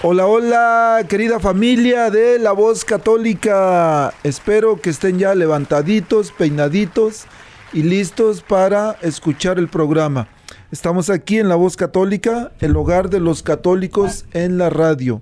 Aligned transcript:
Hola, 0.00 0.28
hola, 0.28 1.04
querida 1.08 1.40
familia 1.40 2.08
de 2.08 2.38
La 2.38 2.52
Voz 2.52 2.84
Católica. 2.84 4.14
Espero 4.22 4.80
que 4.80 4.90
estén 4.90 5.18
ya 5.18 5.34
levantaditos, 5.34 6.30
peinaditos 6.30 7.24
y 7.72 7.82
listos 7.82 8.42
para 8.42 8.96
escuchar 9.02 9.58
el 9.58 9.66
programa. 9.66 10.28
Estamos 10.70 11.10
aquí 11.10 11.38
en 11.38 11.48
La 11.48 11.56
Voz 11.56 11.76
Católica, 11.76 12.52
el 12.60 12.76
hogar 12.76 13.10
de 13.10 13.18
los 13.18 13.42
católicos 13.42 14.24
en 14.34 14.56
la 14.56 14.70
radio. 14.70 15.20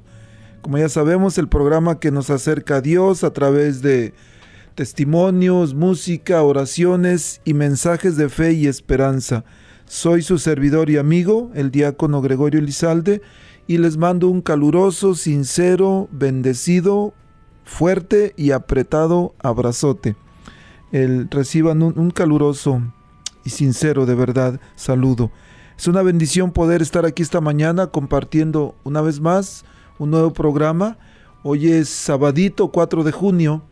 Como 0.61 0.77
ya 0.77 0.91
sabemos, 0.91 1.39
el 1.39 1.49
programa 1.49 1.99
que 1.99 2.11
nos 2.11 2.29
acerca 2.29 2.77
a 2.77 2.81
Dios 2.83 3.25
a 3.25 3.33
través 3.33 3.81
de 3.81 4.13
testimonios, 4.75 5.73
música, 5.73 6.43
oraciones 6.43 7.41
y 7.47 7.55
mensajes 7.55 8.19
de 8.19 8.29
fe 8.29 8.53
y 8.53 8.67
esperanza. 8.67 9.47
Soy 9.87 10.21
su 10.21 10.37
servidor 10.37 10.91
y 10.91 10.99
amigo, 10.99 11.51
el 11.55 11.71
diácono 11.71 12.21
Gregorio 12.21 12.61
Lizalde 12.61 13.23
y 13.67 13.79
les 13.79 13.97
mando 13.97 14.29
un 14.29 14.43
caluroso, 14.43 15.15
sincero, 15.15 16.09
bendecido, 16.13 17.15
fuerte 17.65 18.33
y 18.37 18.53
apretado 18.53 19.35
abrazote. 19.43 20.17
El, 20.93 21.29
reciban 21.31 21.83
un, 21.83 22.11
caluroso 22.11 22.81
y 23.45 23.51
sincero 23.51 24.07
de 24.07 24.15
verdad 24.15 24.61
saludo. 24.77 25.33
Es 25.77 25.89
una 25.89 26.03
bendición 26.03 26.53
poder 26.53 26.81
estar 26.81 27.05
aquí 27.05 27.23
esta 27.23 27.41
mañana 27.41 27.89
compartiendo 27.89 28.77
una 28.85 29.03
vez 29.03 29.21
más 29.21 29.65
un 29.99 30.11
nuevo 30.11 30.33
programa. 30.33 30.97
Hoy 31.43 31.69
es 31.69 31.89
sabadito 31.89 32.69
4 32.69 33.03
de 33.03 33.13
junio 33.13 33.63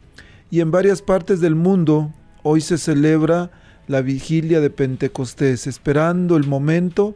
y 0.50 0.60
en 0.60 0.70
varias 0.70 1.02
partes 1.02 1.40
del 1.40 1.54
mundo 1.54 2.12
hoy 2.42 2.60
se 2.60 2.78
celebra 2.78 3.50
la 3.86 4.02
vigilia 4.02 4.60
de 4.60 4.70
Pentecostés, 4.70 5.66
esperando 5.66 6.36
el 6.36 6.46
momento 6.46 7.14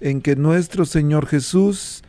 en 0.00 0.20
que 0.20 0.36
nuestro 0.36 0.84
Señor 0.84 1.26
Jesús 1.26 2.02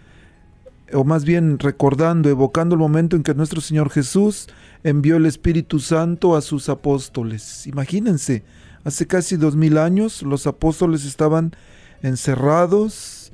o 0.94 1.04
más 1.04 1.26
bien 1.26 1.60
recordando, 1.60 2.30
evocando 2.30 2.76
el 2.76 2.80
momento 2.80 3.16
en 3.16 3.24
que 3.24 3.34
nuestro 3.34 3.62
Señor 3.62 3.90
Jesús 3.90 4.48
envió 4.84 5.18
el 5.18 5.26
Espíritu 5.26 5.80
Santo 5.80 6.36
a 6.36 6.42
sus 6.42 6.70
apóstoles. 6.70 7.68
Imagínense, 7.68 8.44
hace 8.84 9.08
casi 9.08 9.36
dos 9.36 9.56
mil 9.56 9.78
años 9.78 10.22
los 10.22 10.48
apóstoles 10.48 11.06
estaban 11.06 11.56
encerrados 12.02 13.34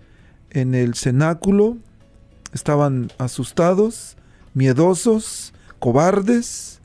en 0.49 0.73
el 0.73 0.95
cenáculo, 0.95 1.77
estaban 2.53 3.11
asustados, 3.17 4.17
miedosos, 4.53 5.53
cobardes, 5.79 6.81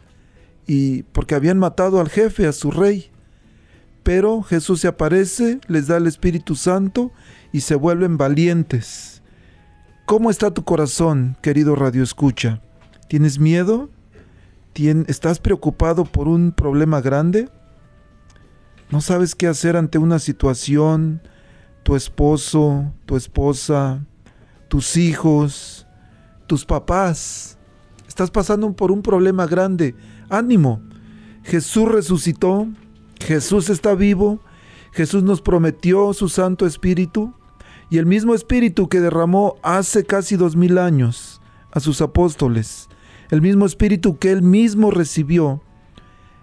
y 0.66 1.04
porque 1.04 1.34
habían 1.34 1.58
matado 1.58 2.00
al 2.00 2.10
jefe, 2.10 2.46
a 2.46 2.52
su 2.52 2.70
rey. 2.70 3.10
Pero 4.02 4.42
Jesús 4.42 4.80
se 4.80 4.88
aparece, 4.88 5.60
les 5.66 5.86
da 5.86 5.96
el 5.96 6.06
Espíritu 6.06 6.56
Santo 6.56 7.10
y 7.52 7.60
se 7.62 7.74
vuelven 7.74 8.18
valientes 8.18 9.07
¿Cómo 10.08 10.30
está 10.30 10.50
tu 10.50 10.64
corazón, 10.64 11.36
querido 11.42 11.76
Radio 11.76 12.02
Escucha? 12.02 12.62
¿Tienes 13.10 13.38
miedo? 13.38 13.90
¿Estás 15.06 15.38
preocupado 15.38 16.06
por 16.06 16.28
un 16.28 16.50
problema 16.50 17.02
grande? 17.02 17.50
¿No 18.88 19.02
sabes 19.02 19.34
qué 19.34 19.48
hacer 19.48 19.76
ante 19.76 19.98
una 19.98 20.18
situación? 20.18 21.20
Tu 21.82 21.94
esposo, 21.94 22.90
tu 23.04 23.18
esposa, 23.18 24.02
tus 24.68 24.96
hijos, 24.96 25.86
tus 26.46 26.64
papás. 26.64 27.58
Estás 28.08 28.30
pasando 28.30 28.72
por 28.72 28.90
un 28.90 29.02
problema 29.02 29.46
grande. 29.46 29.94
Ánimo. 30.30 30.80
Jesús 31.42 31.86
resucitó. 31.86 32.66
Jesús 33.20 33.68
está 33.68 33.94
vivo. 33.94 34.40
Jesús 34.92 35.22
nos 35.22 35.42
prometió 35.42 36.14
su 36.14 36.30
Santo 36.30 36.64
Espíritu. 36.64 37.34
Y 37.90 37.98
el 37.98 38.06
mismo 38.06 38.34
Espíritu 38.34 38.88
que 38.88 39.00
derramó 39.00 39.56
hace 39.62 40.04
casi 40.04 40.36
dos 40.36 40.56
mil 40.56 40.78
años 40.78 41.40
a 41.70 41.80
sus 41.80 42.02
apóstoles, 42.02 42.88
el 43.30 43.40
mismo 43.40 43.64
Espíritu 43.64 44.18
que 44.18 44.30
Él 44.30 44.42
mismo 44.42 44.90
recibió, 44.90 45.62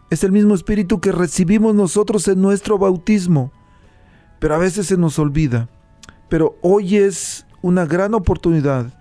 es 0.09 0.23
el 0.23 0.31
mismo 0.31 0.55
Espíritu 0.55 0.99
que 0.99 1.11
recibimos 1.11 1.75
nosotros 1.75 2.27
en 2.27 2.41
nuestro 2.41 2.77
bautismo. 2.77 3.51
Pero 4.39 4.55
a 4.55 4.59
veces 4.59 4.87
se 4.87 4.97
nos 4.97 5.19
olvida. 5.19 5.69
Pero 6.29 6.57
hoy 6.61 6.97
es 6.97 7.45
una 7.61 7.85
gran 7.85 8.13
oportunidad 8.13 8.93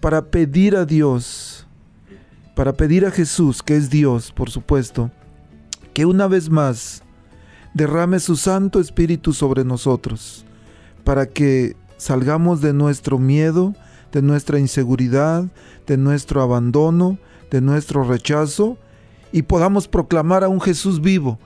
para 0.00 0.30
pedir 0.30 0.76
a 0.76 0.84
Dios, 0.84 1.66
para 2.54 2.72
pedir 2.72 3.06
a 3.06 3.10
Jesús, 3.10 3.62
que 3.62 3.76
es 3.76 3.90
Dios, 3.90 4.32
por 4.32 4.50
supuesto, 4.50 5.10
que 5.94 6.04
una 6.04 6.26
vez 6.26 6.50
más 6.50 7.02
derrame 7.74 8.20
su 8.20 8.36
Santo 8.36 8.80
Espíritu 8.80 9.32
sobre 9.32 9.64
nosotros 9.64 10.45
para 11.06 11.26
que 11.26 11.76
salgamos 11.98 12.60
de 12.60 12.72
nuestro 12.72 13.20
miedo, 13.20 13.76
de 14.10 14.22
nuestra 14.22 14.58
inseguridad, 14.58 15.44
de 15.86 15.96
nuestro 15.96 16.42
abandono, 16.42 17.16
de 17.48 17.60
nuestro 17.60 18.02
rechazo 18.02 18.76
y 19.30 19.42
podamos 19.42 19.86
proclamar 19.86 20.42
a 20.42 20.48
un 20.48 20.60
Jesús 20.60 21.00
vivo, 21.00 21.38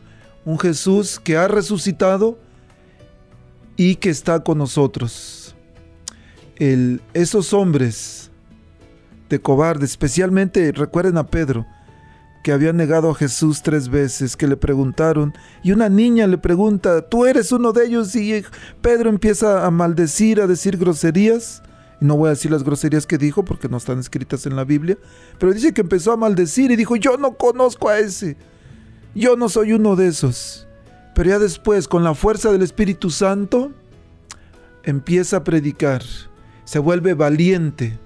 un 0.46 0.58
Jesús 0.58 1.20
que 1.20 1.36
ha 1.36 1.46
resucitado 1.46 2.38
y 3.76 3.96
que 3.96 4.08
está 4.08 4.40
con 4.40 4.56
nosotros. 4.56 5.54
esos 7.12 7.52
hombres 7.52 8.30
de 9.28 9.42
cobarde, 9.42 9.84
especialmente 9.84 10.72
recuerden 10.72 11.18
a 11.18 11.26
Pedro, 11.26 11.66
que 12.42 12.52
había 12.52 12.72
negado 12.72 13.10
a 13.10 13.14
Jesús 13.14 13.62
tres 13.62 13.88
veces, 13.88 14.36
que 14.36 14.46
le 14.46 14.56
preguntaron, 14.56 15.34
y 15.62 15.72
una 15.72 15.88
niña 15.88 16.26
le 16.26 16.38
pregunta, 16.38 17.02
¿tú 17.02 17.26
eres 17.26 17.52
uno 17.52 17.72
de 17.72 17.86
ellos? 17.86 18.16
Y 18.16 18.44
Pedro 18.80 19.10
empieza 19.10 19.66
a 19.66 19.70
maldecir, 19.70 20.40
a 20.40 20.46
decir 20.46 20.78
groserías, 20.78 21.62
y 22.00 22.06
no 22.06 22.16
voy 22.16 22.28
a 22.28 22.30
decir 22.30 22.50
las 22.50 22.64
groserías 22.64 23.06
que 23.06 23.18
dijo 23.18 23.44
porque 23.44 23.68
no 23.68 23.76
están 23.76 23.98
escritas 23.98 24.46
en 24.46 24.56
la 24.56 24.64
Biblia, 24.64 24.96
pero 25.38 25.52
dice 25.52 25.74
que 25.74 25.82
empezó 25.82 26.12
a 26.12 26.16
maldecir 26.16 26.70
y 26.70 26.76
dijo, 26.76 26.96
yo 26.96 27.18
no 27.18 27.34
conozco 27.34 27.90
a 27.90 27.98
ese, 27.98 28.38
yo 29.14 29.36
no 29.36 29.48
soy 29.48 29.72
uno 29.72 29.96
de 29.96 30.08
esos. 30.08 30.66
Pero 31.14 31.30
ya 31.30 31.38
después, 31.38 31.88
con 31.88 32.04
la 32.04 32.14
fuerza 32.14 32.50
del 32.52 32.62
Espíritu 32.62 33.10
Santo, 33.10 33.72
empieza 34.84 35.38
a 35.38 35.44
predicar, 35.44 36.02
se 36.64 36.78
vuelve 36.78 37.12
valiente 37.12 37.98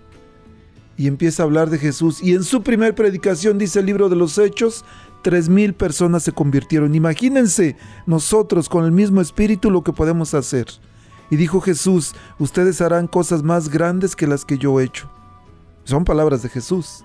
y 0.97 1.07
empieza 1.07 1.43
a 1.43 1.47
hablar 1.47 1.71
de 1.71 1.79
Jesús. 1.79 2.23
Y 2.23 2.35
en 2.35 2.45
su 2.45 2.63
primer 2.63 2.95
predicación, 2.95 3.59
dice 3.59 3.81
el 3.81 3.87
libro 3.87 4.09
de 4.09 4.17
los 4.17 4.39
Hechos, 4.39 4.85
tres 5.23 5.49
mil 5.49 5.75
personas 5.75 6.23
se 6.23 6.33
convirtieron. 6.33 6.95
Imagínense 6.95 7.77
nosotros 8.07 8.69
con 8.69 8.85
el 8.85 8.93
mismo 8.93 9.21
espíritu 9.21 9.71
lo 9.71 9.83
que 9.83 9.93
podemos 9.93 10.35
hacer. 10.35 10.67
Y 11.31 11.37
dijo 11.37 11.61
Jesús, 11.61 12.15
ustedes 12.39 12.81
harán 12.81 13.07
cosas 13.07 13.43
más 13.43 13.69
grandes 13.69 14.15
que 14.15 14.27
las 14.27 14.45
que 14.45 14.59
yo 14.59 14.79
he 14.79 14.85
hecho. 14.85 15.11
Son 15.85 16.05
palabras 16.05 16.43
de 16.43 16.49
Jesús. 16.49 17.05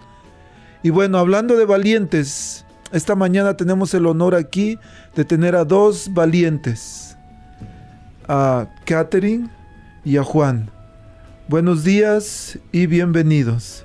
Y 0.83 0.89
bueno, 0.89 1.17
hablando 1.17 1.57
de 1.57 1.65
valientes, 1.65 2.65
esta 2.91 3.15
mañana 3.15 3.55
tenemos 3.55 3.93
el 3.93 4.05
honor 4.05 4.35
aquí 4.35 4.77
de 5.15 5.25
tener 5.25 5.55
a 5.55 5.65
dos 5.65 6.09
valientes, 6.13 7.17
a 8.27 8.67
Catherine 8.85 9.49
y 10.03 10.17
a 10.17 10.23
Juan. 10.23 10.69
Buenos 11.49 11.83
días 11.83 12.59
y 12.71 12.85
bienvenidos. 12.85 13.83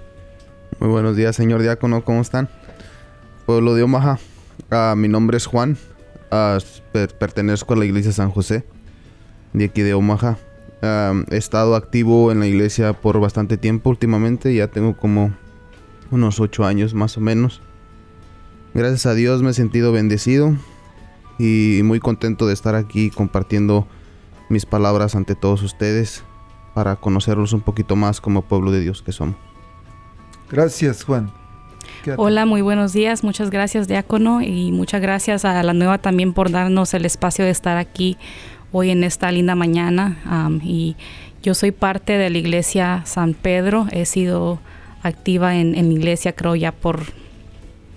Muy 0.81 0.91
buenos 0.91 1.17
días, 1.17 1.35
señor 1.35 1.63
diácono, 1.63 2.05
¿cómo 2.05 2.21
están? 2.21 2.51
Pueblo 3.47 3.73
de 3.73 3.83
Omaha, 3.83 4.19
ah, 4.71 4.93
mi 4.95 5.09
nombre 5.09 5.39
es 5.39 5.47
Juan, 5.47 5.79
ah, 6.31 6.59
pertenezco 6.93 7.73
a 7.73 7.79
la 7.79 7.87
iglesia 7.87 8.13
San 8.13 8.31
José, 8.31 8.67
de 9.55 9.65
aquí 9.65 9.81
de 9.81 9.95
Omaha. 9.95 10.37
Ah, 10.83 11.15
he 11.31 11.39
estado 11.39 11.75
activo 11.75 12.31
en 12.31 12.41
la 12.41 12.47
iglesia 12.47 12.93
por 12.93 13.19
bastante 13.19 13.57
tiempo 13.57 13.89
últimamente, 13.89 14.55
ya 14.55 14.69
tengo 14.69 14.95
como 14.95 15.35
unos 16.11 16.41
ocho 16.41 16.67
años 16.67 16.93
más 16.93 17.17
o 17.17 17.23
menos. 17.23 17.63
Gracias 18.75 19.07
a 19.07 19.15
Dios 19.15 19.43
me 19.43 19.53
he 19.53 19.55
sentido 19.55 19.91
bendecido 19.91 20.55
y 21.39 21.81
muy 21.83 21.99
contento 21.99 22.47
de 22.47 22.53
estar 22.53 22.75
aquí 22.75 23.09
compartiendo 23.09 23.89
mis 24.51 24.67
palabras 24.67 25.15
ante 25.15 25.35
todos 25.35 25.63
ustedes 25.63 26.25
para 26.75 26.97
conocerlos 26.97 27.53
un 27.53 27.61
poquito 27.61 27.97
más 27.97 28.21
como 28.21 28.43
pueblo 28.43 28.71
de 28.71 28.81
Dios 28.81 29.03
que 29.03 29.13
somos. 29.13 29.37
Gracias, 30.51 31.05
Juan. 31.05 31.31
Hola, 32.17 32.45
muy 32.45 32.61
buenos 32.61 32.93
días. 32.93 33.25
Muchas 33.25 33.51
gracias, 33.51 33.89
diácono, 33.89 34.43
y 34.43 34.73
muchas 34.73 35.01
gracias 35.01 35.45
a 35.45 35.63
la 35.63 35.73
nueva 35.73 35.99
también 35.99 36.33
por 36.33 36.51
darnos 36.51 36.93
el 36.93 37.07
espacio 37.07 37.45
de 37.45 37.51
estar 37.51 37.79
aquí 37.79 38.19
hoy 38.73 38.91
en 38.91 39.05
esta 39.05 39.31
linda 39.31 39.55
mañana. 39.55 40.19
y 40.63 40.97
yo 41.43 41.55
soy 41.55 41.73
parte 41.73 42.17
de 42.19 42.31
la 42.31 42.39
iglesia 42.39 43.03
San 43.05 43.35
Pedro. 43.35 43.87
He 43.91 44.07
sido 44.07 44.61
activa 45.03 45.57
en, 45.57 45.75
en 45.75 45.89
la 45.89 45.95
iglesia, 45.95 46.35
creo 46.35 46.57
ya 46.57 46.73
por 46.73 47.03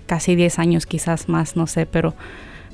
casi 0.06 0.36
10 0.36 0.60
años, 0.60 0.86
quizás 0.86 1.30
más, 1.30 1.56
no 1.56 1.68
sé, 1.68 1.86
pero 1.86 2.14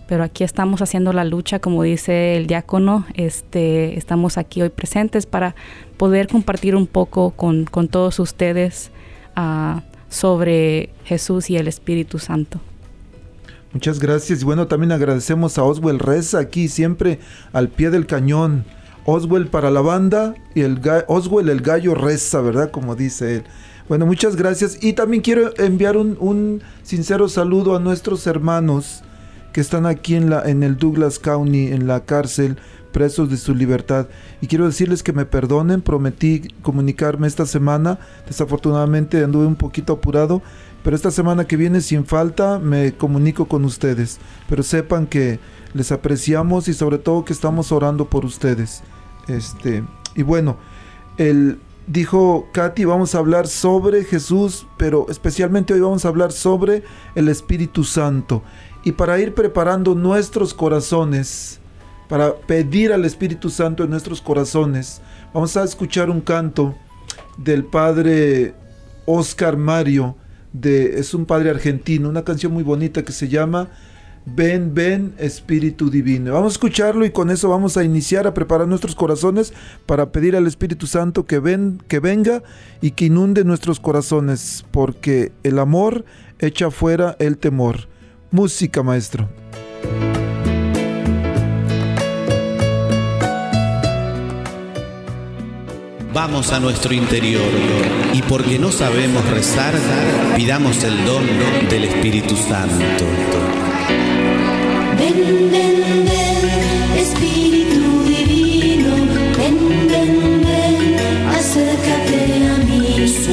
pero 0.08 0.24
aquí 0.24 0.44
estamos 0.44 0.82
haciendo 0.82 1.14
la 1.14 1.24
lucha, 1.24 1.60
como 1.60 1.84
dice 1.84 2.38
el 2.38 2.48
diácono, 2.48 3.06
este, 3.14 3.98
estamos 3.98 4.38
aquí 4.38 4.62
hoy 4.62 4.70
presentes 4.70 5.26
para 5.26 5.56
poder 5.98 6.28
compartir 6.28 6.76
un 6.76 6.88
poco 6.88 7.32
con, 7.32 7.66
todos 7.66 8.20
ustedes 8.20 8.92
uh, 9.38 9.80
sobre 10.10 10.90
Jesús 11.06 11.50
y 11.50 11.58
el 11.58 11.68
Espíritu 11.68 12.20
Santo. 12.20 12.60
Muchas 13.72 14.00
gracias 14.00 14.42
y 14.42 14.46
bueno, 14.46 14.68
también 14.68 14.92
agradecemos 14.92 15.58
a 15.58 15.64
Oswell 15.64 16.00
Reza 16.00 16.40
aquí 16.40 16.68
siempre 16.68 17.20
al 17.54 17.70
pie 17.70 17.90
del 17.90 18.06
cañón. 18.06 18.66
Oswell 19.06 19.48
para 19.48 19.70
la 19.70 19.82
banda 19.82 20.36
y 20.56 20.62
el 20.62 20.80
Oswell 21.08 21.50
el 21.50 21.62
gallo 21.62 21.94
reza, 21.94 22.40
¿verdad? 22.40 22.72
Como 22.72 22.96
dice 22.96 23.38
él. 23.38 23.44
Bueno, 23.90 24.06
muchas 24.06 24.38
gracias 24.38 24.78
y 24.82 24.94
también 24.94 25.22
quiero 25.22 25.52
enviar 25.58 25.98
un, 25.98 26.16
un 26.22 26.62
sincero 26.84 27.28
saludo 27.28 27.76
a 27.76 27.80
nuestros 27.80 28.28
hermanos 28.28 29.04
que 29.54 29.62
están 29.62 29.86
aquí 29.86 30.16
en, 30.16 30.30
la, 30.30 30.42
en 30.50 30.64
el 30.64 30.78
Douglas 30.78 31.20
County, 31.20 31.68
en 31.68 31.88
la 31.88 32.04
cárcel, 32.04 32.58
presos 32.92 33.30
de 33.30 33.38
su 33.38 33.54
libertad. 33.54 34.08
Y 34.42 34.48
quiero 34.48 34.66
decirles 34.66 35.04
que 35.04 35.14
me 35.14 35.26
perdonen, 35.26 35.82
prometí 35.82 36.48
comunicarme 36.62 37.28
esta 37.28 37.46
semana. 37.46 38.00
Desafortunadamente 38.28 39.24
anduve 39.24 39.46
un 39.46 39.56
poquito 39.56 39.94
apurado, 39.94 40.42
pero 40.84 40.96
esta 40.96 41.12
semana 41.12 41.46
que 41.46 41.56
viene 41.56 41.82
sin 41.82 42.06
falta 42.06 42.60
me 42.60 42.94
comunico 42.94 43.48
con 43.48 43.64
ustedes. 43.64 44.20
Pero 44.50 44.64
sepan 44.64 45.06
que 45.06 45.40
les 45.74 45.92
apreciamos 45.92 46.68
y 46.68 46.74
sobre 46.74 46.98
todo 46.98 47.24
que 47.24 47.34
estamos 47.34 47.72
orando 47.72 48.10
por 48.10 48.26
ustedes. 48.26 48.82
Este, 49.28 49.84
y 50.16 50.24
bueno, 50.24 50.58
el 51.18 51.60
dijo 51.88 52.48
Katy, 52.52 52.86
vamos 52.86 53.16
a 53.16 53.20
hablar 53.20 53.48
sobre 53.48 54.04
Jesús, 54.04 54.68
pero 54.78 55.06
especialmente 55.10 55.74
hoy 55.74 55.80
vamos 55.80 56.06
a 56.06 56.10
hablar 56.10 56.32
sobre 56.32 56.84
el 57.16 57.30
Espíritu 57.30 57.84
Santo. 57.84 58.44
Y 58.84 58.94
para 58.94 59.20
ir 59.20 59.34
preparando 59.34 59.96
nuestros 59.96 60.54
corazones, 60.54 61.60
para 62.10 62.36
pedir 62.36 62.92
al 62.92 63.06
Espíritu 63.06 63.50
Santo 63.50 63.84
en 63.84 63.90
nuestros 63.90 64.22
corazones, 64.22 65.02
vamos 65.34 65.56
a 65.58 65.64
escuchar 65.64 66.10
un 66.10 66.22
canto 66.22 66.76
del 67.38 67.64
padre 67.64 68.54
Oscar 69.06 69.58
Mario, 69.58 70.16
de, 70.52 71.00
es 71.00 71.14
un 71.14 71.26
padre 71.26 71.50
argentino, 71.50 72.10
una 72.10 72.24
canción 72.24 72.52
muy 72.52 72.64
bonita 72.64 73.04
que 73.04 73.12
se 73.12 73.28
llama 73.28 73.70
Ven, 74.25 74.74
ven, 74.74 75.14
Espíritu 75.18 75.90
Divino. 75.90 76.34
Vamos 76.34 76.54
a 76.54 76.56
escucharlo 76.56 77.06
y 77.06 77.12
con 77.12 77.30
eso 77.30 77.50
vamos 77.50 77.75
a 77.75 77.84
iniciar 77.84 78.25
a 78.25 78.34
preparar 78.34 78.68
nuestros 78.68 78.96
corazones 78.96 79.54
para 79.86 80.12
pedir 80.12 80.36
al 80.36 80.48
Espíritu 80.48 80.88
Santo 80.88 81.25
que, 81.25 81.40
ven, 81.40 81.81
que 81.88 82.00
venga 82.00 82.42
y 82.81 82.92
que 82.92 83.06
inunde 83.06 83.44
nuestros 83.44 83.80
corazones, 83.80 84.66
porque 84.72 85.34
el 85.44 85.60
amor 85.60 86.06
echa 86.40 86.72
fuera 86.72 87.18
el 87.20 87.38
temor. 87.38 87.90
Música, 88.31 88.81
maestro. 88.81 89.30
Vamos 96.14 96.54
a 96.54 96.60
nuestro 96.60 96.94
interior 96.94 97.42
y 98.14 98.22
porque 98.22 98.60
no 98.60 98.72
sabemos 98.72 99.28
rezar, 99.31 99.74
pidamos 100.36 100.84
el 100.84 101.06
don 101.06 101.24
del 101.70 101.86
Espíritu 101.86 102.36
Santo. 102.36 103.06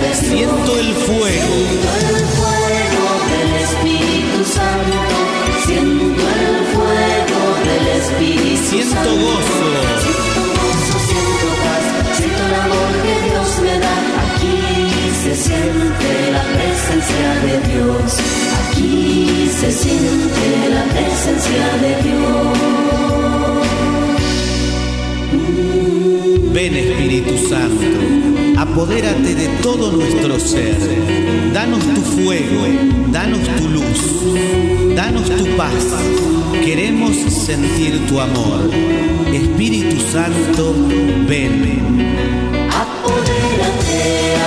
Siento 0.00 0.78
el 0.78 0.94
fuego. 0.94 1.28
Siento 1.28 1.90
el 2.00 2.24
fuego 2.38 3.06
del 3.28 3.50
Espíritu 3.62 4.40
Santo. 4.44 4.98
Siento 5.66 6.22
el 6.22 6.56
fuego 6.72 7.40
del 7.68 7.86
Espíritu 8.00 8.62
siento 8.70 9.10
Gozo. 9.10 9.60
Siento 10.02 10.40
gozo, 10.56 10.96
siento 11.08 11.48
paz, 11.62 11.84
siento 12.16 12.42
el 12.46 12.54
amor 12.54 12.92
que 13.04 13.14
Dios 13.28 13.50
me 13.60 13.74
da. 13.78 13.96
Aquí 14.24 14.58
se 15.22 15.32
siente 15.36 16.10
la 16.32 16.44
presencia 16.56 17.30
de 17.44 17.54
Dios. 17.70 18.08
Aquí 18.70 19.50
se 19.60 19.70
siente 19.72 20.44
la 20.70 20.84
presencia 20.84 21.66
de 21.82 21.92
Dios. 22.02 22.52
Ven 26.54 26.72
Espíritu 26.76 27.34
Santo 27.48 28.11
apodérate 28.62 29.34
de 29.34 29.48
todo 29.60 29.90
nuestro 29.90 30.38
ser. 30.38 30.78
Danos 31.52 31.82
tu 31.94 32.00
fuego, 32.00 32.62
danos 33.10 33.40
tu 33.56 33.68
luz, 33.68 34.94
danos 34.94 35.28
tu 35.36 35.44
paz. 35.56 35.84
Queremos 36.64 37.16
sentir 37.16 38.06
tu 38.06 38.20
amor. 38.20 38.70
Espíritu 39.32 39.96
Santo, 40.12 40.74
ven. 41.26 42.06
Apodérate, 42.70 44.41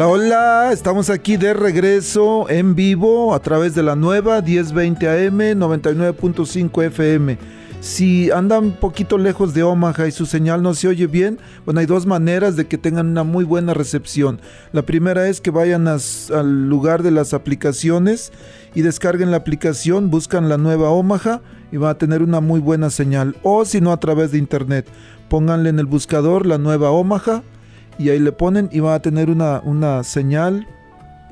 Hola, 0.00 0.08
hola, 0.08 0.72
estamos 0.72 1.10
aquí 1.10 1.36
de 1.36 1.52
regreso 1.52 2.48
en 2.48 2.74
vivo 2.74 3.34
a 3.34 3.42
través 3.42 3.74
de 3.74 3.82
la 3.82 3.96
nueva 3.96 4.40
1020 4.40 5.06
AM 5.06 5.38
99.5 5.60 6.84
FM. 6.86 7.36
Si 7.82 8.30
andan 8.30 8.64
un 8.64 8.72
poquito 8.72 9.18
lejos 9.18 9.52
de 9.52 9.62
Omaha 9.62 10.06
y 10.08 10.10
su 10.10 10.24
señal 10.24 10.62
no 10.62 10.72
se 10.72 10.88
oye 10.88 11.06
bien, 11.06 11.38
bueno, 11.66 11.80
hay 11.80 11.86
dos 11.86 12.06
maneras 12.06 12.56
de 12.56 12.66
que 12.66 12.78
tengan 12.78 13.08
una 13.08 13.24
muy 13.24 13.44
buena 13.44 13.74
recepción. 13.74 14.40
La 14.72 14.86
primera 14.86 15.28
es 15.28 15.42
que 15.42 15.50
vayan 15.50 15.86
al 15.86 16.68
lugar 16.70 17.02
de 17.02 17.10
las 17.10 17.34
aplicaciones 17.34 18.32
y 18.74 18.80
descarguen 18.80 19.30
la 19.30 19.36
aplicación, 19.36 20.08
buscan 20.08 20.48
la 20.48 20.56
nueva 20.56 20.88
Omaha 20.88 21.42
y 21.72 21.76
va 21.76 21.90
a 21.90 21.98
tener 21.98 22.22
una 22.22 22.40
muy 22.40 22.60
buena 22.60 22.88
señal. 22.88 23.36
O 23.42 23.66
si 23.66 23.82
no, 23.82 23.92
a 23.92 24.00
través 24.00 24.32
de 24.32 24.38
internet, 24.38 24.86
pónganle 25.28 25.68
en 25.68 25.78
el 25.78 25.84
buscador 25.84 26.46
la 26.46 26.56
nueva 26.56 26.90
Omaha 26.90 27.42
y 28.00 28.08
ahí 28.08 28.18
le 28.18 28.32
ponen 28.32 28.70
y 28.72 28.80
va 28.80 28.94
a 28.94 29.02
tener 29.02 29.28
una, 29.28 29.60
una 29.62 30.02
señal 30.04 30.66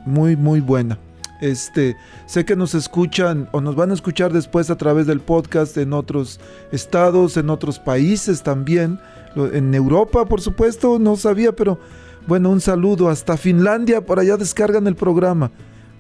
muy 0.05 0.37
muy 0.37 0.61
buena. 0.61 0.99
Este, 1.41 1.97
sé 2.27 2.45
que 2.45 2.57
nos 2.57 2.75
escuchan 2.75 3.49
o 3.53 3.61
nos 3.61 3.75
van 3.75 3.91
a 3.91 3.95
escuchar 3.95 4.33
después 4.33 4.69
a 4.71 4.77
través 4.77 5.07
del 5.07 5.21
podcast 5.21 5.77
en 5.79 5.95
otros 5.95 6.41
estados, 6.71 7.39
en 7.39 7.49
otros 7.49 7.79
países 7.79 8.43
también, 8.43 9.01
en 9.35 9.75
Europa, 9.75 10.27
por 10.27 10.41
supuesto, 10.43 10.99
no 10.99 11.17
sabía, 11.17 11.53
pero 11.53 11.79
bueno, 12.27 12.51
un 12.51 12.61
saludo 12.61 13.09
hasta 13.09 13.39
Finlandia, 13.39 14.05
por 14.05 14.19
allá 14.19 14.37
descargan 14.37 14.87
el 14.89 14.95
programa. 14.95 15.51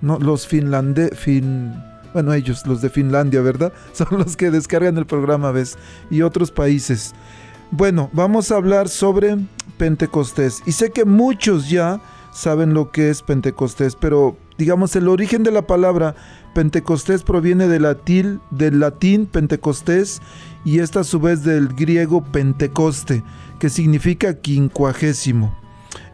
No, 0.02 0.18
los 0.18 0.46
finlandeses, 0.46 1.18
fin, 1.18 1.72
bueno, 2.12 2.34
ellos, 2.34 2.66
los 2.66 2.82
de 2.82 2.90
Finlandia, 2.90 3.40
¿verdad? 3.40 3.72
Son 3.92 4.08
los 4.10 4.37
que 4.37 4.50
descargan 4.50 4.98
el 4.98 5.06
programa, 5.06 5.50
¿ves? 5.50 5.78
Y 6.10 6.22
otros 6.22 6.50
países. 6.50 7.14
Bueno, 7.70 8.10
vamos 8.12 8.50
a 8.50 8.56
hablar 8.56 8.88
sobre 8.88 9.37
Pentecostés. 9.78 10.62
Y 10.66 10.73
sé 10.73 10.90
que 10.90 11.04
muchos 11.04 11.70
ya 11.70 12.00
saben 12.32 12.75
lo 12.75 12.90
que 12.90 13.08
es 13.08 13.23
Pentecostés, 13.23 13.97
pero 13.97 14.37
digamos 14.58 14.94
el 14.97 15.08
origen 15.08 15.42
de 15.42 15.50
la 15.50 15.66
palabra 15.66 16.14
Pentecostés 16.54 17.23
proviene 17.23 17.68
del 17.68 17.82
latín, 17.82 18.40
del 18.50 18.80
latín 18.80 19.26
Pentecostés 19.26 20.20
y 20.64 20.80
esta 20.80 21.00
a 21.00 21.04
su 21.04 21.20
vez 21.20 21.44
del 21.44 21.68
griego 21.68 22.23
Pentecoste, 22.23 23.23
que 23.58 23.70
significa 23.70 24.35
quincuagésimo. 24.35 25.56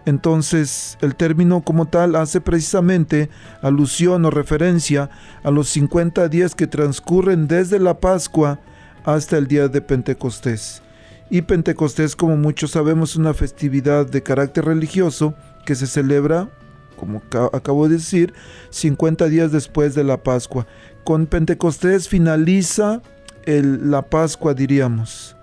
Entonces, 0.07 0.99
el 1.01 1.17
término 1.17 1.63
como 1.63 1.87
tal 1.87 2.15
hace 2.15 2.41
precisamente 2.41 3.31
alusión 3.63 4.25
o 4.27 4.31
referencia 4.31 5.09
a 5.43 5.51
los 5.51 5.69
50 5.71 6.29
días 6.29 6.55
que 6.55 6.67
transcurren 6.67 7.49
desde 7.49 7.79
la 7.79 8.01
Pascua 8.01 8.61
hasta 9.05 9.39
el 9.39 9.47
día 9.47 9.69
de 9.69 9.81
Pentecostés. 9.81 10.84
Y 11.31 11.43
Pentecostés, 11.43 12.17
como 12.17 12.37
muchos 12.37 12.73
sabemos, 12.73 13.11
es 13.11 13.17
una 13.17 13.35
festividad 13.35 14.07
de 14.07 14.23
carácter 14.23 14.67
religioso 14.67 15.35
que 15.65 15.75
se 15.75 15.87
celebra, 15.87 16.49
como 16.97 17.23
acabo 17.53 17.89
de 17.89 17.95
decir, 17.95 18.35
50 18.71 19.27
días 19.27 19.51
después 19.51 19.95
de 19.95 20.05
la 20.05 20.23
Pascua. 20.23 20.67
Con 21.03 21.27
Pentecostés 21.27 22.09
finaliza 22.09 23.03
la 23.47 24.03
Pascua, 24.03 24.55
diríamos. 24.55 25.37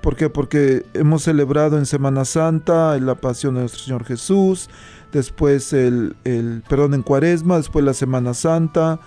¿Por 0.00 0.16
qué? 0.16 0.28
Porque 0.28 0.84
hemos 0.94 1.22
celebrado 1.22 1.78
en 1.78 1.86
Semana 1.86 2.24
Santa 2.24 2.98
la 2.98 3.14
pasión 3.14 3.54
de 3.54 3.60
nuestro 3.60 3.82
Señor 3.82 4.04
Jesús, 4.04 4.68
después 5.12 5.72
el, 5.72 6.16
el 6.24 6.62
perdón 6.68 6.94
en 6.94 7.02
Cuaresma, 7.02 7.56
después 7.56 7.84
la 7.84 7.94
Semana 7.94 8.34
Santa, 8.34 8.98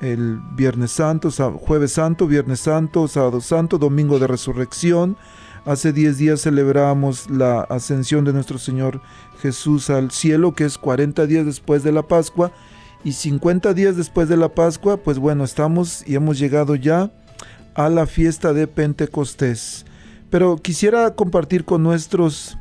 el 0.00 0.40
Viernes 0.54 0.92
Santo, 0.92 1.30
Jueves 1.30 1.92
Santo, 1.92 2.26
Viernes 2.26 2.60
Santo, 2.60 3.08
Sábado 3.08 3.40
Santo, 3.40 3.78
Domingo 3.78 4.18
de 4.18 4.26
Resurrección. 4.26 5.16
Hace 5.64 5.92
10 5.92 6.18
días 6.18 6.40
celebramos 6.42 7.28
la 7.28 7.60
ascensión 7.62 8.24
de 8.24 8.32
nuestro 8.32 8.58
Señor 8.58 9.00
Jesús 9.40 9.90
al 9.90 10.10
cielo, 10.10 10.54
que 10.54 10.64
es 10.64 10.78
40 10.78 11.26
días 11.26 11.44
después 11.44 11.82
de 11.82 11.92
la 11.92 12.02
Pascua. 12.02 12.52
Y 13.04 13.12
50 13.12 13.74
días 13.74 13.96
después 13.96 14.28
de 14.28 14.36
la 14.36 14.48
Pascua, 14.48 14.96
pues 14.96 15.18
bueno, 15.18 15.44
estamos 15.44 16.02
y 16.06 16.14
hemos 16.14 16.38
llegado 16.38 16.74
ya 16.74 17.10
a 17.74 17.88
la 17.88 18.06
fiesta 18.06 18.52
de 18.52 18.66
Pentecostés. 18.66 19.84
Pero 20.30 20.56
quisiera 20.56 21.14
compartir 21.14 21.64
con 21.64 21.82
nuestros 21.82 22.58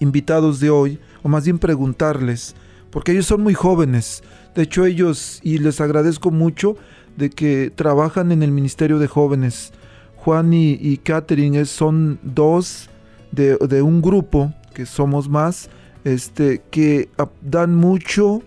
invitados 0.00 0.60
de 0.60 0.70
hoy, 0.70 0.98
o 1.22 1.28
más 1.28 1.44
bien 1.44 1.58
preguntarles, 1.58 2.54
porque 2.90 3.12
ellos 3.12 3.26
son 3.26 3.42
muy 3.42 3.54
jóvenes, 3.54 4.22
de 4.54 4.62
hecho, 4.62 4.84
ellos, 4.84 5.40
y 5.42 5.58
les 5.58 5.80
agradezco 5.80 6.30
mucho, 6.30 6.76
de 7.16 7.30
que 7.30 7.72
trabajan 7.74 8.32
en 8.32 8.42
el 8.42 8.50
Ministerio 8.50 8.98
de 8.98 9.06
Jóvenes. 9.06 9.72
Juan 10.16 10.52
y, 10.52 10.96
Catherine 10.98 11.64
son 11.64 12.18
dos 12.22 12.88
de, 13.32 13.82
un 13.82 14.02
grupo, 14.02 14.52
que 14.74 14.86
somos 14.86 15.28
más, 15.28 15.70
este, 16.04 16.62
que 16.70 17.08
dan 17.42 17.74
mucho 17.74 18.42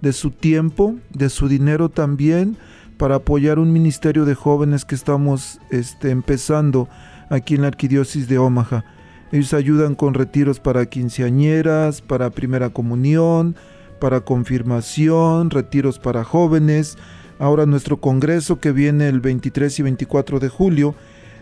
de 0.00 0.12
su 0.12 0.30
tiempo, 0.30 0.96
de 1.10 1.28
su 1.28 1.48
dinero 1.48 1.88
también, 1.88 2.56
para 2.96 3.16
apoyar 3.16 3.58
un 3.58 3.72
ministerio 3.72 4.24
de 4.24 4.34
jóvenes 4.34 4.84
que 4.84 4.94
estamos 4.94 5.60
este, 5.70 6.10
empezando 6.10 6.88
aquí 7.30 7.54
en 7.54 7.62
la 7.62 7.68
Arquidiócesis 7.68 8.28
de 8.28 8.38
Omaha. 8.38 8.84
Ellos 9.30 9.52
ayudan 9.52 9.94
con 9.94 10.14
retiros 10.14 10.58
para 10.58 10.86
quinceañeras, 10.86 12.00
para 12.00 12.30
primera 12.30 12.70
comunión, 12.70 13.56
para 13.98 14.20
confirmación, 14.20 15.50
retiros 15.50 15.98
para 15.98 16.24
jóvenes, 16.24 16.96
ahora 17.38 17.66
nuestro 17.66 17.98
congreso 17.98 18.60
que 18.60 18.72
viene 18.72 19.08
el 19.08 19.20
23 19.20 19.78
y 19.78 19.82
24 19.82 20.40
de 20.40 20.48
julio. 20.48 20.94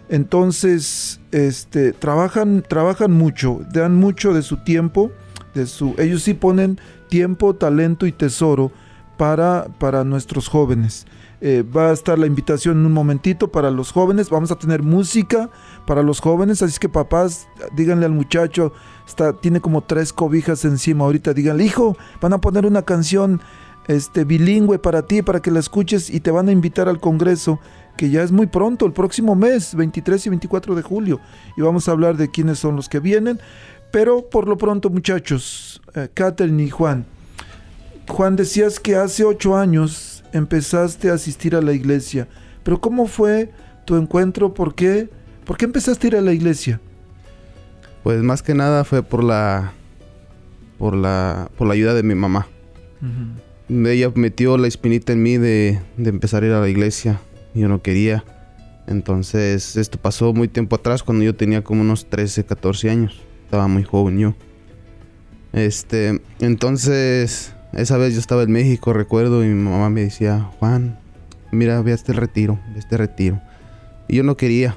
Entonces, 0.09 1.21
este, 1.33 1.93
trabajan, 1.93 2.63
trabajan 2.67 3.13
mucho, 3.13 3.61
dan 3.73 3.97
mucho 3.97 4.33
de 4.33 4.43
su 4.43 4.59
tiempo, 4.59 5.11
de 5.55 5.67
su, 5.67 5.95
ellos 5.99 6.23
sí 6.23 6.35
ponen 6.35 6.79
tiempo, 7.09 7.55
talento 7.55 8.07
y 8.07 8.13
tesoro 8.13 8.71
para, 9.17 9.67
para 9.79 10.05
nuestros 10.05 10.49
jóvenes. 10.49 11.07
Eh, 11.41 11.63
va 11.63 11.91
a 11.91 11.93
estar 11.93 12.19
la 12.19 12.27
invitación 12.27 12.79
en 12.79 12.87
un 12.87 12.93
momentito 12.93 13.49
para 13.49 13.71
los 13.71 13.93
jóvenes. 13.93 14.31
Vamos 14.31 14.51
a 14.51 14.59
tener 14.59 14.83
música 14.83 15.51
para 15.87 16.03
los 16.03 16.21
jóvenes. 16.21 16.63
Así 16.63 16.79
que 16.79 16.89
papás, 16.89 17.49
díganle 17.75 18.07
al 18.07 18.13
muchacho, 18.13 18.73
está, 19.07 19.35
tiene 19.35 19.61
como 19.61 19.83
tres 19.83 20.13
cobijas 20.13 20.65
encima 20.65 21.05
ahorita. 21.05 21.35
Díganle, 21.35 21.65
hijo, 21.65 21.97
van 22.21 22.33
a 22.33 22.41
poner 22.41 22.65
una 22.65 22.83
canción 22.83 23.41
este, 23.87 24.25
bilingüe 24.25 24.79
para 24.79 25.03
ti, 25.03 25.23
para 25.23 25.41
que 25.41 25.51
la 25.51 25.61
escuches 25.61 26.11
y 26.11 26.21
te 26.21 26.31
van 26.31 26.49
a 26.49 26.53
invitar 26.53 26.89
al 26.89 27.01
Congreso, 27.01 27.61
que 27.97 28.11
ya 28.11 28.23
es 28.23 28.33
muy 28.33 28.47
pronto, 28.47 28.87
el 28.87 28.93
próximo 28.93 29.35
mes, 29.37 29.75
23 29.75 30.27
y 30.27 30.29
24 30.31 30.75
de 30.75 30.83
julio. 30.83 31.21
Y 31.57 31.61
vamos 31.61 31.89
a 31.89 31.93
hablar 31.93 32.17
de 32.17 32.31
quiénes 32.31 32.59
son 32.59 32.77
los 32.77 32.89
que 32.89 33.01
vienen. 33.01 33.41
Pero 33.93 34.29
por 34.29 34.49
lo 34.49 34.57
pronto, 34.57 34.91
muchachos, 34.91 35.81
eh, 35.95 36.09
Catherine 36.13 36.63
y 36.63 36.71
Juan. 36.71 37.07
Juan, 38.09 38.37
decías 38.37 38.81
que 38.81 38.97
hace 38.97 39.25
ocho 39.25 39.57
años 39.57 40.16
empezaste 40.33 41.11
a 41.11 41.15
asistir 41.15 41.55
a 41.55 41.61
la 41.61 41.73
iglesia. 41.73 42.29
Pero 42.63 42.81
¿cómo 42.81 43.07
fue 43.07 43.51
tu 43.85 43.97
encuentro? 43.97 44.55
¿Por 44.55 44.75
qué? 44.75 45.09
¿Por 45.45 45.57
qué 45.57 45.67
empezaste 45.67 46.07
a 46.07 46.09
ir 46.09 46.17
a 46.17 46.21
la 46.21 46.33
iglesia? 46.33 46.81
Pues 48.03 48.23
más 48.23 48.43
que 48.43 48.55
nada 48.55 48.85
fue 48.85 49.03
por 49.03 49.25
la 49.25 49.73
por 50.79 50.95
la 50.95 51.51
por 51.57 51.67
la 51.67 51.75
ayuda 51.75 51.95
de 51.95 52.03
mi 52.03 52.15
mamá. 52.15 52.47
Ella 53.69 54.13
metió 54.15 54.59
la 54.59 54.69
espinita 54.69 55.13
en 55.13 55.23
mí 55.23 55.39
de, 55.39 55.81
de 55.97 56.11
empezar 56.11 56.43
a 56.43 56.47
ir 56.47 56.53
a 56.53 56.61
la 56.61 56.69
iglesia. 56.69 57.21
Yo 57.55 57.69
no 57.69 57.83
quería. 57.83 58.25
Entonces, 58.87 59.77
esto 59.77 59.99
pasó 59.99 60.33
muy 60.33 60.47
tiempo 60.47 60.77
atrás 60.77 61.03
cuando 61.03 61.25
yo 61.25 61.35
tenía 61.35 61.65
como 61.65 61.81
unos 61.81 62.07
13, 62.09 62.45
14 62.45 62.91
años. 62.91 63.21
Estaba 63.45 63.67
muy 63.67 63.83
joven 63.83 64.19
yo. 64.19 64.35
Este, 65.53 66.21
entonces 66.39 67.56
esa 67.77 67.99
vez 67.99 68.15
yo 68.15 68.21
estaba 68.21 68.43
en 68.43 68.51
México, 68.51 68.95
recuerdo, 68.95 69.45
y 69.45 69.49
mi 69.49 69.63
mamá 69.63 69.91
me 69.91 70.01
decía, 70.01 70.51
Juan, 70.59 70.99
mira, 71.53 71.83
ve 71.83 71.93
a 71.93 71.95
este 71.95 72.15
retiro, 72.15 72.59
ve 72.73 72.79
este 72.79 72.97
retiro. 72.97 73.41
Y 74.09 74.17
yo 74.17 74.23
no 74.23 74.37
quería. 74.37 74.77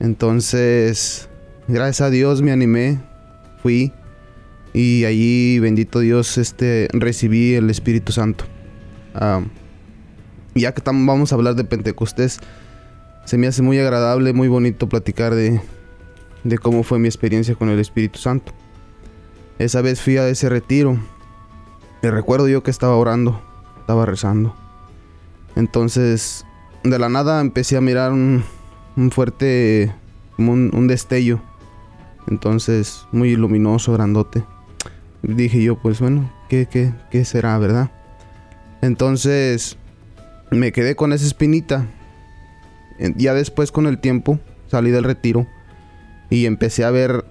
Entonces, 0.00 1.28
gracias 1.68 2.00
a 2.00 2.10
Dios 2.10 2.42
me 2.42 2.50
animé, 2.50 2.98
fui. 3.62 3.92
Y 4.72 5.04
allí, 5.04 5.60
bendito 5.60 6.00
Dios, 6.00 6.36
este, 6.36 6.88
recibí 6.92 7.54
el 7.54 7.70
Espíritu 7.70 8.10
Santo. 8.10 8.44
ya 10.56 10.72
que 10.72 10.82
vamos 10.84 11.30
a 11.30 11.36
hablar 11.36 11.54
de 11.54 11.62
Pentecostés, 11.62 12.40
se 13.24 13.38
me 13.38 13.46
hace 13.46 13.62
muy 13.62 13.78
agradable, 13.78 14.32
muy 14.32 14.48
bonito 14.48 14.88
platicar 14.88 15.36
de, 15.36 15.60
de 16.42 16.58
cómo 16.58 16.82
fue 16.82 16.98
mi 16.98 17.06
experiencia 17.06 17.54
con 17.54 17.68
el 17.68 17.78
Espíritu 17.78 18.18
Santo. 18.18 18.52
Esa 19.60 19.80
vez 19.80 20.00
fui 20.00 20.16
a 20.16 20.28
ese 20.28 20.48
retiro 20.48 20.98
recuerdo 22.02 22.48
yo 22.48 22.62
que 22.62 22.70
estaba 22.70 22.96
orando, 22.96 23.40
estaba 23.80 24.06
rezando. 24.06 24.54
Entonces, 25.56 26.46
de 26.82 26.98
la 26.98 27.08
nada 27.08 27.40
empecé 27.40 27.76
a 27.76 27.80
mirar 27.80 28.12
un, 28.12 28.42
fuerte, 29.10 29.92
como 30.36 30.52
un, 30.52 30.86
destello. 30.86 31.42
Entonces, 32.28 33.06
muy 33.12 33.36
luminoso, 33.36 33.92
grandote. 33.92 34.44
dije 35.22 35.62
yo, 35.62 35.76
pues 35.76 36.00
bueno, 36.00 36.30
¿qué, 36.48 36.66
qué, 36.70 36.92
qué 37.10 37.24
será, 37.24 37.58
verdad? 37.58 37.90
Entonces, 38.80 39.76
me 40.50 40.72
quedé 40.72 40.96
con 40.96 41.12
esa 41.12 41.26
espinita. 41.26 41.86
Ya 43.16 43.34
después 43.34 43.72
con 43.72 43.86
el 43.86 43.98
tiempo 43.98 44.38
salí 44.68 44.90
del 44.90 45.04
retiro 45.04 45.46
y 46.28 46.46
empecé 46.46 46.84
a 46.84 46.90
ver 46.90 47.24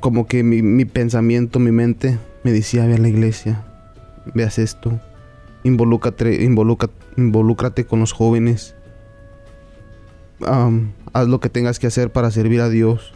como 0.00 0.26
que 0.26 0.42
mi, 0.42 0.60
mi 0.60 0.84
pensamiento, 0.84 1.58
mi 1.58 1.70
mente 1.70 2.18
me 2.42 2.52
decía, 2.52 2.84
ve 2.86 2.94
a 2.94 2.98
la 2.98 3.08
iglesia, 3.08 3.64
veas 4.32 4.58
esto, 4.58 4.98
involúcrate, 5.64 6.42
involúcrate 7.16 7.84
con 7.86 8.00
los 8.00 8.12
jóvenes, 8.12 8.74
haz 11.12 11.28
lo 11.28 11.40
que 11.40 11.48
tengas 11.48 11.78
que 11.78 11.86
hacer 11.86 12.10
para 12.12 12.30
servir 12.30 12.60
a 12.60 12.68
Dios. 12.68 13.12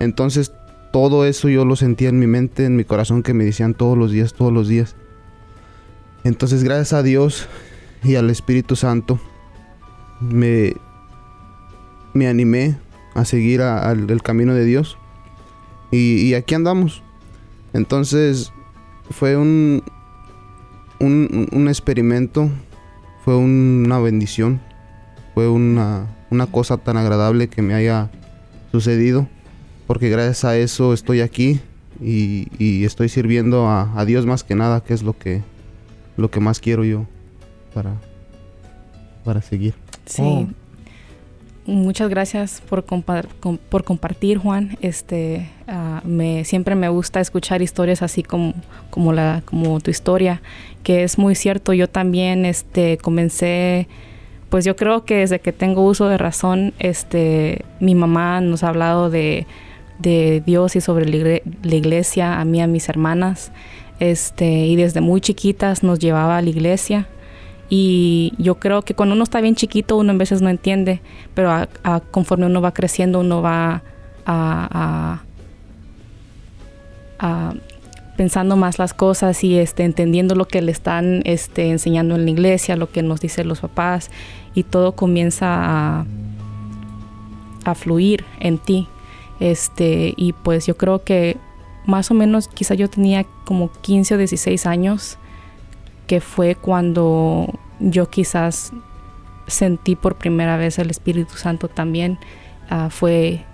Entonces 0.00 0.52
todo 0.92 1.24
eso 1.24 1.48
yo 1.48 1.64
lo 1.64 1.76
sentía 1.76 2.08
en 2.08 2.18
mi 2.18 2.26
mente, 2.26 2.64
en 2.64 2.76
mi 2.76 2.84
corazón 2.84 3.22
que 3.22 3.34
me 3.34 3.44
decían 3.44 3.74
todos 3.74 3.96
los 3.96 4.10
días, 4.10 4.34
todos 4.34 4.52
los 4.52 4.68
días. 4.68 4.96
Entonces 6.24 6.64
gracias 6.64 6.92
a 6.92 7.02
Dios 7.02 7.48
y 8.02 8.16
al 8.16 8.30
Espíritu 8.30 8.76
Santo 8.76 9.20
me, 10.20 10.74
me 12.14 12.28
animé 12.28 12.78
a 13.14 13.24
seguir 13.24 13.62
a- 13.62 13.90
el 13.92 14.22
camino 14.22 14.54
de 14.54 14.64
Dios 14.64 14.98
y 15.92 16.34
aquí 16.34 16.54
andamos. 16.54 17.02
Entonces 17.72 18.52
fue 19.10 19.36
un, 19.36 19.82
un, 21.00 21.48
un 21.52 21.68
experimento, 21.68 22.50
fue 23.24 23.36
una 23.36 23.98
bendición, 23.98 24.60
fue 25.34 25.48
una, 25.48 26.06
una 26.30 26.46
cosa 26.46 26.76
tan 26.76 26.96
agradable 26.96 27.48
que 27.48 27.62
me 27.62 27.74
haya 27.74 28.10
sucedido, 28.72 29.28
porque 29.86 30.08
gracias 30.08 30.44
a 30.44 30.56
eso 30.56 30.92
estoy 30.92 31.20
aquí 31.20 31.60
y, 32.00 32.48
y 32.58 32.84
estoy 32.84 33.08
sirviendo 33.08 33.68
a, 33.68 33.92
a 33.98 34.04
Dios 34.04 34.26
más 34.26 34.44
que 34.44 34.54
nada, 34.54 34.82
que 34.82 34.94
es 34.94 35.02
lo 35.02 35.16
que, 35.16 35.42
lo 36.16 36.30
que 36.30 36.40
más 36.40 36.60
quiero 36.60 36.84
yo 36.84 37.06
para, 37.74 37.94
para 39.24 39.42
seguir. 39.42 39.74
Sí. 40.06 40.22
Oh. 40.22 40.48
Muchas 41.66 42.08
gracias 42.08 42.62
por, 42.68 42.84
por 42.84 43.84
compartir, 43.84 44.38
Juan. 44.38 44.78
Este, 44.82 45.48
ah, 45.66 46.00
me, 46.04 46.44
siempre 46.44 46.76
me 46.76 46.88
gusta 46.88 47.18
escuchar 47.18 47.60
historias 47.60 48.02
así 48.02 48.22
como, 48.22 48.54
como, 48.90 49.12
la, 49.12 49.42
como 49.44 49.80
tu 49.80 49.90
historia, 49.90 50.42
que 50.84 51.02
es 51.02 51.18
muy 51.18 51.34
cierto. 51.34 51.72
Yo 51.72 51.88
también 51.88 52.44
este, 52.44 52.98
comencé, 52.98 53.88
pues 54.48 54.64
yo 54.64 54.76
creo 54.76 55.04
que 55.04 55.16
desde 55.16 55.40
que 55.40 55.52
tengo 55.52 55.84
uso 55.84 56.08
de 56.08 56.18
razón, 56.18 56.72
este, 56.78 57.64
mi 57.80 57.96
mamá 57.96 58.40
nos 58.40 58.62
ha 58.62 58.68
hablado 58.68 59.10
de, 59.10 59.48
de 59.98 60.44
Dios 60.46 60.76
y 60.76 60.80
sobre 60.80 61.06
la, 61.06 61.40
la 61.64 61.74
iglesia, 61.74 62.40
a 62.40 62.44
mí, 62.44 62.62
a 62.62 62.68
mis 62.68 62.88
hermanas. 62.88 63.50
Este, 63.98 64.46
y 64.46 64.76
desde 64.76 65.00
muy 65.00 65.20
chiquitas 65.20 65.82
nos 65.82 65.98
llevaba 65.98 66.38
a 66.38 66.42
la 66.42 66.50
iglesia. 66.50 67.08
Y 67.68 68.32
yo 68.38 68.56
creo 68.56 68.82
que 68.82 68.94
cuando 68.94 69.14
uno 69.14 69.24
está 69.24 69.40
bien 69.40 69.54
chiquito, 69.56 69.96
uno 69.96 70.12
en 70.12 70.18
veces 70.18 70.40
no 70.42 70.48
entiende, 70.48 71.00
pero 71.34 71.50
a- 71.50 71.68
a- 71.82 72.00
conforme 72.00 72.46
uno 72.46 72.60
va 72.60 72.72
creciendo, 72.72 73.20
uno 73.20 73.42
va 73.42 73.82
a, 74.24 74.68
a- 74.70 75.22
a 77.18 77.54
pensando 78.16 78.56
más 78.56 78.78
las 78.78 78.94
cosas 78.94 79.44
y 79.44 79.58
este, 79.58 79.84
entendiendo 79.84 80.34
lo 80.34 80.46
que 80.48 80.62
le 80.62 80.72
están 80.72 81.20
este, 81.26 81.68
enseñando 81.70 82.14
en 82.14 82.24
la 82.24 82.30
iglesia, 82.30 82.74
lo 82.76 82.90
que 82.90 83.02
nos 83.02 83.20
dicen 83.20 83.46
los 83.46 83.60
papás, 83.60 84.10
y 84.54 84.62
todo 84.62 84.92
comienza 84.92 85.46
a, 85.48 86.06
a 87.64 87.74
fluir 87.74 88.24
en 88.40 88.56
ti. 88.58 88.88
Este, 89.38 90.14
y 90.16 90.32
pues 90.32 90.66
yo 90.66 90.78
creo 90.78 91.04
que 91.04 91.36
más 91.84 92.10
o 92.10 92.14
menos, 92.14 92.48
quizá 92.48 92.74
yo 92.74 92.88
tenía 92.88 93.26
como 93.44 93.70
15 93.82 94.14
o 94.14 94.18
16 94.18 94.64
años, 94.64 95.18
que 96.06 96.20
fue 96.20 96.54
cuando 96.54 97.58
yo 97.80 98.08
quizás 98.08 98.72
sentí 99.46 99.96
por 99.96 100.16
primera 100.16 100.56
vez 100.56 100.78
el 100.78 100.90
Espíritu 100.90 101.36
Santo 101.36 101.68
también. 101.68 102.18
Ah, 102.68 102.88
fue 102.90 103.44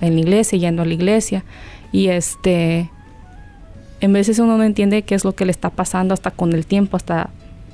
en 0.00 0.14
la 0.14 0.20
iglesia, 0.20 0.58
yendo 0.58 0.82
a 0.82 0.84
la 0.84 0.94
iglesia. 0.94 1.44
Y 1.92 2.08
este, 2.08 2.90
en 4.00 4.12
veces 4.12 4.38
uno 4.38 4.56
no 4.56 4.64
entiende 4.64 5.02
qué 5.02 5.14
es 5.14 5.24
lo 5.24 5.34
que 5.34 5.44
le 5.44 5.52
está 5.52 5.70
pasando 5.70 6.14
hasta 6.14 6.30
con 6.30 6.52
el 6.52 6.66
tiempo, 6.66 6.96
hasta 6.96 7.30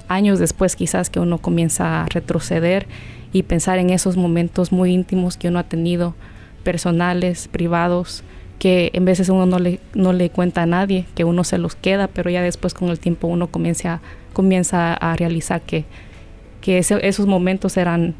años 0.09 0.38
después 0.38 0.76
quizás 0.76 1.11
que 1.11 1.20
uno 1.20 1.38
comienza 1.38 2.02
a 2.02 2.07
retroceder 2.07 2.87
y 3.33 3.42
pensar 3.42 3.79
en 3.79 3.90
esos 3.90 4.16
momentos 4.16 4.72
muy 4.72 4.92
íntimos 4.92 5.37
que 5.37 5.48
uno 5.48 5.59
ha 5.59 5.64
tenido, 5.64 6.14
personales, 6.62 7.48
privados, 7.48 8.22
que 8.58 8.90
en 8.94 9.04
veces 9.04 9.28
uno 9.28 9.46
no 9.46 9.58
le, 9.58 9.80
no 9.94 10.12
le 10.12 10.30
cuenta 10.30 10.62
a 10.62 10.66
nadie, 10.66 11.04
que 11.14 11.24
uno 11.24 11.44
se 11.44 11.58
los 11.58 11.74
queda, 11.74 12.08
pero 12.08 12.30
ya 12.30 12.42
después 12.42 12.74
con 12.74 12.88
el 12.88 12.98
tiempo 12.98 13.26
uno 13.26 13.48
comienza, 13.48 14.00
comienza 14.32 14.94
a 14.94 15.16
realizar 15.16 15.60
que, 15.60 15.84
que 16.60 16.78
esos 16.78 17.26
momentos 17.26 17.76
eran, 17.76 18.14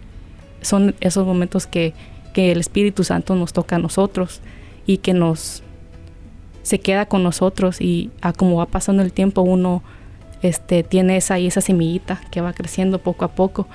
son 0.61 0.95
esos 1.01 1.27
momentos 1.27 1.67
que, 1.67 1.95
que 2.35 2.53
el 2.53 2.61
Espíritu 2.61 3.03
Santo 3.03 3.35
nos 3.35 3.53
toca 3.53 3.77
a 3.77 3.79
nosotros 3.79 4.43
y 4.87 4.99
que 4.99 5.15
nos 5.15 5.63
se 6.63 6.81
queda 6.81 7.07
con 7.07 7.23
nosotros 7.23 7.81
y 7.81 8.11
como 8.37 8.57
va 8.57 8.67
pasando 8.67 9.03
el 9.03 9.13
tiempo 9.13 9.43
uno 9.43 9.85
este, 10.43 10.83
tiene 10.83 11.17
esa 11.17 11.39
y 11.39 11.47
esa 11.47 11.61
semillita 11.61 12.21
que 12.33 12.41
va 12.41 12.53
creciendo 12.53 12.99
poco 12.99 13.25
a 13.25 13.29
poco. 13.29 13.69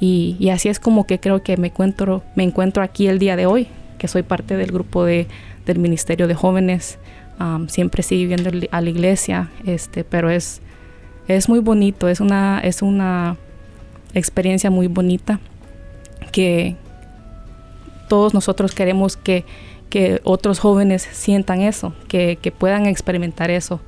Y, 0.00 0.36
y 0.38 0.48
así 0.48 0.70
es 0.70 0.80
como 0.80 1.06
que 1.06 1.20
creo 1.20 1.42
que 1.42 1.58
me 1.58 1.68
encuentro, 1.68 2.22
me 2.36 2.44
encuentro 2.44 2.82
aquí 2.82 3.06
el 3.06 3.18
día 3.18 3.36
de 3.36 3.44
hoy, 3.44 3.68
que 3.98 4.08
soy 4.08 4.22
parte 4.22 4.56
del 4.56 4.72
grupo 4.72 5.04
de, 5.04 5.26
del 5.68 5.78
Ministerio 5.78 6.26
de 6.26 6.34
Jóvenes, 6.34 6.98
siempre 7.68 8.02
sigo 8.02 8.28
viendo 8.28 8.50
a 8.72 8.80
la 8.80 8.90
iglesia, 8.90 9.50
este, 9.64 10.02
pero 10.02 10.30
es, 10.30 10.60
es 11.28 11.48
muy 11.48 11.60
bonito, 11.60 12.08
es 12.08 12.20
una, 12.20 12.60
es 12.64 12.82
una 12.82 13.36
experiencia 14.14 14.70
muy 14.70 14.88
bonita 14.88 15.38
que 16.32 16.74
todos 18.08 18.34
nosotros 18.34 18.74
queremos 18.74 19.16
que, 19.16 19.44
que 19.90 20.20
otros 20.24 20.58
jóvenes 20.58 21.06
sientan 21.12 21.60
eso, 21.60 21.94
que, 22.08 22.38
que 22.40 22.50
puedan 22.50 22.86
experimentar 22.86 23.50
eso, 23.50 23.80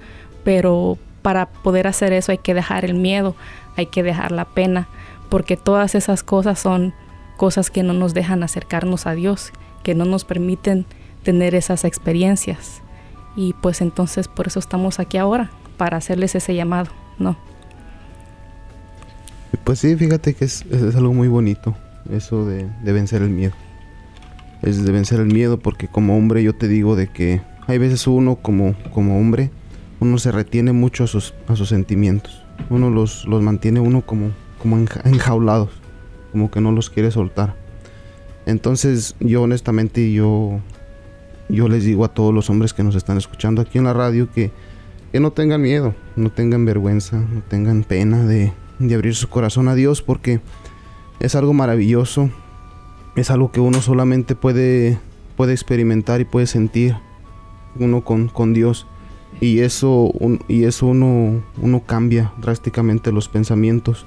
pero 0.44 0.98
para 1.22 1.46
poder 1.46 1.86
hacer 1.86 2.12
eso 2.12 2.30
hay 2.30 2.38
que 2.38 2.54
dejar 2.54 2.84
el 2.84 2.94
miedo, 2.94 3.34
hay 3.76 3.86
que 3.86 4.02
dejar 4.02 4.32
la 4.32 4.44
pena, 4.44 4.86
porque 5.28 5.56
todas 5.56 5.94
esas 5.94 6.22
cosas 6.22 6.58
son 6.60 6.94
cosas 7.36 7.70
que 7.70 7.82
no 7.82 7.94
nos 7.94 8.12
dejan 8.14 8.42
acercarnos 8.42 9.06
a 9.06 9.14
Dios, 9.14 9.52
que 9.82 9.94
no 9.94 10.04
nos 10.04 10.24
permiten 10.24 10.84
tener 11.22 11.54
esas 11.54 11.85
experiencias. 11.85 12.83
Y 13.37 13.54
pues 13.62 13.80
entonces 13.80 14.28
por 14.28 14.48
eso 14.48 14.59
estamos 14.59 14.98
aquí 15.00 15.16
ahora, 15.16 15.50
para 15.76 15.96
hacerles 15.96 16.35
ese 16.35 16.54
llamado, 16.54 16.90
¿no? 17.18 17.37
Pues 19.64 19.78
sí, 19.78 19.96
fíjate 19.96 20.35
que 20.35 20.44
es, 20.44 20.64
es 20.70 20.96
algo 20.96 21.12
muy 21.12 21.28
bonito, 21.28 21.74
eso 22.11 22.44
de, 22.44 22.68
de 22.83 22.92
vencer 22.92 23.22
el 23.22 23.30
miedo. 23.30 23.52
Es 24.62 24.85
de 24.85 24.92
vencer 24.92 25.20
el 25.20 25.26
miedo 25.33 25.59
porque 25.59 25.88
como 25.88 26.16
hombre 26.16 26.42
yo 26.42 26.54
te 26.54 26.68
digo 26.68 26.96
de 26.96 27.09
que 27.09 27.40
hay 27.66 27.78
veces 27.78 28.06
uno 28.06 28.37
como, 28.37 28.74
como 28.92 29.18
hombre, 29.18 29.50
uno 30.00 30.18
se 30.18 30.33
retiene 30.33 30.72
mucho 30.72 31.04
a 31.04 31.06
sus, 31.06 31.35
a 31.46 31.56
sus 31.56 31.68
sentimientos. 31.68 32.42
Uno 32.68 32.90
los, 32.90 33.26
los 33.26 33.42
mantiene 33.42 33.80
uno 33.80 34.02
como, 34.02 34.30
como 34.59 34.76
enja- 34.76 35.02
enjaulados, 35.04 35.70
como 36.33 36.50
que 36.50 36.61
no 36.61 36.72
los 36.72 36.90
quiere 36.90 37.11
soltar. 37.11 37.54
Entonces 38.46 39.14
yo 39.20 39.42
honestamente 39.42 40.12
yo, 40.12 40.61
yo 41.50 41.68
les 41.68 41.84
digo 41.84 42.04
a 42.04 42.08
todos 42.08 42.32
los 42.34 42.48
hombres 42.50 42.72
que 42.72 42.82
nos 42.82 42.94
están 42.94 43.16
escuchando 43.18 43.62
aquí 43.62 43.78
en 43.78 43.84
la 43.84 43.92
radio 43.92 44.28
que, 44.30 44.50
que 45.12 45.20
no 45.20 45.32
tengan 45.32 45.62
miedo, 45.62 45.94
no 46.16 46.30
tengan 46.30 46.64
vergüenza, 46.64 47.18
no 47.18 47.42
tengan 47.48 47.82
pena 47.84 48.24
de, 48.24 48.52
de 48.78 48.94
abrir 48.94 49.14
su 49.14 49.28
corazón 49.28 49.68
a 49.68 49.74
Dios 49.74 50.02
porque 50.02 50.40
es 51.20 51.34
algo 51.34 51.52
maravilloso, 51.52 52.30
es 53.16 53.30
algo 53.30 53.50
que 53.52 53.60
uno 53.60 53.80
solamente 53.82 54.34
puede, 54.34 54.98
puede 55.36 55.52
experimentar 55.52 56.20
y 56.20 56.24
puede 56.24 56.46
sentir 56.46 56.96
uno 57.78 58.02
con, 58.04 58.28
con 58.28 58.54
Dios. 58.54 58.86
Y 59.40 59.60
eso, 59.60 60.12
y 60.48 60.64
eso 60.64 60.86
uno, 60.86 61.42
uno 61.60 61.82
cambia 61.86 62.32
drásticamente 62.40 63.12
los 63.12 63.28
pensamientos 63.28 64.06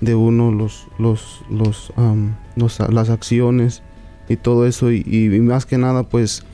de 0.00 0.14
uno, 0.14 0.52
los, 0.52 0.86
los, 0.98 1.42
los, 1.50 1.92
am, 1.96 2.36
los- 2.54 2.78
las 2.90 3.08
acciones 3.10 3.82
y 4.28 4.36
todo 4.36 4.66
eso. 4.66 4.92
Y 4.92 5.28
más 5.40 5.64
que 5.66 5.78
nada 5.78 6.02
pues 6.02 6.44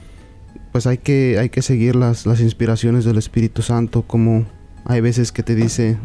pues 0.75 0.89
hay 0.89 0.99
que, 0.99 1.39
hay 1.39 1.51
que 1.51 1.63
seguir 1.63 1.95
las, 1.95 2.27
las 2.27 2.41
inspiraciones 2.41 3.05
del 3.05 3.17
Espíritu 3.17 3.63
Santo, 3.63 4.03
como 4.03 4.45
hay 4.85 5.01
veces 5.01 5.31
que 5.31 5.45
te 5.45 5.55
dice, 5.55 5.99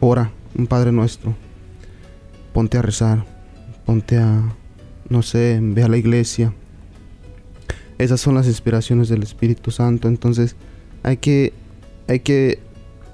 ora, 0.00 0.32
un 0.58 0.66
Padre 0.66 0.90
nuestro, 0.90 1.36
ponte 2.52 2.78
a 2.78 2.82
rezar, 2.82 3.24
ponte 3.86 4.18
a, 4.18 4.42
no 5.08 5.22
sé, 5.22 5.60
ve 5.62 5.84
a 5.84 5.88
la 5.88 5.98
iglesia. 5.98 6.52
Esas 7.96 8.20
son 8.20 8.34
las 8.34 8.48
inspiraciones 8.48 9.08
del 9.08 9.22
Espíritu 9.22 9.70
Santo, 9.70 10.08
entonces 10.08 10.56
hay 11.04 11.18
que, 11.18 11.52
hay 12.08 12.18
que 12.18 12.58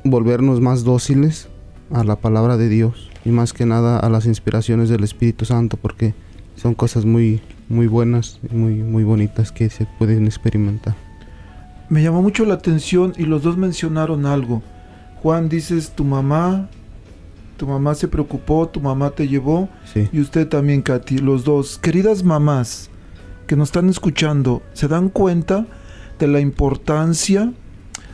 volvernos 0.05 0.63
más 0.63 0.85
dóciles 0.85 1.49
a 1.93 2.03
la 2.03 2.17
palabra 2.17 2.57
de 2.57 2.71
Dios 2.71 3.11
y 3.27 3.29
más 3.29 3.53
que 3.53 3.67
nada 3.67 3.99
a 3.99 4.09
las 4.09 4.25
inspiraciones 4.25 4.89
del 4.89 5.05
Espíritu 5.05 5.45
Santo, 5.45 5.77
porque 5.77 6.15
son 6.57 6.73
cosas 6.73 7.05
muy, 7.05 7.43
muy 7.69 7.87
buenas 7.87 8.39
y 8.51 8.55
muy, 8.55 8.75
muy 8.83 9.05
bonitas 9.05 9.53
que 9.53 9.69
se 9.71 9.87
pueden 9.99 10.27
experimentar. 10.27 10.95
Me 11.89 12.03
llamó 12.03 12.23
mucho 12.23 12.45
la 12.45 12.55
atención 12.55 13.15
y 13.17 13.25
los 13.25 13.43
dos 13.43 13.57
mencionaron 13.57 14.27
algo. 14.27 14.63
Juan, 15.23 15.49
dices 15.49 15.91
tu 15.95 16.05
mamá 16.05 16.69
Tu 17.57 17.67
mamá 17.67 17.97
se 17.97 18.07
preocupó, 18.07 18.69
tu 18.69 18.81
mamá 18.81 19.11
te 19.11 19.27
llevó 19.27 19.69
Sí. 19.93 20.09
y 20.13 20.21
usted 20.21 20.47
también, 20.47 20.81
Katy, 20.81 21.19
los 21.19 21.43
dos. 21.43 21.77
Queridas 21.79 22.23
mamás 22.23 22.89
que 23.49 23.57
nos 23.57 23.69
están 23.71 23.89
escuchando, 23.89 24.63
¿se 24.75 24.87
dan 24.87 25.09
cuenta 25.09 25.67
de 26.21 26.29
la 26.29 26.39
importancia 26.39 27.53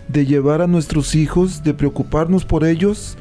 de 0.09 0.25
llevar 0.25 0.62
a 0.62 0.67
nuestros 0.67 1.14
hijos, 1.14 1.62
de 1.62 1.75
preocuparnos 1.75 2.47
por 2.47 2.64
ellos? 2.64 3.19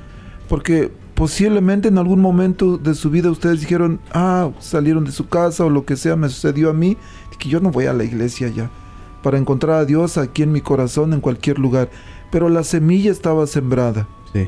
Porque 0.48 0.92
posiblemente 1.16 1.88
en 1.88 1.98
algún 1.98 2.22
momento 2.22 2.78
de 2.78 2.96
su 2.96 3.10
vida 3.10 3.30
ustedes 3.32 3.62
dijeron, 3.62 4.00
ah, 4.14 4.50
salieron 4.60 5.06
de 5.06 5.12
su 5.12 5.28
casa 5.28 5.66
o 5.66 5.70
lo 5.70 5.86
que 5.86 5.96
sea, 5.96 6.16
me 6.16 6.30
sucedió 6.30 6.70
a 6.70 6.74
mí, 6.74 6.98
que 7.40 7.50
yo 7.50 7.60
no 7.60 7.72
voy 7.72 7.86
a 7.86 7.94
la 7.94 8.04
iglesia 8.04 8.48
ya, 8.50 8.70
para 9.22 9.38
encontrar 9.38 9.78
a 9.78 9.86
Dios 9.86 10.18
aquí 10.18 10.44
en 10.44 10.52
mi 10.52 10.62
corazón, 10.62 11.14
en 11.14 11.22
cualquier 11.22 11.60
lugar. 11.60 11.90
Pero 12.32 12.50
la 12.50 12.64
semilla 12.64 13.12
estaba 13.12 13.46
sembrada 13.48 14.08
Sí. 14.34 14.48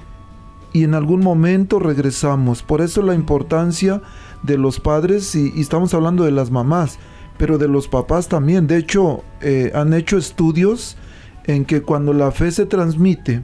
y 0.73 0.83
en 0.83 0.93
algún 0.95 1.21
momento 1.21 1.79
regresamos. 1.79 2.63
Por 2.63 2.81
eso 2.81 3.01
la 3.01 3.13
importancia 3.15 4.01
de 4.43 4.57
los 4.57 4.79
padres, 4.79 5.35
y, 5.35 5.51
y 5.55 5.61
estamos 5.61 5.93
hablando 5.93 6.23
de 6.23 6.31
las 6.31 6.51
mamás, 6.51 6.97
pero 7.37 7.57
de 7.57 7.67
los 7.67 7.87
papás 7.87 8.27
también. 8.27 8.65
De 8.67 8.77
hecho, 8.77 9.23
eh, 9.41 9.71
han 9.75 9.93
hecho 9.93 10.17
estudios 10.17 10.97
en 11.45 11.65
que 11.65 11.81
cuando 11.81 12.13
la 12.13 12.31
fe 12.31 12.51
se 12.51 12.65
transmite 12.65 13.43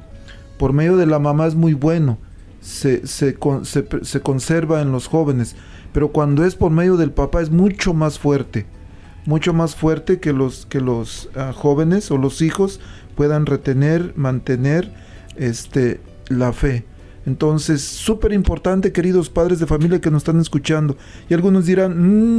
por 0.57 0.73
medio 0.73 0.97
de 0.97 1.05
la 1.05 1.19
mamá 1.19 1.45
es 1.47 1.55
muy 1.55 1.73
bueno, 1.73 2.17
se, 2.61 3.05
se, 3.07 3.33
con- 3.33 3.65
se- 3.65 3.85
se 4.03 4.21
conserva 4.21 4.81
en 4.81 4.91
los 4.93 5.07
jóvenes, 5.07 5.55
pero 5.91 6.11
cuando 6.13 6.45
es 6.45 6.55
por 6.55 6.71
medio 6.71 6.95
del 6.95 7.11
papá 7.11 7.41
es 7.41 7.49
mucho 7.49 7.93
más 7.93 8.17
fuerte, 8.19 8.65
mucho 9.25 9.53
más 9.53 9.75
fuerte 9.75 10.19
que 10.19 10.31
los, 10.31 10.65
que 10.67 10.79
los 10.79 11.29
ah, 11.35 11.51
jóvenes 11.53 12.09
o 12.11 12.17
los 12.17 12.41
hijos 12.41 12.79
puedan 13.15 13.45
retener, 13.45 14.13
mantener 14.15 14.93
este, 15.35 15.99
la 16.29 16.53
fe. 16.53 16.85
Entonces, 17.25 17.83
súper 17.83 18.33
importante, 18.33 18.91
queridos 18.91 19.29
padres 19.29 19.59
de 19.59 19.67
familia 19.67 20.01
que 20.01 20.09
nos 20.09 20.21
están 20.23 20.39
escuchando. 20.39 20.97
Y 21.29 21.35
algunos 21.35 21.67
dirán, 21.67 21.93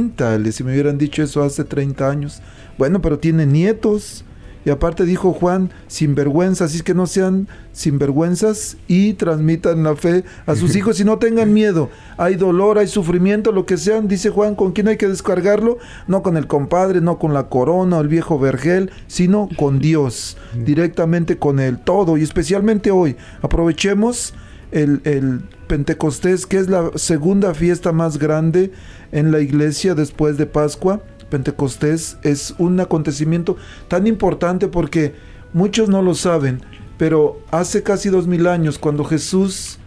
mmm, 0.07 0.09
tal, 0.09 0.51
si 0.51 0.63
me 0.63 0.73
hubieran 0.73 0.97
dicho 0.97 1.23
eso 1.23 1.41
hace 1.41 1.63
30 1.63 2.09
años. 2.09 2.41
Bueno, 2.77 3.01
pero 3.01 3.17
tiene 3.17 3.45
nietos. 3.45 4.25
Y 4.65 4.69
aparte 4.69 5.05
dijo 5.05 5.33
Juan, 5.33 5.71
sinvergüenzas, 5.87 6.69
así 6.69 6.77
es 6.77 6.83
que 6.83 6.93
no 6.93 7.07
sean 7.07 7.47
sinvergüenzas 7.73 8.77
y 8.87 9.13
transmitan 9.13 9.83
la 9.83 9.95
fe 9.95 10.23
a 10.45 10.55
sus 10.55 10.75
hijos 10.77 10.99
y 10.99 11.03
no 11.03 11.17
tengan 11.17 11.53
miedo. 11.53 11.89
Hay 12.17 12.35
dolor, 12.35 12.77
hay 12.77 12.87
sufrimiento, 12.87 13.51
lo 13.51 13.65
que 13.65 13.77
sean, 13.77 14.07
dice 14.07 14.29
Juan, 14.29 14.55
¿con 14.55 14.71
quién 14.71 14.87
hay 14.87 14.97
que 14.97 15.07
descargarlo? 15.07 15.77
No 16.07 16.23
con 16.23 16.37
el 16.37 16.47
compadre, 16.47 17.01
no 17.01 17.19
con 17.19 17.33
la 17.33 17.49
corona 17.49 17.97
o 17.97 18.01
el 18.01 18.07
viejo 18.07 18.39
vergel, 18.39 18.91
sino 19.07 19.49
con 19.57 19.79
Dios, 19.79 20.37
directamente 20.65 21.37
con 21.37 21.59
Él, 21.59 21.79
todo 21.79 22.17
y 22.17 22.23
especialmente 22.23 22.91
hoy. 22.91 23.17
Aprovechemos 23.41 24.33
el, 24.71 25.01
el 25.03 25.41
Pentecostés, 25.67 26.45
que 26.45 26.57
es 26.57 26.69
la 26.69 26.91
segunda 26.95 27.53
fiesta 27.53 27.91
más 27.91 28.17
grande 28.17 28.71
en 29.11 29.31
la 29.31 29.39
iglesia 29.39 29.95
después 29.95 30.37
de 30.37 30.45
Pascua. 30.45 31.01
Pentecostés 31.33 32.17
es 32.21 32.53
un 32.59 32.79
acontecimiento 32.79 33.57
tan 33.87 34.05
importante 34.05 34.67
porque 34.67 35.15
muchos 35.51 35.89
no 35.89 36.03
lo 36.03 36.13
saben, 36.13 36.61
pero 36.99 37.39
hace 37.49 37.81
casi 37.81 38.09
dos 38.09 38.27
mil 38.27 38.45
años, 38.45 38.77
cuando 38.77 39.03
Jesús 39.03 39.79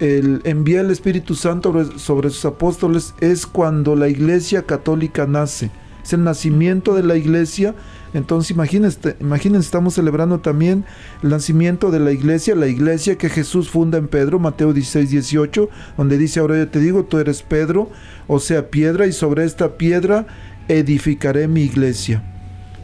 el, 0.00 0.40
envía 0.44 0.80
el 0.80 0.90
Espíritu 0.90 1.34
Santo 1.34 1.74
sobre, 1.98 2.30
sus 2.30 2.46
apóstoles, 2.46 3.12
es 3.20 3.46
cuando 3.46 3.96
la 3.96 4.08
iglesia 4.08 4.62
católica 4.62 5.26
nace. 5.26 5.70
Es 6.02 6.14
el 6.14 6.24
nacimiento 6.24 6.94
de 6.94 7.02
la 7.02 7.16
iglesia. 7.16 7.74
Entonces 8.14 8.50
imagínense, 8.50 9.16
imagínense, 9.20 9.66
estamos 9.66 9.92
celebrando 9.92 10.40
también 10.40 10.86
el 11.22 11.28
nacimiento 11.28 11.90
de 11.90 12.00
la 12.00 12.12
iglesia, 12.12 12.54
la 12.54 12.68
iglesia 12.68 13.18
que 13.18 13.28
Jesús 13.28 13.68
funda 13.68 13.98
en 13.98 14.08
Pedro, 14.08 14.38
Mateo 14.38 14.72
16, 14.72 15.10
18, 15.10 15.68
donde 15.98 16.16
dice, 16.16 16.40
ahora 16.40 16.56
yo 16.56 16.68
te 16.68 16.80
digo, 16.80 17.04
tú 17.04 17.18
eres 17.18 17.42
Pedro, 17.42 17.90
o 18.26 18.40
sea, 18.40 18.70
piedra, 18.70 19.06
y 19.06 19.12
sobre 19.12 19.44
esta 19.44 19.76
piedra 19.76 20.26
edificaré 20.68 21.48
mi 21.48 21.62
iglesia. 21.62 22.22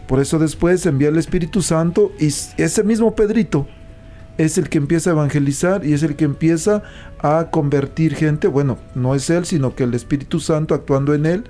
Por 0.06 0.20
eso 0.20 0.38
después 0.38 0.84
envía 0.86 1.08
el 1.08 1.18
Espíritu 1.18 1.62
Santo 1.62 2.12
y 2.18 2.26
ese 2.26 2.84
mismo 2.84 3.14
Pedrito 3.14 3.66
es 4.36 4.58
el 4.58 4.68
que 4.68 4.78
empieza 4.78 5.10
a 5.10 5.12
evangelizar 5.12 5.86
y 5.86 5.92
es 5.92 6.02
el 6.02 6.16
que 6.16 6.24
empieza 6.24 6.82
a 7.20 7.48
convertir 7.50 8.14
gente. 8.14 8.48
Bueno, 8.48 8.78
no 8.94 9.14
es 9.14 9.30
él, 9.30 9.46
sino 9.46 9.74
que 9.74 9.84
el 9.84 9.94
Espíritu 9.94 10.40
Santo 10.40 10.74
actuando 10.74 11.14
en 11.14 11.26
él 11.26 11.44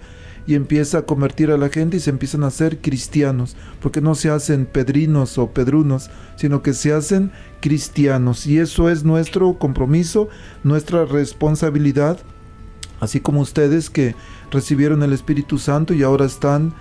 y 0.47 0.55
empieza 0.55 0.99
a 0.99 1.03
convertir 1.03 1.51
a 1.51 1.57
la 1.57 1.71
gente 1.71 1.97
y 1.97 2.01
se 2.01 2.11
empiezan 2.11 2.45
a 2.45 2.49
hacer 2.49 2.79
cristianos, 2.79 3.57
porque 3.81 4.01
no 4.01 4.15
se 4.15 4.29
hacen 4.29 4.67
pedrinos 4.67 5.39
o 5.39 5.51
pedrunos, 5.51 6.11
sino 6.37 6.63
que 6.63 6.75
se 6.75 6.93
hacen 6.93 7.33
cristianos. 7.61 8.47
Y 8.47 8.59
eso 8.59 8.91
es 8.91 9.05
nuestro 9.05 9.59
compromiso, 9.59 10.29
nuestra 10.63 11.07
responsabilidad, 11.07 12.19
así 13.01 13.21
como 13.21 13.41
ustedes 13.41 13.91
que 13.91 14.15
recibieron 14.51 15.03
el 15.03 15.13
Espíritu 15.13 15.59
Santo 15.59 15.95
y 15.95 16.03
ahora 16.03 16.25
están 16.25 16.75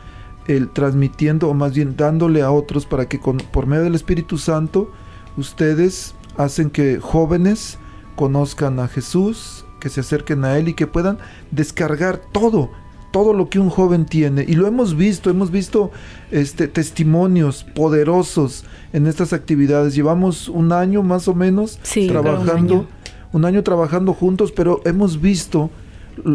el, 0.48 0.70
transmitiendo 0.70 1.50
o 1.50 1.54
más 1.54 1.74
bien 1.74 1.96
dándole 1.98 2.42
a 2.42 2.52
otros 2.52 2.86
para 2.86 3.08
que 3.08 3.20
con- 3.20 3.38
por 3.38 3.66
medio 3.66 3.84
del 3.84 3.96
Espíritu 3.96 4.38
Santo 4.38 4.92
ustedes 5.38 6.16
hacen 6.38 6.70
que 6.70 7.00
jóvenes 7.00 7.78
conozcan 8.16 8.80
a 8.80 8.88
Jesús, 8.88 9.66
que 9.80 9.90
se 9.90 10.02
acerquen 10.02 10.46
a 10.46 10.58
Él 10.58 10.68
y 10.70 10.74
que 10.74 10.88
puedan 10.88 11.18
descargar 11.52 12.22
todo, 12.32 12.70
todo 13.12 13.34
lo 13.34 13.50
que 13.50 13.60
un 13.60 13.70
joven 13.70 14.06
tiene. 14.06 14.46
Y 14.48 14.54
lo 14.56 14.68
hemos 14.68 14.96
visto, 14.96 15.30
hemos 15.30 15.52
visto 15.52 15.92
este, 16.32 16.68
testimonios 16.68 17.64
poderosos 17.76 18.66
en 18.94 19.08
estas 19.08 19.34
actividades. 19.34 19.96
Llevamos 19.96 20.48
un 20.50 20.72
año 20.72 21.04
más 21.04 21.28
o 21.28 21.34
menos 21.36 21.80
Sí, 21.84 22.08
creo 22.08 22.22
un 22.22 22.26
trabajando, 22.28 22.74
año. 22.76 22.88
un 23.32 23.46
año 23.46 23.64
trabajando 23.64 24.14
juntos, 24.14 24.52
pero 24.52 24.82
hemos 24.86 25.20
visto 25.22 25.70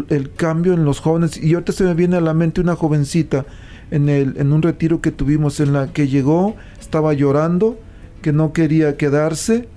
el 0.09 0.31
cambio 0.33 0.73
en 0.73 0.85
los 0.85 0.99
jóvenes. 0.99 1.41
Y 1.41 1.53
ahorita 1.53 1.71
se 1.71 1.83
me 1.83 1.93
viene 1.93 2.17
a 2.17 2.21
la 2.21 2.33
mente 2.33 2.61
una 2.61 2.75
jovencita 2.75 3.45
en, 3.91 4.09
el, 4.09 4.37
en 4.37 4.53
un 4.53 4.61
retiro 4.61 5.01
que 5.01 5.11
tuvimos 5.11 5.59
en 5.59 5.73
la 5.73 5.91
que 5.91 6.07
llegó, 6.07 6.55
estaba 6.79 7.13
llorando, 7.13 7.79
que 8.21 8.33
no 8.33 8.53
quería 8.53 8.97
quedarse. 8.97 9.67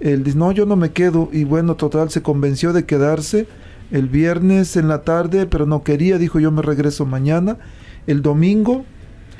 Él 0.00 0.24
dice, 0.24 0.36
no, 0.36 0.52
yo 0.52 0.66
no 0.66 0.76
me 0.76 0.92
quedo. 0.92 1.28
Y 1.32 1.44
bueno, 1.44 1.76
total, 1.76 2.10
se 2.10 2.22
convenció 2.22 2.72
de 2.72 2.84
quedarse 2.84 3.46
el 3.90 4.08
viernes 4.08 4.76
en 4.76 4.88
la 4.88 5.02
tarde, 5.02 5.46
pero 5.46 5.66
no 5.66 5.82
quería, 5.82 6.18
dijo, 6.18 6.40
yo 6.40 6.50
me 6.50 6.62
regreso 6.62 7.06
mañana. 7.06 7.56
El 8.06 8.22
domingo 8.22 8.84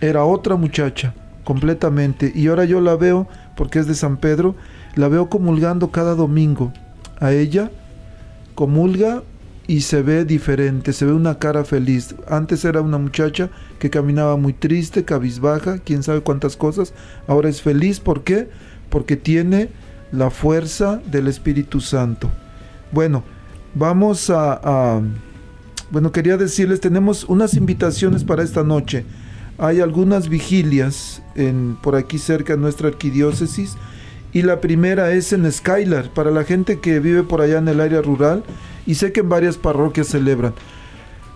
era 0.00 0.24
otra 0.24 0.56
muchacha, 0.56 1.14
completamente. 1.44 2.32
Y 2.34 2.46
ahora 2.48 2.64
yo 2.64 2.80
la 2.80 2.96
veo, 2.96 3.28
porque 3.56 3.78
es 3.78 3.86
de 3.86 3.94
San 3.94 4.16
Pedro, 4.16 4.54
la 4.94 5.08
veo 5.08 5.28
comulgando 5.28 5.90
cada 5.90 6.14
domingo. 6.14 6.72
A 7.18 7.32
ella 7.32 7.70
comulga 8.54 9.22
y 9.68 9.80
se 9.80 10.02
ve 10.02 10.24
diferente, 10.24 10.92
se 10.92 11.04
ve 11.06 11.12
una 11.12 11.38
cara 11.38 11.64
feliz. 11.64 12.14
Antes 12.28 12.64
era 12.64 12.80
una 12.80 12.98
muchacha 12.98 13.50
que 13.78 13.90
caminaba 13.90 14.36
muy 14.36 14.52
triste, 14.52 15.04
cabizbaja, 15.04 15.78
quién 15.78 16.02
sabe 16.02 16.20
cuántas 16.20 16.56
cosas. 16.56 16.92
Ahora 17.26 17.48
es 17.48 17.62
feliz, 17.62 17.98
¿por 18.00 18.22
qué? 18.22 18.48
Porque 18.90 19.16
tiene 19.16 19.68
la 20.12 20.30
fuerza 20.30 21.00
del 21.10 21.26
Espíritu 21.26 21.80
Santo. 21.80 22.30
Bueno, 22.92 23.24
vamos 23.74 24.30
a, 24.30 24.60
a- 24.62 25.02
bueno, 25.90 26.12
quería 26.12 26.36
decirles, 26.36 26.80
tenemos 26.80 27.24
unas 27.24 27.54
invitaciones 27.54 28.24
para 28.24 28.42
esta 28.44 28.62
noche. 28.62 29.04
Hay 29.58 29.80
algunas 29.80 30.28
vigilias 30.28 31.22
en, 31.34 31.76
por 31.82 31.96
aquí 31.96 32.18
cerca 32.18 32.54
de 32.54 32.60
nuestra 32.60 32.88
arquidiócesis 32.88 33.76
y 34.32 34.42
la 34.42 34.60
primera 34.60 35.12
es 35.12 35.32
en 35.32 35.50
Skylar, 35.50 36.10
para 36.12 36.30
la 36.30 36.44
gente 36.44 36.78
que 36.80 37.00
vive 37.00 37.22
por 37.22 37.40
allá 37.40 37.58
en 37.58 37.68
el 37.68 37.80
área 37.80 38.02
rural 38.02 38.44
y 38.86 38.94
sé 38.94 39.12
que 39.12 39.20
en 39.20 39.28
varias 39.28 39.56
parroquias 39.56 40.08
celebran. 40.08 40.54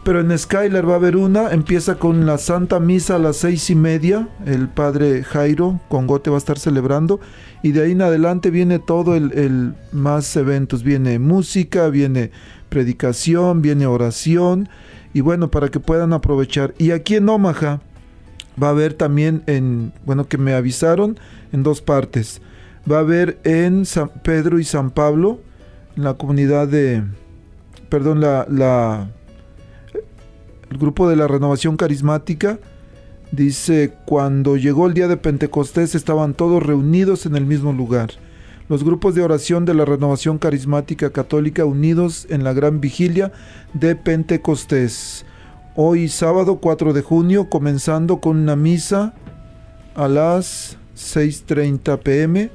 Pero 0.02 0.20
en 0.20 0.36
Skylar 0.36 0.88
va 0.88 0.94
a 0.94 0.96
haber 0.96 1.16
una, 1.16 1.50
empieza 1.50 1.96
con 1.96 2.24
la 2.24 2.38
Santa 2.38 2.80
Misa 2.80 3.16
a 3.16 3.18
las 3.18 3.36
seis 3.36 3.68
y 3.68 3.74
media, 3.74 4.28
el 4.46 4.68
padre 4.68 5.22
Jairo 5.24 5.78
Congote 5.90 6.30
va 6.30 6.36
a 6.36 6.38
estar 6.38 6.58
celebrando, 6.58 7.20
y 7.62 7.72
de 7.72 7.82
ahí 7.82 7.92
en 7.92 8.00
adelante 8.00 8.50
viene 8.50 8.78
todo 8.78 9.14
el, 9.14 9.32
el 9.32 9.74
más 9.92 10.34
eventos, 10.36 10.84
viene 10.84 11.18
música, 11.18 11.88
viene 11.88 12.30
predicación, 12.70 13.60
viene 13.60 13.86
oración, 13.86 14.70
y 15.12 15.20
bueno, 15.20 15.50
para 15.50 15.68
que 15.68 15.80
puedan 15.80 16.14
aprovechar. 16.14 16.72
Y 16.78 16.92
aquí 16.92 17.16
en 17.16 17.28
Omaha 17.28 17.80
va 18.60 18.68
a 18.68 18.70
haber 18.70 18.94
también 18.94 19.42
en, 19.46 19.92
bueno, 20.06 20.28
que 20.28 20.38
me 20.38 20.54
avisaron, 20.54 21.18
en 21.52 21.62
dos 21.62 21.82
partes. 21.82 22.40
Va 22.90 22.96
a 22.96 23.00
haber 23.00 23.38
en 23.44 23.84
San 23.84 24.08
Pedro 24.22 24.58
y 24.58 24.64
San 24.64 24.90
Pablo, 24.90 25.40
en 25.96 26.04
la 26.04 26.14
comunidad 26.14 26.68
de, 26.68 27.02
perdón, 27.90 28.20
la, 28.20 29.08
el 30.70 30.78
grupo 30.78 31.08
de 31.08 31.16
la 31.16 31.26
renovación 31.26 31.76
carismática 31.76 32.58
dice, 33.32 33.92
cuando 34.06 34.56
llegó 34.56 34.86
el 34.86 34.94
día 34.94 35.08
de 35.08 35.16
Pentecostés 35.16 35.94
estaban 35.94 36.34
todos 36.34 36.62
reunidos 36.62 37.26
en 37.26 37.36
el 37.36 37.44
mismo 37.44 37.72
lugar. 37.72 38.10
Los 38.68 38.84
grupos 38.84 39.16
de 39.16 39.22
oración 39.22 39.64
de 39.64 39.74
la 39.74 39.84
renovación 39.84 40.38
carismática 40.38 41.10
católica 41.10 41.64
unidos 41.64 42.26
en 42.30 42.44
la 42.44 42.52
gran 42.52 42.80
vigilia 42.80 43.32
de 43.74 43.96
Pentecostés. 43.96 45.26
Hoy 45.74 46.08
sábado 46.08 46.58
4 46.60 46.92
de 46.92 47.02
junio 47.02 47.50
comenzando 47.50 48.20
con 48.20 48.36
una 48.36 48.54
misa 48.54 49.12
a 49.96 50.06
las 50.06 50.76
6.30 50.96 51.98
pm 51.98 52.50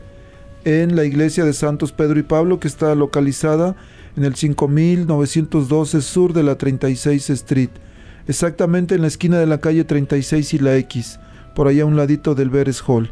en 0.64 0.96
la 0.96 1.04
iglesia 1.04 1.44
de 1.44 1.54
Santos 1.54 1.92
Pedro 1.92 2.18
y 2.18 2.24
Pablo, 2.24 2.62
que 2.62 2.70
está 2.70 2.96
localizada 2.96 3.70
en 3.70 3.76
el 4.24 4.36
5912 4.36 6.02
sur 6.02 6.34
de 6.34 6.44
la 6.44 6.58
36 6.58 7.30
Street, 7.32 7.70
exactamente 8.28 8.96
en 8.96 9.02
la 9.02 9.08
esquina 9.08 9.38
de 9.38 9.46
la 9.46 9.60
calle 9.60 9.84
36 9.84 10.54
y 10.54 10.60
la 10.60 10.76
X, 10.78 11.20
por 11.54 11.68
allá 11.68 11.84
a 11.84 11.86
un 11.86 11.98
ladito 11.98 12.36
del 12.36 12.50
Veres 12.50 12.82
Hall. 12.88 13.12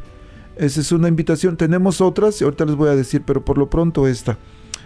Esa 0.56 0.82
es 0.82 0.92
una 0.92 1.08
invitación. 1.08 1.58
Tenemos 1.58 2.00
otras, 2.00 2.40
y 2.40 2.44
ahorita 2.44 2.66
les 2.66 2.76
voy 2.76 2.90
a 2.90 2.96
decir, 2.96 3.24
pero 3.26 3.44
por 3.44 3.58
lo 3.58 3.70
pronto 3.70 4.08
esta. 4.08 4.38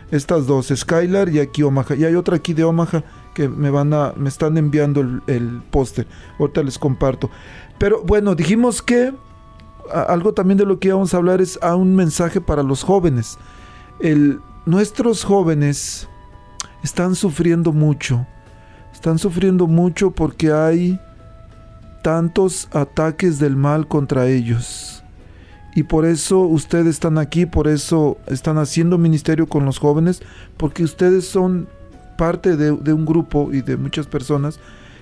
Estas 0.09 0.47
dos, 0.47 0.71
Skylar 0.73 1.27
y 1.29 1.39
aquí 1.39 1.63
Omaha. 1.63 1.95
Y 1.95 2.05
hay 2.05 2.15
otra 2.15 2.37
aquí 2.37 2.53
de 2.53 2.63
Omaha 2.63 3.03
que 3.35 3.49
me 3.49 3.69
van 3.69 3.93
a, 3.93 4.13
me 4.15 4.29
están 4.29 4.57
enviando 4.57 5.01
el, 5.01 5.21
el 5.27 5.61
póster. 5.69 6.07
Ahorita 6.39 6.63
les 6.63 6.79
comparto. 6.79 7.29
Pero 7.77 8.01
bueno, 8.03 8.33
dijimos 8.33 8.81
que 8.81 9.13
algo 9.91 10.33
también 10.33 10.57
de 10.57 10.65
lo 10.65 10.79
que 10.79 10.91
vamos 10.91 11.13
a 11.13 11.17
hablar 11.17 11.41
es 11.41 11.59
a 11.61 11.75
un 11.75 11.95
mensaje 11.95 12.41
para 12.41 12.63
los 12.63 12.83
jóvenes. 12.83 13.37
El, 13.99 14.39
nuestros 14.67 15.23
jóvenes 15.23 16.09
están 16.83 17.15
sufriendo 17.15 17.71
mucho. 17.71 18.27
Están 18.93 19.17
sufriendo 19.17 19.65
mucho 19.65 20.11
porque 20.11 20.51
hay 20.51 20.99
tantos 22.03 22.67
ataques 22.73 23.39
del 23.39 23.55
mal 23.55 23.87
contra 23.87 24.27
ellos. 24.27 25.03
Y 25.73 25.83
por 25.83 26.05
eso 26.05 26.39
ustedes 26.39 26.87
están 26.87 27.17
aquí, 27.17 27.45
por 27.45 27.67
eso 27.67 28.17
están 28.27 28.57
haciendo 28.57 28.97
ministerio 28.97 29.47
con 29.47 29.63
los 29.63 29.79
jóvenes, 29.79 30.21
porque 30.57 30.83
ustedes 30.83 31.25
son 31.25 31.69
parte 32.17 32.57
de, 32.57 32.71
un 32.71 33.05
grupo 33.05 33.53
y 33.53 33.61
de 33.61 33.77
muchas 33.77 34.07
personas 34.07 34.59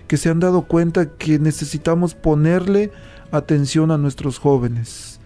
que 0.08 0.18
se 0.18 0.30
han 0.30 0.40
dado 0.40 0.64
cuenta 0.64 1.10
que 1.10 1.40
necesitamos 1.40 2.14
ponerle 2.14 2.92
atención 3.32 3.90
a 3.90 3.98
nuestros 3.98 4.38
jóvenes. 4.38 5.20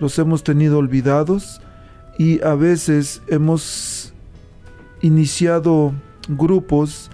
Los 0.00 0.18
hemos 0.18 0.42
tenido 0.42 0.78
olvidados 0.78 1.60
y 2.18 2.42
a 2.42 2.54
veces 2.54 3.22
hemos 3.28 4.12
iniciado 5.00 5.92
grupos, 6.28 7.10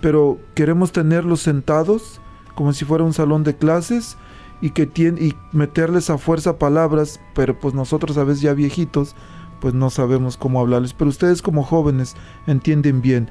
pero 0.00 0.38
queremos 0.54 0.92
tenerlos 0.92 1.40
sentados 1.40 2.20
como 2.54 2.72
si 2.72 2.84
fuera 2.84 3.04
un 3.04 3.12
salón 3.12 3.44
de 3.44 3.56
clases 3.56 4.16
y 4.60 4.70
que 4.70 4.90
y 5.18 5.34
meterles 5.52 6.10
a 6.10 6.18
fuerza 6.18 6.58
palabras, 6.58 7.20
pero 7.34 7.58
pues 7.58 7.74
nosotros 7.74 8.16
a 8.18 8.24
veces 8.24 8.42
ya 8.42 8.54
viejitos, 8.54 9.16
pues 9.60 9.74
no 9.74 9.90
sabemos 9.90 10.36
cómo 10.36 10.60
hablarles, 10.60 10.92
pero 10.92 11.10
ustedes 11.10 11.42
como 11.42 11.62
jóvenes 11.62 12.14
entienden 12.46 13.00
bien. 13.00 13.30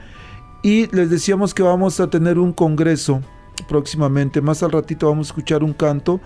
Y 0.63 0.87
les 0.95 1.09
decíamos 1.09 1.53
que 1.53 1.63
vamos 1.63 1.99
a 1.99 2.09
tener 2.09 2.37
un 2.37 2.53
congreso 2.53 3.21
próximamente, 3.67 4.41
más 4.41 4.63
al 4.63 4.71
ratito 4.71 5.07
vamos 5.07 5.27
a 5.27 5.29
escuchar 5.29 5.63
un 5.63 5.73
canto 5.73 6.19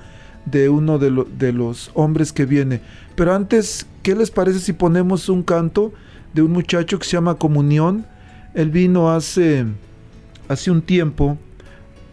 de 0.46 0.70
uno 0.70 0.98
de, 1.00 1.52
los 1.52 1.92
hombres 1.94 2.32
que 2.32 2.46
viene. 2.46 2.82
Pero 3.16 3.34
antes, 3.34 3.88
¿qué 4.04 4.16
les 4.16 4.32
parece 4.32 4.60
si 4.60 4.74
ponemos 4.74 5.30
un 5.30 5.44
canto 5.44 5.94
de 6.34 6.42
un 6.42 6.52
muchacho 6.52 7.00
que 7.00 7.06
se 7.06 7.14
llama 7.14 7.36
Comunión? 7.36 8.06
Él 8.54 8.70
vino 8.70 9.12
hace, 9.12 9.66
hace 10.48 10.72
un 10.72 10.82
tiempo 10.82 11.38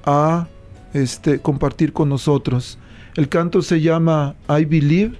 a 0.04 0.48
este, 0.94 1.40
compartir 1.40 1.92
con 1.92 2.08
nosotros. 2.08 2.78
El 3.16 3.28
canto 3.28 3.62
se 3.62 3.80
llama 3.80 4.34
I 4.48 4.64
Believe. 4.64 5.16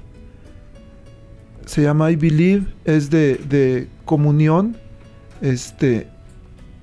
Se 1.66 1.82
llama 1.82 2.10
I 2.10 2.16
Believe, 2.16 2.66
es 2.84 3.10
de, 3.10 3.36
de 3.36 3.88
comunión. 4.04 4.76
Este, 5.40 6.08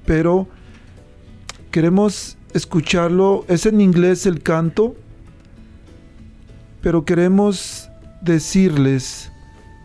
pero 0.06 0.48
queremos 1.72 2.38
escucharlo. 2.54 3.46
Es 3.48 3.66
en 3.66 3.82
inglés 3.82 4.26
el 4.26 4.42
canto 4.42 4.96
pero 6.82 7.06
queremos 7.06 7.90
decirles 8.22 9.32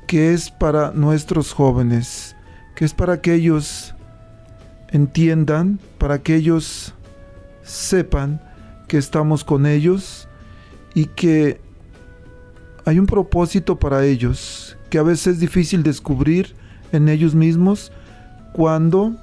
que 0.06 0.32
es 0.32 0.50
para 0.50 0.90
nuestros 0.92 1.52
jóvenes, 1.52 2.36
que 2.74 2.84
es 2.84 2.92
para 2.92 3.20
que 3.20 3.34
ellos 3.34 3.94
entiendan, 4.90 5.80
para 5.98 6.22
que 6.22 6.36
ellos 6.36 6.94
sepan 7.62 8.40
que 8.88 8.98
estamos 8.98 9.44
con 9.44 9.66
ellos 9.66 10.28
y 10.94 11.06
que 11.06 11.60
hay 12.84 12.98
un 12.98 13.06
propósito 13.06 13.78
para 13.78 14.04
ellos, 14.04 14.76
que 14.90 14.98
a 14.98 15.02
veces 15.02 15.26
es 15.34 15.40
difícil 15.40 15.82
descubrir 15.82 16.54
en 16.92 17.08
ellos 17.08 17.34
mismos 17.34 17.90
cuando 18.52 19.16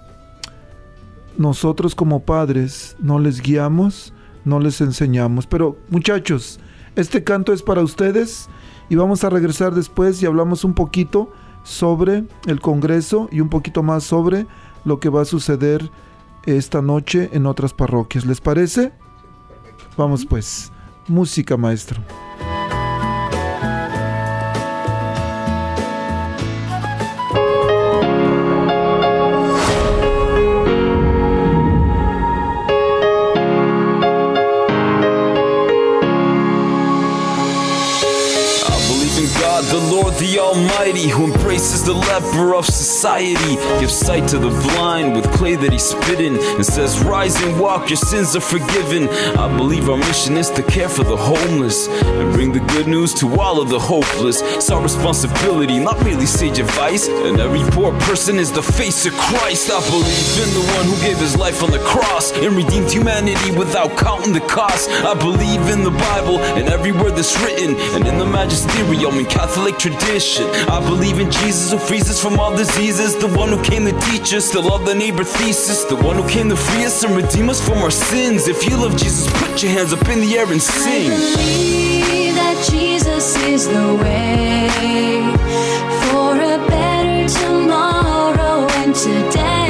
nosotros 1.37 1.95
como 1.95 2.21
padres 2.21 2.95
no 2.99 3.19
les 3.19 3.41
guiamos, 3.41 4.13
no 4.43 4.59
les 4.59 4.81
enseñamos. 4.81 5.47
Pero 5.47 5.77
muchachos, 5.89 6.59
este 6.95 7.23
canto 7.23 7.53
es 7.53 7.63
para 7.63 7.81
ustedes 7.81 8.49
y 8.89 8.95
vamos 8.95 9.23
a 9.23 9.29
regresar 9.29 9.73
después 9.73 10.21
y 10.21 10.25
hablamos 10.25 10.63
un 10.63 10.73
poquito 10.73 11.31
sobre 11.63 12.25
el 12.47 12.59
Congreso 12.59 13.29
y 13.31 13.39
un 13.39 13.49
poquito 13.49 13.83
más 13.83 14.03
sobre 14.03 14.47
lo 14.83 14.99
que 14.99 15.09
va 15.09 15.21
a 15.21 15.25
suceder 15.25 15.89
esta 16.45 16.81
noche 16.81 17.29
en 17.33 17.45
otras 17.45 17.73
parroquias. 17.73 18.25
¿Les 18.25 18.41
parece? 18.41 18.91
Vamos 19.95 20.25
pues, 20.25 20.71
música 21.07 21.57
maestro. 21.57 22.01
Leper 42.21 42.55
of 42.55 42.65
society, 42.65 43.55
gives 43.79 43.93
sight 43.93 44.27
to 44.29 44.37
the 44.37 44.49
blind 44.49 45.15
with 45.15 45.29
clay 45.31 45.55
that 45.55 45.71
he's 45.71 45.83
spitting, 45.83 46.37
and 46.37 46.65
says, 46.65 47.03
Rise 47.03 47.41
and 47.41 47.59
walk, 47.59 47.89
your 47.89 47.97
sins 47.97 48.35
are 48.35 48.41
forgiven. 48.41 49.09
I 49.37 49.55
believe 49.57 49.89
our 49.89 49.97
mission 49.97 50.37
is 50.37 50.49
to 50.51 50.63
care 50.63 50.89
for 50.89 51.03
the 51.03 51.17
homeless 51.17 51.87
and 51.87 52.33
bring 52.33 52.51
the 52.51 52.59
good 52.59 52.87
news 52.87 53.13
to 53.15 53.39
all 53.39 53.61
of 53.61 53.69
the 53.69 53.79
hopeless. 53.79 54.41
It's 54.41 54.69
our 54.69 54.81
responsibility, 54.81 55.79
not 55.79 56.03
merely 56.03 56.25
sage 56.25 56.59
advice. 56.59 57.07
And 57.07 57.39
every 57.39 57.63
poor 57.71 57.91
person 58.01 58.37
is 58.37 58.51
the 58.51 58.63
face 58.63 59.05
of 59.05 59.13
Christ. 59.13 59.71
I 59.71 59.79
believe 59.89 60.37
in 60.43 60.53
the 60.53 60.65
one 60.77 60.85
who 60.85 60.97
gave 61.01 61.17
his 61.17 61.37
life 61.37 61.63
on 61.63 61.71
the 61.71 61.79
cross 61.79 62.31
and 62.31 62.55
redeemed 62.55 62.91
humanity 62.91 63.51
without 63.51 63.97
counting 63.97 64.33
the 64.33 64.41
cost. 64.41 64.89
I 64.89 65.13
believe 65.13 65.61
in 65.69 65.83
the 65.83 65.91
Bible 65.91 66.39
and 66.39 66.69
every 66.69 66.91
word 66.91 67.15
that's 67.15 67.39
written, 67.41 67.75
and 67.95 68.07
in 68.07 68.17
the 68.17 68.25
magisterium 68.25 69.17
and 69.17 69.29
Catholic 69.29 69.77
tradition. 69.77 70.45
I 70.69 70.79
believe 70.79 71.19
in 71.19 71.31
Jesus 71.31 71.71
who 71.71 71.79
frees 71.79 72.09
us 72.11 72.21
from 72.21 72.37
all 72.39 72.53
diseases, 72.55 73.15
the 73.15 73.27
one 73.37 73.49
who 73.49 73.63
came 73.63 73.85
to 73.85 73.97
teach 74.01 74.33
us 74.33 74.51
to 74.51 74.59
love 74.59 74.85
the 74.85 74.93
neighbor 74.93 75.23
thesis, 75.23 75.85
the 75.85 75.95
one 75.95 76.17
who 76.17 76.27
came 76.27 76.49
to 76.49 76.57
free 76.57 76.83
us 76.83 77.03
and 77.03 77.15
redeem 77.15 77.49
us 77.49 77.65
from 77.65 77.77
our 77.77 77.89
sins. 77.89 78.49
If 78.49 78.67
you 78.67 78.75
love 78.75 78.97
Jesus, 78.97 79.31
put 79.39 79.63
your 79.63 79.71
hands 79.71 79.93
up 79.93 80.05
in 80.09 80.19
the 80.19 80.37
air 80.37 80.51
and 80.51 80.61
sing. 80.61 81.09
I 81.09 81.15
believe 81.15 82.35
that 82.35 82.67
Jesus 82.69 83.37
is 83.37 83.67
the 83.67 83.95
way 84.03 84.67
for 86.01 86.35
a 86.35 86.57
better 86.67 87.29
tomorrow 87.39 88.67
and 88.81 88.93
today. 88.93 89.60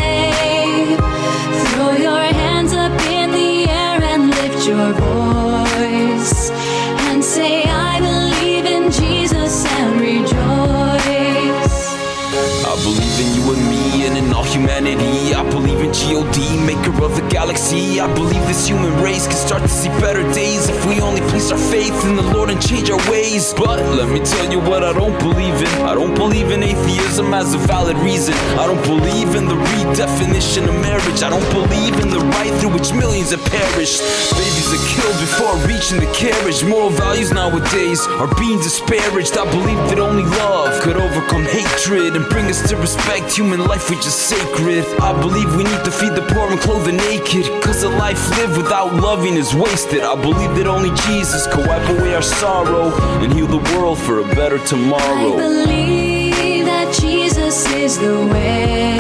God, 16.34 16.66
maker 16.66 17.04
of 17.04 17.16
the 17.16 17.21
galaxy. 17.42 18.00
I 18.00 18.06
believe 18.14 18.46
this 18.46 18.68
human 18.68 18.94
race 19.02 19.26
can 19.26 19.36
start 19.36 19.64
to 19.64 19.68
see 19.68 19.90
better 20.06 20.22
days 20.32 20.70
if 20.70 20.86
we 20.86 21.02
only 21.02 21.22
place 21.32 21.50
our 21.52 21.58
faith 21.58 21.98
in 22.06 22.16
the 22.16 22.28
Lord 22.36 22.52
and 22.52 22.62
change 22.62 22.92
our 22.92 23.02
ways. 23.10 23.52
But 23.56 23.80
let 23.98 24.10
me 24.10 24.20
tell 24.20 24.52
you 24.52 24.60
what 24.60 24.84
I 24.84 24.94
don't 24.94 25.18
believe 25.18 25.58
in. 25.66 25.74
I 25.92 25.96
don't 25.96 26.14
believe 26.14 26.52
in 26.52 26.62
atheism 26.62 27.34
as 27.34 27.56
a 27.56 27.58
valid 27.58 27.98
reason. 27.98 28.36
I 28.62 28.68
don't 28.70 28.86
believe 28.86 29.34
in 29.34 29.46
the 29.48 29.58
redefinition 29.74 30.70
of 30.70 30.76
marriage. 30.86 31.24
I 31.24 31.30
don't 31.34 31.50
believe 31.50 31.96
in 32.04 32.10
the 32.10 32.22
right 32.38 32.54
through 32.60 32.74
which 32.78 32.94
millions 32.94 33.32
have 33.32 33.44
perished. 33.46 34.02
Babies 34.38 34.70
are 34.78 34.86
killed 34.94 35.18
before 35.26 35.54
reaching 35.66 35.98
the 35.98 36.12
carriage. 36.14 36.64
Moral 36.64 36.92
values 36.92 37.34
nowadays 37.34 38.06
are 38.22 38.30
being 38.38 38.60
disparaged. 38.60 39.34
I 39.38 39.50
believe 39.50 39.82
that 39.90 39.98
only 39.98 40.28
love 40.46 40.80
could 40.84 40.96
overcome 40.96 41.46
hatred 41.50 42.16
and 42.16 42.24
bring 42.30 42.46
us 42.54 42.62
to 42.70 42.78
respect 42.78 43.34
human 43.34 43.66
life, 43.66 43.90
which 43.90 44.06
is 44.06 44.14
sacred. 44.14 44.86
I 45.02 45.12
believe 45.20 45.50
we 45.58 45.64
need 45.64 45.84
to 45.90 45.92
feed 45.92 46.14
the 46.14 46.26
poor 46.30 46.46
and 46.54 46.60
clothe 46.62 46.86
the 46.86 46.94
naked. 46.94 47.31
Cause 47.32 47.84
a 47.84 47.88
life 47.88 48.30
lived 48.38 48.58
without 48.58 48.94
loving 48.94 49.38
is 49.38 49.56
wasted. 49.56 50.02
I 50.02 50.22
believe 50.22 50.54
that 50.58 50.68
only 50.68 50.90
Jesus 51.08 51.48
could 51.48 51.66
wipe 51.66 51.88
away 51.88 52.14
our 52.14 52.22
sorrow 52.22 52.92
and 53.24 53.32
heal 53.32 53.48
the 53.48 53.64
world 53.74 54.00
for 54.00 54.20
a 54.20 54.36
better 54.36 54.58
I 54.58 54.66
tomorrow. 54.66 55.38
believe 55.38 56.66
that 56.66 56.94
Jesus 56.94 57.66
is 57.72 57.98
the 57.98 58.28
way 58.34 59.00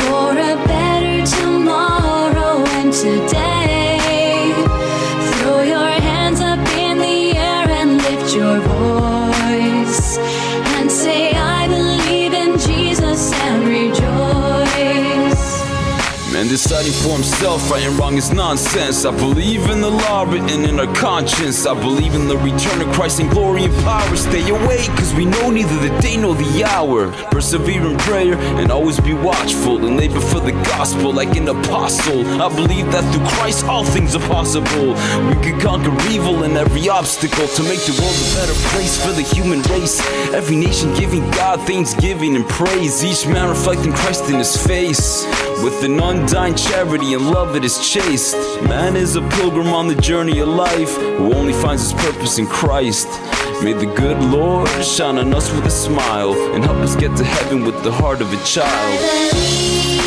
for 0.00 0.32
a 0.32 0.56
better 0.66 1.24
tomorrow 1.24 2.66
and 2.66 2.92
today. 2.92 3.87
And 16.48 16.56
deciding 16.56 16.92
for 16.92 17.14
himself 17.14 17.70
right 17.70 17.82
and 17.82 17.98
wrong 17.98 18.16
is 18.16 18.32
nonsense. 18.32 19.04
I 19.04 19.10
believe 19.10 19.68
in 19.68 19.80
the 19.80 19.90
law 19.90 20.22
written 20.22 20.64
in 20.64 20.80
our 20.80 20.92
conscience. 20.94 21.66
I 21.66 21.74
believe 21.74 22.14
in 22.14 22.26
the 22.26 22.38
return 22.38 22.80
of 22.80 22.88
Christ 22.94 23.20
in 23.20 23.28
glory 23.28 23.64
and 23.64 23.74
power. 23.84 24.16
Stay 24.16 24.48
awake, 24.48 24.88
cause 24.96 25.12
we 25.14 25.24
know 25.26 25.50
neither 25.50 25.76
the 25.86 26.00
day 26.00 26.16
nor 26.16 26.34
the 26.34 26.64
hour. 26.64 27.12
Persevere 27.30 27.86
in 27.86 27.98
prayer 27.98 28.34
and 28.60 28.70
always 28.72 28.98
be 29.00 29.12
watchful 29.12 29.84
and 29.84 29.96
labor 29.96 30.20
for 30.20 30.40
the 30.40 30.52
gospel 30.72 31.12
like 31.12 31.36
an 31.36 31.48
apostle. 31.48 32.24
I 32.40 32.48
believe 32.48 32.86
that 32.92 33.04
through 33.12 33.26
Christ 33.36 33.66
all 33.66 33.84
things 33.84 34.14
are 34.14 34.26
possible. 34.28 34.94
We 35.28 35.36
can 35.44 35.60
conquer 35.60 35.92
evil 36.08 36.44
and 36.44 36.56
every 36.56 36.88
obstacle 36.88 37.46
to 37.46 37.62
make 37.64 37.82
the 37.84 37.96
world 38.00 38.16
a 38.16 38.28
better 38.40 38.58
place 38.72 38.96
for 39.04 39.12
the 39.12 39.22
human 39.22 39.60
race. 39.72 40.00
Every 40.32 40.56
nation 40.56 40.94
giving 40.94 41.28
God 41.32 41.60
thanksgiving 41.66 42.36
and 42.36 42.48
praise. 42.48 43.04
Each 43.04 43.26
man 43.26 43.50
reflecting 43.50 43.92
Christ 43.92 44.30
in 44.30 44.36
his 44.36 44.56
face. 44.56 45.26
With 45.62 45.82
an 45.82 45.98
undying 45.98 46.37
charity 46.56 47.14
and 47.14 47.30
love 47.30 47.52
that 47.54 47.64
is 47.64 47.78
chaste. 47.90 48.36
Man 48.62 48.96
is 48.96 49.16
a 49.16 49.22
pilgrim 49.28 49.68
on 49.68 49.88
the 49.88 49.94
journey 49.96 50.38
of 50.38 50.48
life 50.48 50.94
who 50.96 51.34
only 51.34 51.52
finds 51.52 51.82
his 51.82 51.92
purpose 51.92 52.38
in 52.38 52.46
Christ. 52.46 53.08
May 53.62 53.72
the 53.72 53.92
good 53.96 54.22
Lord 54.22 54.68
shine 54.84 55.18
on 55.18 55.34
us 55.34 55.52
with 55.52 55.66
a 55.66 55.70
smile 55.70 56.32
and 56.54 56.64
help 56.64 56.78
us 56.78 56.94
get 56.94 57.16
to 57.16 57.24
heaven 57.24 57.64
with 57.64 57.82
the 57.82 57.90
heart 57.90 58.20
of 58.20 58.32
a 58.32 58.44
child. 58.44 59.97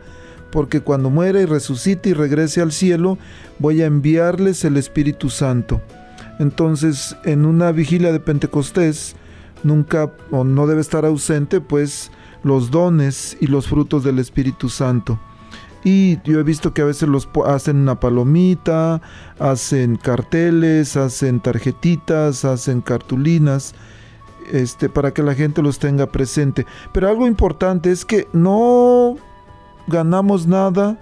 porque 0.50 0.80
cuando 0.80 1.10
muera 1.10 1.40
y 1.40 1.44
resucite 1.44 2.10
y 2.10 2.12
regrese 2.14 2.60
al 2.60 2.72
cielo, 2.72 3.18
voy 3.58 3.82
a 3.82 3.86
enviarles 3.86 4.64
el 4.64 4.76
Espíritu 4.76 5.30
Santo. 5.30 5.80
Entonces, 6.38 7.16
en 7.24 7.44
una 7.44 7.72
vigilia 7.72 8.12
de 8.12 8.20
Pentecostés, 8.20 9.14
nunca 9.62 10.12
o 10.30 10.44
no 10.44 10.66
debe 10.66 10.80
estar 10.80 11.04
ausente 11.04 11.60
pues 11.60 12.10
los 12.42 12.70
dones 12.70 13.36
y 13.40 13.48
los 13.48 13.66
frutos 13.66 14.04
del 14.04 14.18
Espíritu 14.18 14.68
Santo. 14.68 15.20
Yo 16.24 16.40
he 16.40 16.42
visto 16.42 16.74
que 16.74 16.82
a 16.82 16.86
veces 16.86 17.08
los 17.08 17.28
hacen 17.46 17.76
una 17.76 18.00
palomita, 18.00 19.00
hacen 19.38 19.96
carteles, 19.96 20.96
hacen 20.96 21.40
tarjetitas, 21.40 22.44
hacen 22.44 22.80
cartulinas, 22.80 23.74
este, 24.52 24.88
para 24.88 25.12
que 25.12 25.22
la 25.22 25.34
gente 25.34 25.62
los 25.62 25.78
tenga 25.78 26.06
presente. 26.06 26.66
Pero 26.92 27.08
algo 27.08 27.26
importante 27.26 27.90
es 27.90 28.04
que 28.04 28.28
no 28.32 29.16
ganamos 29.86 30.46
nada 30.46 30.98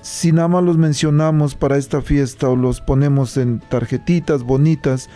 si 0.00 0.32
nada 0.32 0.48
más 0.48 0.64
los 0.64 0.78
mencionamos 0.78 1.54
para 1.54 1.76
esta 1.76 2.02
fiesta 2.02 2.48
o 2.48 2.56
los 2.56 2.80
ponemos 2.80 3.36
en 3.36 3.60
tarjetitas 3.60 4.42
bonitas. 4.42 5.08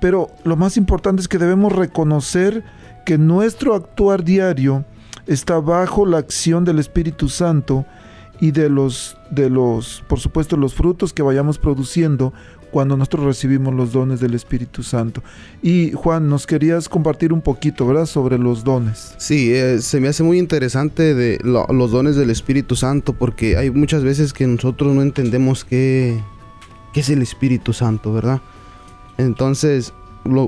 Pero 0.00 0.28
lo 0.44 0.56
más 0.56 0.76
importante 0.76 1.22
es 1.22 1.28
que 1.28 1.38
debemos 1.38 1.72
reconocer 1.72 2.64
que 3.04 3.18
nuestro 3.18 3.74
actuar 3.74 4.24
diario 4.24 4.84
está 5.26 5.60
bajo 5.60 6.06
la 6.06 6.18
acción 6.18 6.64
del 6.64 6.78
Espíritu 6.78 7.28
Santo 7.28 7.84
y 8.42 8.50
de 8.50 8.68
los 8.68 9.16
de 9.30 9.48
los 9.48 10.02
por 10.08 10.18
supuesto 10.18 10.56
los 10.56 10.74
frutos 10.74 11.12
que 11.12 11.22
vayamos 11.22 11.58
produciendo 11.58 12.32
cuando 12.72 12.96
nosotros 12.96 13.24
recibimos 13.26 13.72
los 13.74 13.92
dones 13.92 14.18
del 14.18 14.32
Espíritu 14.34 14.82
Santo. 14.82 15.22
Y 15.62 15.92
Juan, 15.92 16.28
nos 16.30 16.46
querías 16.46 16.88
compartir 16.88 17.30
un 17.32 17.42
poquito, 17.42 17.86
¿verdad?, 17.86 18.06
sobre 18.06 18.38
los 18.38 18.64
dones. 18.64 19.14
Sí, 19.18 19.52
eh, 19.52 19.80
se 19.82 20.00
me 20.00 20.08
hace 20.08 20.22
muy 20.22 20.38
interesante 20.38 21.14
de 21.14 21.38
lo- 21.44 21.66
los 21.68 21.90
dones 21.90 22.16
del 22.16 22.30
Espíritu 22.30 22.74
Santo 22.74 23.12
porque 23.12 23.58
hay 23.58 23.70
muchas 23.70 24.02
veces 24.02 24.32
que 24.32 24.46
nosotros 24.46 24.94
no 24.94 25.02
entendemos 25.02 25.64
qué, 25.66 26.18
qué 26.94 27.00
es 27.00 27.10
el 27.10 27.20
Espíritu 27.22 27.74
Santo, 27.74 28.10
¿verdad? 28.12 28.40
Entonces, 29.18 29.92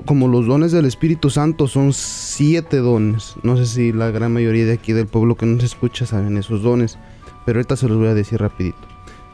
como 0.06 0.26
los 0.28 0.46
dones 0.46 0.72
del 0.72 0.86
Espíritu 0.86 1.28
Santo 1.30 1.68
son 1.68 1.92
siete 1.92 2.78
dones, 2.78 3.34
no 3.42 3.56
sé 3.58 3.66
si 3.66 3.92
la 3.92 4.10
gran 4.10 4.32
mayoría 4.32 4.64
de 4.64 4.72
aquí 4.72 4.92
del 4.94 5.06
pueblo 5.06 5.36
que 5.36 5.46
nos 5.46 5.62
escucha 5.62 6.06
saben 6.06 6.38
esos 6.38 6.62
dones, 6.62 6.96
pero 7.44 7.58
ahorita 7.58 7.76
se 7.76 7.88
los 7.88 7.98
voy 7.98 8.08
a 8.08 8.14
decir 8.14 8.40
rapidito. 8.40 8.78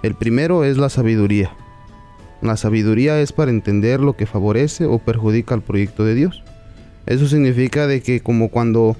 El 0.02 0.14
primero 0.14 0.64
es 0.64 0.78
la 0.78 0.88
sabiduría. 0.88 1.52
La 2.40 2.56
sabiduría 2.56 3.20
es 3.20 3.32
para 3.32 3.50
entender 3.50 4.00
lo 4.00 4.14
que 4.14 4.26
favorece 4.26 4.86
o 4.86 4.98
perjudica 4.98 5.54
al 5.54 5.62
proyecto 5.62 6.04
de 6.04 6.14
Dios. 6.14 6.42
Eso 7.06 7.26
significa 7.28 7.86
de 7.86 8.02
que 8.02 8.20
como 8.20 8.48
cuando 8.48 8.96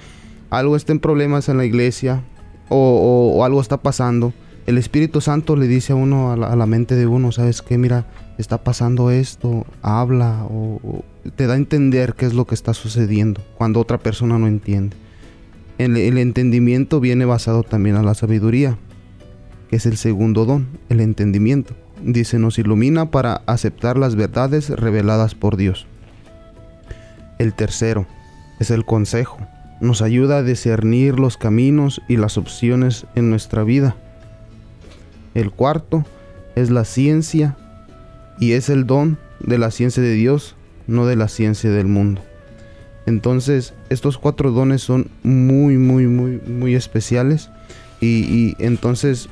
algo 0.50 0.76
está 0.76 0.92
en 0.92 1.00
problemas 1.00 1.48
en 1.48 1.56
la 1.56 1.64
iglesia 1.64 2.22
o, 2.68 3.42
algo 3.44 3.60
está 3.60 3.78
pasando, 3.78 4.32
el 4.66 4.78
Espíritu 4.78 5.20
Santo 5.20 5.56
le 5.56 5.66
dice 5.66 5.92
a 5.92 5.96
uno, 5.96 6.32
a 6.32 6.36
la, 6.36 6.66
mente 6.66 6.94
de 6.94 7.06
uno, 7.06 7.32
¿sabes 7.32 7.62
qué? 7.62 7.78
Mira, 7.78 8.06
está 8.38 8.58
pasando 8.58 9.10
esto, 9.10 9.66
habla 9.82 10.44
o, 10.44 10.80
o 10.84 11.04
te 11.34 11.46
da 11.46 11.54
a 11.54 11.56
entender 11.56 12.14
qué 12.14 12.26
es 12.26 12.34
lo 12.34 12.46
que 12.46 12.54
está 12.54 12.74
sucediendo 12.74 13.40
cuando 13.56 13.80
otra 13.80 13.98
persona 13.98 14.38
no 14.38 14.46
entiende. 14.46 14.96
El, 15.78 15.96
el 15.96 16.18
entendimiento 16.18 17.00
viene 17.00 17.24
basado 17.24 17.62
también 17.62 17.96
a 17.96 18.02
la 18.02 18.14
sabiduría, 18.14 18.76
que 19.70 19.76
es 19.76 19.86
el 19.86 19.96
segundo 19.96 20.46
don, 20.46 20.66
el 20.88 21.00
entendimiento. 21.00 21.76
Dice, 22.02 22.40
nos 22.40 22.58
ilumina 22.58 23.12
para 23.12 23.42
aceptar 23.46 23.96
las 23.96 24.16
verdades 24.16 24.68
reveladas 24.68 25.36
por 25.36 25.56
Dios. 25.56 25.86
El 27.38 27.54
tercero 27.54 28.04
es 28.58 28.72
el 28.72 28.84
consejo. 28.84 29.38
Nos 29.80 30.02
ayuda 30.02 30.38
a 30.38 30.42
discernir 30.42 31.20
los 31.20 31.36
caminos 31.36 32.02
y 32.08 32.16
las 32.16 32.36
opciones 32.36 33.06
en 33.14 33.30
nuestra 33.30 33.62
vida. 33.62 33.94
El 35.34 35.52
cuarto 35.52 36.04
es 36.56 36.70
la 36.70 36.84
ciencia 36.84 37.56
y 38.40 38.52
es 38.52 38.70
el 38.70 38.86
don 38.86 39.18
de 39.38 39.58
la 39.58 39.70
ciencia 39.70 40.02
de 40.02 40.14
Dios, 40.14 40.56
no 40.88 41.06
de 41.06 41.14
la 41.14 41.28
ciencia 41.28 41.70
del 41.70 41.86
mundo. 41.86 42.22
Entonces, 43.06 43.72
estos 43.88 44.18
cuatro 44.18 44.50
dones 44.50 44.82
son 44.82 45.10
muy, 45.22 45.76
muy, 45.76 46.08
muy, 46.08 46.40
muy 46.40 46.74
especiales. 46.74 47.50
Y, 48.00 48.24
y 48.24 48.56
entonces, 48.58 49.28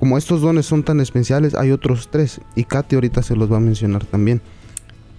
como 0.00 0.16
estos 0.16 0.40
dones 0.40 0.64
son 0.64 0.82
tan 0.82 0.98
especiales, 0.98 1.54
hay 1.54 1.72
otros 1.72 2.08
tres. 2.08 2.40
Y 2.56 2.64
Katy 2.64 2.94
ahorita 2.94 3.22
se 3.22 3.36
los 3.36 3.52
va 3.52 3.58
a 3.58 3.60
mencionar 3.60 4.06
también. 4.06 4.40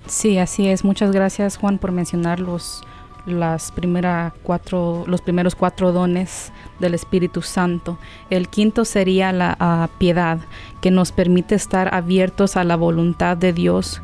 Sí, 0.07 0.39
así 0.39 0.67
es. 0.67 0.83
Muchas 0.83 1.11
gracias 1.11 1.55
Juan 1.57 1.77
por 1.77 1.91
mencionar 1.91 2.39
los, 2.39 2.81
las 3.27 3.71
primera 3.71 4.33
cuatro, 4.41 5.03
los 5.05 5.21
primeros 5.21 5.53
cuatro 5.53 5.91
dones 5.91 6.51
del 6.79 6.95
Espíritu 6.95 7.43
Santo. 7.43 7.99
El 8.31 8.49
quinto 8.49 8.83
sería 8.83 9.31
la 9.31 9.87
piedad, 9.99 10.39
que 10.81 10.89
nos 10.89 11.11
permite 11.11 11.53
estar 11.53 11.93
abiertos 11.93 12.57
a 12.57 12.63
la 12.63 12.75
voluntad 12.75 13.37
de 13.37 13.53
Dios, 13.53 14.01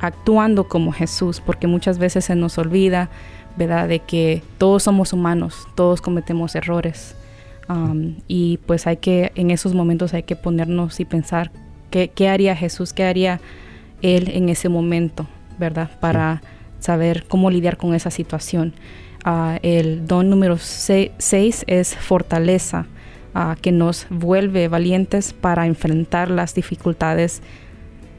actuando 0.00 0.68
como 0.68 0.92
Jesús, 0.92 1.40
porque 1.40 1.66
muchas 1.66 1.98
veces 1.98 2.26
se 2.26 2.34
nos 2.34 2.58
olvida, 2.58 3.08
¿verdad?, 3.56 3.88
de 3.88 4.00
que 4.00 4.42
todos 4.58 4.82
somos 4.82 5.14
humanos, 5.14 5.66
todos 5.74 6.02
cometemos 6.02 6.54
errores. 6.54 7.16
Um, 7.68 8.16
y 8.26 8.58
pues 8.66 8.86
hay 8.86 8.96
que, 8.96 9.32
en 9.36 9.50
esos 9.50 9.74
momentos 9.74 10.12
hay 10.14 10.24
que 10.24 10.36
ponernos 10.36 10.98
y 10.98 11.04
pensar 11.04 11.52
qué, 11.90 12.08
qué 12.08 12.28
haría 12.28 12.56
Jesús, 12.56 12.92
qué 12.92 13.04
haría 13.04 13.40
Él 14.02 14.28
en 14.34 14.48
ese 14.48 14.68
momento, 14.68 15.26
¿verdad? 15.58 15.90
Para 16.00 16.42
saber 16.80 17.24
cómo 17.28 17.50
lidiar 17.50 17.76
con 17.76 17.94
esa 17.94 18.10
situación. 18.10 18.74
Ah, 19.24 19.58
el 19.62 20.06
don 20.06 20.30
número 20.30 20.56
6 20.58 21.64
es 21.66 21.96
fortaleza, 21.96 22.86
ah, 23.34 23.56
que 23.60 23.70
nos 23.70 24.06
vuelve 24.10 24.68
valientes 24.68 25.32
para 25.32 25.66
enfrentar 25.66 26.30
las 26.30 26.54
dificultades 26.54 27.42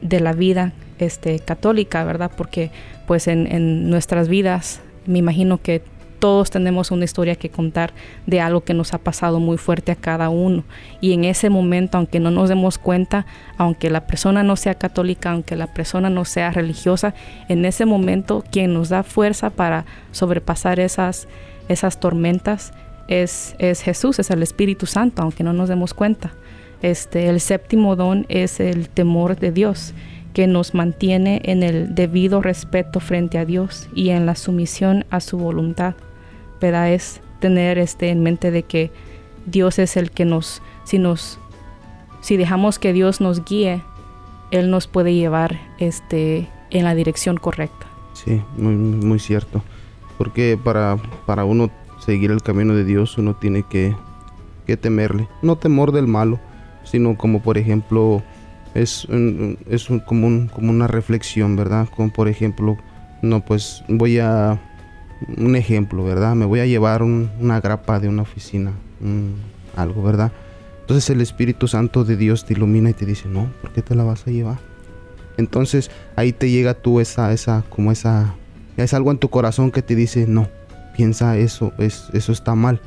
de 0.00 0.20
la 0.20 0.32
vida 0.32 0.72
este, 0.98 1.40
católica, 1.40 2.04
¿verdad? 2.04 2.30
Porque 2.36 2.70
pues 3.06 3.26
en, 3.26 3.46
en 3.50 3.90
nuestras 3.90 4.28
vidas, 4.28 4.80
me 5.06 5.18
imagino 5.18 5.60
que 5.60 5.82
todos 6.22 6.50
tenemos 6.50 6.92
una 6.92 7.04
historia 7.04 7.34
que 7.34 7.50
contar 7.50 7.92
de 8.26 8.40
algo 8.40 8.60
que 8.60 8.74
nos 8.74 8.94
ha 8.94 8.98
pasado 8.98 9.40
muy 9.40 9.58
fuerte 9.58 9.90
a 9.90 9.96
cada 9.96 10.28
uno. 10.28 10.62
Y 11.00 11.14
en 11.14 11.24
ese 11.24 11.50
momento, 11.50 11.98
aunque 11.98 12.20
no 12.20 12.30
nos 12.30 12.48
demos 12.48 12.78
cuenta, 12.78 13.26
aunque 13.58 13.90
la 13.90 14.06
persona 14.06 14.44
no 14.44 14.54
sea 14.54 14.76
católica, 14.76 15.32
aunque 15.32 15.56
la 15.56 15.66
persona 15.74 16.10
no 16.10 16.24
sea 16.24 16.52
religiosa, 16.52 17.12
en 17.48 17.64
ese 17.64 17.86
momento 17.86 18.44
quien 18.52 18.72
nos 18.72 18.88
da 18.88 19.02
fuerza 19.02 19.50
para 19.50 19.84
sobrepasar 20.12 20.78
esas, 20.78 21.26
esas 21.68 21.98
tormentas 21.98 22.72
es, 23.08 23.56
es 23.58 23.82
Jesús, 23.82 24.20
es 24.20 24.30
el 24.30 24.44
Espíritu 24.44 24.86
Santo, 24.86 25.22
aunque 25.22 25.42
no 25.42 25.52
nos 25.52 25.68
demos 25.68 25.92
cuenta. 25.92 26.30
Este, 26.82 27.30
el 27.30 27.40
séptimo 27.40 27.96
don 27.96 28.26
es 28.28 28.60
el 28.60 28.88
temor 28.88 29.36
de 29.36 29.50
Dios 29.50 29.92
que 30.34 30.46
nos 30.46 30.72
mantiene 30.72 31.42
en 31.46 31.64
el 31.64 31.96
debido 31.96 32.42
respeto 32.42 33.00
frente 33.00 33.38
a 33.38 33.44
Dios 33.44 33.88
y 33.92 34.10
en 34.10 34.24
la 34.24 34.36
sumisión 34.36 35.04
a 35.10 35.18
su 35.18 35.36
voluntad. 35.36 35.96
Es 36.62 37.20
tener 37.40 37.78
este 37.78 38.10
en 38.10 38.22
mente 38.22 38.52
de 38.52 38.62
que 38.62 38.92
Dios 39.46 39.80
es 39.80 39.96
el 39.96 40.12
que 40.12 40.24
nos, 40.24 40.62
si 40.84 40.98
nos, 40.98 41.40
si 42.20 42.36
dejamos 42.36 42.78
que 42.78 42.92
Dios 42.92 43.20
nos 43.20 43.44
guíe, 43.44 43.82
Él 44.52 44.70
nos 44.70 44.86
puede 44.86 45.12
llevar 45.12 45.58
este, 45.78 46.48
en 46.70 46.84
la 46.84 46.94
dirección 46.94 47.36
correcta. 47.36 47.86
Sí, 48.12 48.40
muy, 48.56 48.74
muy 48.76 49.18
cierto. 49.18 49.62
Porque 50.18 50.56
para, 50.62 50.98
para 51.26 51.44
uno 51.44 51.68
seguir 51.98 52.30
el 52.30 52.42
camino 52.42 52.74
de 52.74 52.84
Dios, 52.84 53.18
uno 53.18 53.34
tiene 53.34 53.64
que, 53.64 53.96
que 54.64 54.76
temerle. 54.76 55.28
No 55.42 55.56
temor 55.56 55.90
del 55.90 56.06
malo, 56.06 56.38
sino 56.84 57.16
como 57.16 57.42
por 57.42 57.58
ejemplo, 57.58 58.22
es, 58.74 59.08
es 59.68 59.90
un, 59.90 59.98
como, 59.98 60.48
como 60.52 60.70
una 60.70 60.86
reflexión, 60.86 61.56
¿verdad? 61.56 61.88
Como 61.96 62.12
por 62.12 62.28
ejemplo, 62.28 62.76
no, 63.20 63.40
pues 63.40 63.82
voy 63.88 64.20
a 64.20 64.60
un 65.36 65.56
ejemplo, 65.56 66.04
¿verdad? 66.04 66.34
Me 66.34 66.44
voy 66.44 66.60
a 66.60 66.66
llevar 66.66 67.02
una 67.02 67.60
grapa 67.60 68.00
de 68.00 68.08
una 68.08 68.22
oficina, 68.22 68.72
algo, 69.76 70.02
¿verdad? 70.02 70.32
Entonces 70.80 71.10
el 71.10 71.20
Espíritu 71.20 71.68
Santo 71.68 72.04
de 72.04 72.16
Dios 72.16 72.44
te 72.44 72.54
ilumina 72.54 72.90
y 72.90 72.94
te 72.94 73.06
dice, 73.06 73.28
no, 73.28 73.50
¿por 73.60 73.70
qué 73.72 73.82
te 73.82 73.94
la 73.94 74.04
vas 74.04 74.26
a 74.26 74.30
llevar? 74.30 74.58
Entonces 75.36 75.90
ahí 76.16 76.32
te 76.32 76.50
llega 76.50 76.74
tú 76.74 77.00
esa, 77.00 77.32
esa, 77.32 77.64
como 77.68 77.92
esa, 77.92 78.34
es 78.76 78.92
algo 78.94 79.10
en 79.10 79.18
tu 79.18 79.30
corazón 79.30 79.70
que 79.70 79.82
te 79.82 79.94
dice, 79.94 80.26
no, 80.26 80.48
piensa 80.96 81.36
eso, 81.38 81.72
es, 81.78 82.08
eso 82.12 82.32
está 82.32 82.54
mal. 82.54 82.80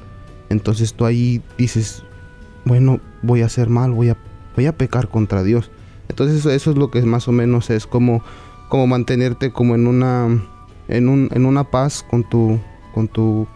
Entonces 0.49 0.93
tú 0.93 1.05
ahí 1.05 1.41
dices, 1.57 2.03
bueno, 2.65 2.99
voy 3.21 3.41
a 3.41 3.45
hacer 3.45 3.69
mal, 3.69 3.91
voy 3.91 4.09
a, 4.09 4.17
voy 4.55 4.65
a 4.67 4.77
pecar 4.77 5.07
contra 5.07 5.43
Dios. 5.43 5.71
Entonces 6.09 6.45
eso, 6.45 6.71
es 6.71 6.77
lo 6.77 6.91
que 6.91 7.01
más 7.01 7.27
o 7.27 7.31
menos 7.31 7.69
es 7.69 7.87
como, 7.87 8.23
como 8.69 8.87
mantenerte 8.87 9.51
como 9.51 9.75
en 9.75 9.87
una 9.87 10.43
en, 10.87 11.09
un, 11.09 11.29
en 11.33 11.45
una 11.45 11.63
paz 11.65 12.05
con 12.09 12.23
tu, 12.23 12.59
con 12.93 13.07
tu, 13.07 13.47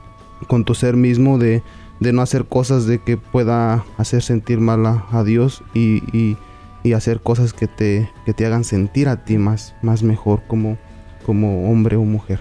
con 0.47 0.65
tu 0.65 0.75
ser 0.75 0.95
mismo 0.95 1.37
de, 1.37 1.61
de 1.99 2.13
no 2.13 2.21
hacer 2.21 2.45
cosas 2.45 2.85
de 2.85 2.99
que 2.99 3.17
pueda 3.17 3.85
hacer 3.97 4.21
sentir 4.21 4.59
mal 4.59 4.85
a, 4.85 5.23
Dios 5.23 5.63
y, 5.73 6.03
y, 6.17 6.37
hacer 6.93 7.19
cosas 7.19 7.53
que 7.53 7.67
te, 7.67 8.09
que 8.25 8.33
te 8.33 8.47
hagan 8.47 8.63
sentir 8.63 9.09
a 9.09 9.23
ti 9.23 9.37
más, 9.37 9.75
más 9.83 10.01
mejor 10.01 10.41
como, 10.47 10.75
como 11.23 11.69
hombre 11.69 11.97
o 11.97 12.03
mujer. 12.03 12.39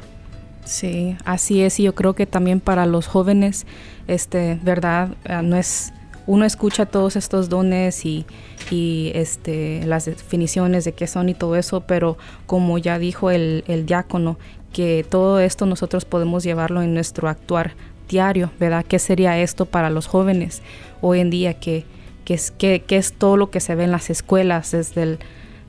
Sí, 0.65 1.17
así 1.27 1.61
es. 1.61 1.79
Y 1.81 1.83
yo 1.83 1.95
creo 1.95 2.15
que 2.15 2.25
también 2.25 2.61
para 2.61 2.87
los 2.87 3.07
jóvenes, 3.07 3.67
este, 4.07 4.59
verdad, 4.63 5.11
ah, 5.29 5.43
no 5.43 5.57
es, 5.57 5.93
uno 6.27 6.47
escucha 6.47 6.87
todos 6.87 7.17
estos 7.17 7.51
dones 7.51 8.07
y, 8.07 8.25
y 8.71 9.11
este, 9.15 9.85
las 9.87 10.07
definiciones 10.07 10.85
de 10.85 10.93
qué 10.93 11.07
son 11.07 11.29
y 11.29 11.35
todo 11.35 11.57
eso, 11.57 11.83
pero 11.83 12.17
como 12.47 12.79
ya 12.79 12.99
dijo 12.99 13.31
el, 13.31 13.65
el 13.67 13.87
diácono, 13.87 14.39
que 14.73 15.05
todo 15.09 15.41
esto 15.41 15.67
nosotros 15.67 16.05
podemos 16.05 16.45
llevarlo 16.45 16.83
en 16.83 16.95
nuestro 16.95 17.29
actuar 17.29 17.73
diario, 18.09 18.51
¿verdad? 18.59 18.85
¿Qué 18.87 18.99
sería 18.99 19.39
esto 19.39 19.67
para 19.67 19.91
los 19.91 20.07
jóvenes 20.07 20.63
hoy 21.01 21.21
en 21.21 21.31
día? 21.31 21.55
¿Qué, 21.55 21.85
es, 22.27 22.53
es 22.61 23.13
todo 23.13 23.37
lo 23.37 23.51
que 23.51 23.61
se 23.61 23.75
ve 23.75 23.85
en 23.85 23.93
las 23.93 24.11
escuelas, 24.11 24.73
desde 24.73 25.19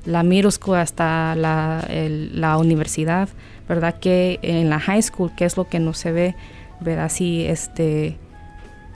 la 0.05 0.23
school 0.51 0.77
hasta 0.77 1.35
la, 1.35 1.87
la, 1.89 2.57
universidad, 2.57 3.29
¿verdad? 3.67 3.99
Que 3.99 4.39
en 4.41 4.69
la 4.69 4.79
high 4.79 5.01
school, 5.01 5.31
¿qué 5.35 5.45
es 5.45 5.57
lo 5.57 5.67
que 5.67 5.79
no 5.79 5.93
se 5.93 6.11
ve? 6.11 6.35
¿Verdad? 6.79 7.09
Si, 7.09 7.45
este, 7.45 8.17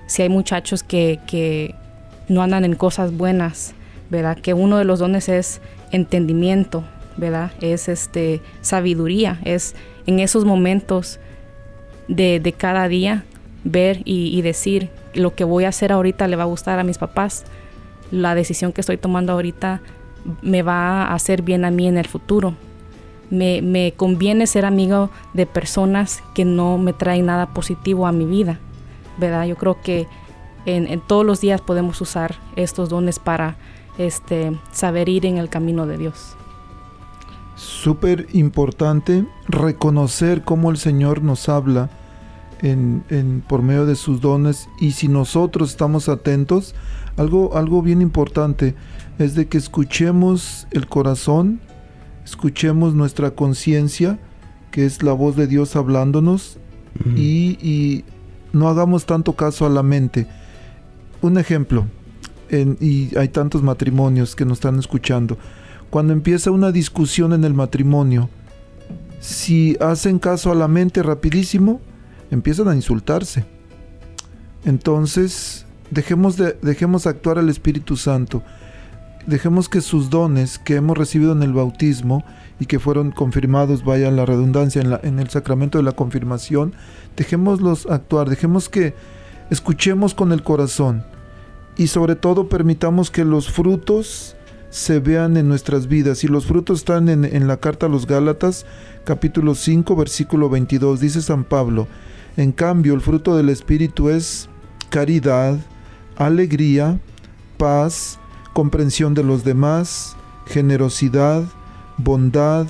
si 0.08 0.22
hay 0.24 0.30
muchachos 0.30 0.84
que, 0.84 1.20
que 1.28 1.76
no 2.28 2.42
andan 2.42 2.66
en 2.66 2.76
cosas 2.76 3.16
buenas, 3.16 3.74
¿verdad? 4.10 4.38
Que 4.38 4.54
uno 4.54 4.78
de 4.78 4.86
los 4.86 5.00
dones 5.00 5.30
es 5.30 5.62
entendimiento, 5.92 6.84
¿verdad? 7.18 7.52
Es 7.62 7.90
este 7.90 8.42
sabiduría, 8.62 9.40
es 9.44 9.76
en 10.06 10.20
esos 10.20 10.46
momentos 10.46 11.20
de, 12.08 12.54
cada 12.58 12.88
día 12.88 13.24
ver 13.64 14.02
y, 14.06 14.42
decir 14.42 14.90
lo 15.14 15.36
que 15.36 15.44
voy 15.44 15.66
a 15.66 15.70
hacer 15.70 15.92
ahorita 15.92 16.28
le 16.28 16.36
va 16.36 16.44
a 16.44 16.48
gustar 16.48 16.80
a 16.80 16.84
mis 16.84 16.98
papás, 16.98 17.46
la 18.12 18.36
decisión 18.36 18.74
que 18.74 18.82
estoy 18.82 18.98
tomando 18.98 19.34
ahorita 19.34 19.82
me 20.42 20.64
va 20.64 21.04
a 21.04 21.14
hacer 21.14 21.42
bien 21.42 21.66
a 21.66 21.72
mí 21.72 21.88
en 21.88 21.98
el 21.98 22.08
futuro. 22.08 22.56
Me, 23.30 23.94
conviene 23.98 24.46
ser 24.46 24.64
amigo 24.66 25.10
de 25.34 25.46
personas 25.48 26.24
que 26.36 26.46
no 26.46 26.78
me 26.78 26.94
traen 26.94 27.26
nada 27.26 27.48
positivo 27.48 28.06
a 28.06 28.12
mi 28.12 28.26
vida, 28.26 28.60
¿verdad? 29.18 29.46
Yo 29.46 29.56
creo 29.56 29.82
que 29.82 30.08
en, 30.66 30.88
en 30.88 31.00
todos 31.02 31.26
los 31.26 31.42
días 31.42 31.60
podemos 31.60 32.00
usar 32.00 32.36
estos 32.56 32.90
dones 32.90 33.18
para 33.18 33.56
este, 33.98 34.52
saber 34.72 35.10
ir 35.10 35.26
en 35.26 35.38
el 35.38 35.50
camino 35.50 35.88
de 35.88 35.98
Dios 35.98 36.36
súper 37.64 38.28
importante 38.34 39.26
reconocer 39.48 40.44
cómo 40.44 40.70
el 40.70 40.78
Señor 40.78 41.24
nos 41.24 41.50
habla 41.50 41.90
en, 42.62 43.44
por 43.48 43.62
medio 43.62 43.86
de 43.86 43.96
sus 43.96 44.22
dones. 44.22 44.70
Y 44.80 44.92
si 44.92 45.08
nosotros 45.08 45.72
estamos 45.72 46.10
atentos, 46.10 46.76
algo, 47.18 47.58
algo 47.58 47.82
bien 47.82 48.02
importante 48.02 48.76
es 49.20 49.36
de 49.36 49.48
que 49.48 49.58
escuchemos 49.58 50.68
el 50.72 50.88
corazón, 50.88 51.60
escuchemos 52.24 52.94
nuestra 52.94 53.32
conciencia, 53.32 54.20
que 54.72 54.86
es 54.86 55.04
la 55.04 55.14
voz 55.14 55.36
de 55.36 55.48
Dios 55.48 55.76
hablándonos, 55.76 56.58
y, 57.16 57.58
y, 57.60 58.06
no 58.54 58.68
hagamos 58.70 59.08
tanto 59.08 59.34
caso 59.34 59.66
a 59.66 59.70
la 59.70 59.82
mente. 59.82 60.28
Un 61.24 61.40
ejemplo, 61.40 61.88
y 62.52 63.18
hay 63.18 63.30
tantos 63.30 63.64
matrimonios 63.64 64.36
que 64.36 64.46
nos 64.46 64.58
están 64.58 64.78
escuchando 64.78 65.40
cuando 65.94 66.12
empieza 66.12 66.50
una 66.50 66.72
discusión 66.72 67.34
en 67.34 67.44
el 67.44 67.54
matrimonio, 67.54 68.28
si 69.20 69.78
hacen 69.80 70.18
caso 70.18 70.52
a 70.52 70.56
la 70.56 70.68
mente 70.68 71.04
rapidísimo, 71.04 71.82
empiezan 72.32 72.68
a 72.68 72.74
insultarse. 72.74 73.46
Entonces, 74.66 75.68
dejemos, 75.92 76.36
de, 76.36 76.58
dejemos 76.64 77.06
actuar 77.06 77.38
al 77.38 77.48
Espíritu 77.48 77.96
Santo. 77.96 78.42
Dejemos 79.28 79.70
que 79.70 79.82
sus 79.82 80.10
dones 80.10 80.58
que 80.58 80.78
hemos 80.78 80.98
recibido 80.98 81.32
en 81.32 81.44
el 81.44 81.54
bautismo 81.54 82.24
y 82.60 82.66
que 82.66 82.80
fueron 82.80 83.12
confirmados, 83.12 83.86
vaya 83.86 84.10
la 84.10 84.26
redundancia, 84.26 84.82
en 85.04 85.20
el 85.20 85.30
sacramento 85.30 85.78
de 85.78 85.84
la 85.84 85.92
confirmación, 85.92 86.74
dejémoslos 87.16 87.86
actuar, 87.86 88.32
dejemos 88.32 88.68
que 88.68 88.96
escuchemos 89.52 90.16
con 90.16 90.32
el 90.32 90.42
corazón 90.42 91.06
y 91.78 91.86
sobre 91.86 92.16
todo 92.16 92.50
permitamos 92.50 93.12
que 93.12 93.26
los 93.26 93.52
frutos 93.52 94.36
se 94.74 95.00
vean 95.00 95.38
en 95.38 95.48
nuestras 95.48 95.88
vidas. 95.88 96.24
Y 96.24 96.28
los 96.28 96.48
frutos 96.48 96.80
están 96.80 97.08
en, 97.08 97.48
la 97.48 97.58
carta 97.58 97.86
a 97.86 97.90
los 97.90 98.08
Gálatas, 98.08 98.66
capítulo 99.06 99.54
5, 99.54 99.96
versículo 99.96 100.50
22. 100.50 101.00
Dice 101.00 101.22
San 101.22 101.44
Pablo, 101.44 101.88
en 102.38 102.52
cambio 102.52 102.96
el 102.96 103.02
fruto 103.02 103.38
del 103.38 103.50
Espíritu 103.50 104.10
es 104.10 104.50
caridad, 104.90 105.60
alegría, 106.16 107.00
paz, 107.58 108.20
comprensión 108.54 109.14
de 109.14 109.24
los 109.24 109.44
demás, 109.44 110.16
generosidad, 110.48 111.44
bondad, 111.98 112.66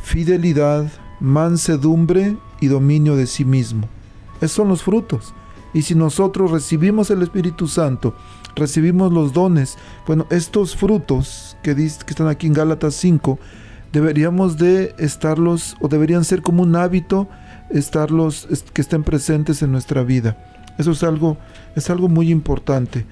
fidelidad, 0.00 0.86
mansedumbre 1.18 2.36
y 2.60 2.68
dominio 2.68 3.16
de 3.16 3.26
sí 3.26 3.44
mismo. 3.44 3.88
Esos 4.36 4.52
son 4.52 4.68
los 4.68 4.84
frutos. 4.84 5.34
Y 5.74 5.82
si 5.82 5.96
nosotros 5.96 6.52
recibimos 6.52 7.10
el 7.10 7.22
Espíritu 7.22 7.66
Santo, 7.66 8.14
recibimos 8.54 9.12
los 9.12 9.32
dones, 9.32 9.76
bueno, 10.06 10.26
estos 10.30 10.76
frutos 10.76 11.47
que, 11.74 12.10
están 12.10 12.28
aquí 12.28 12.46
en 12.46 12.52
Gálatas 12.52 12.94
5, 12.94 13.38
deberíamos 13.92 14.58
de 14.58 14.94
estarlos, 14.98 15.76
o 15.80 15.88
deberían 15.88 16.24
ser 16.24 16.42
como 16.42 16.62
un 16.62 16.76
hábito, 16.76 17.28
estarlos, 17.70 18.48
que 18.72 18.80
estén 18.80 19.02
presentes 19.02 19.62
en 19.62 19.72
nuestra 19.72 20.02
vida. 20.02 20.36
Eso 20.78 20.92
es 20.92 21.02
algo, 21.02 21.36
es 21.74 21.90
algo 21.90 22.08
muy 22.08 22.30
importante 22.30 23.04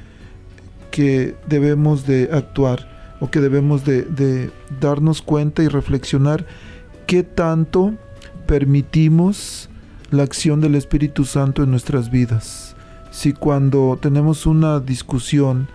que 0.90 1.36
debemos 1.46 2.06
de 2.06 2.30
actuar 2.32 2.88
o 3.20 3.30
que 3.30 3.40
debemos 3.40 3.84
de, 3.84 4.02
de 4.02 4.50
darnos 4.80 5.20
cuenta 5.22 5.62
y 5.62 5.68
reflexionar 5.68 6.46
qué 7.06 7.22
tanto 7.22 7.94
permitimos 8.46 9.68
la 10.10 10.22
acción 10.22 10.60
del 10.60 10.76
Espíritu 10.76 11.24
Santo 11.24 11.62
en 11.62 11.70
nuestras 11.70 12.10
vidas. 12.10 12.76
Si 13.10 13.32
cuando 13.32 13.98
tenemos 14.00 14.46
una 14.46 14.78
discusión, 14.78 15.68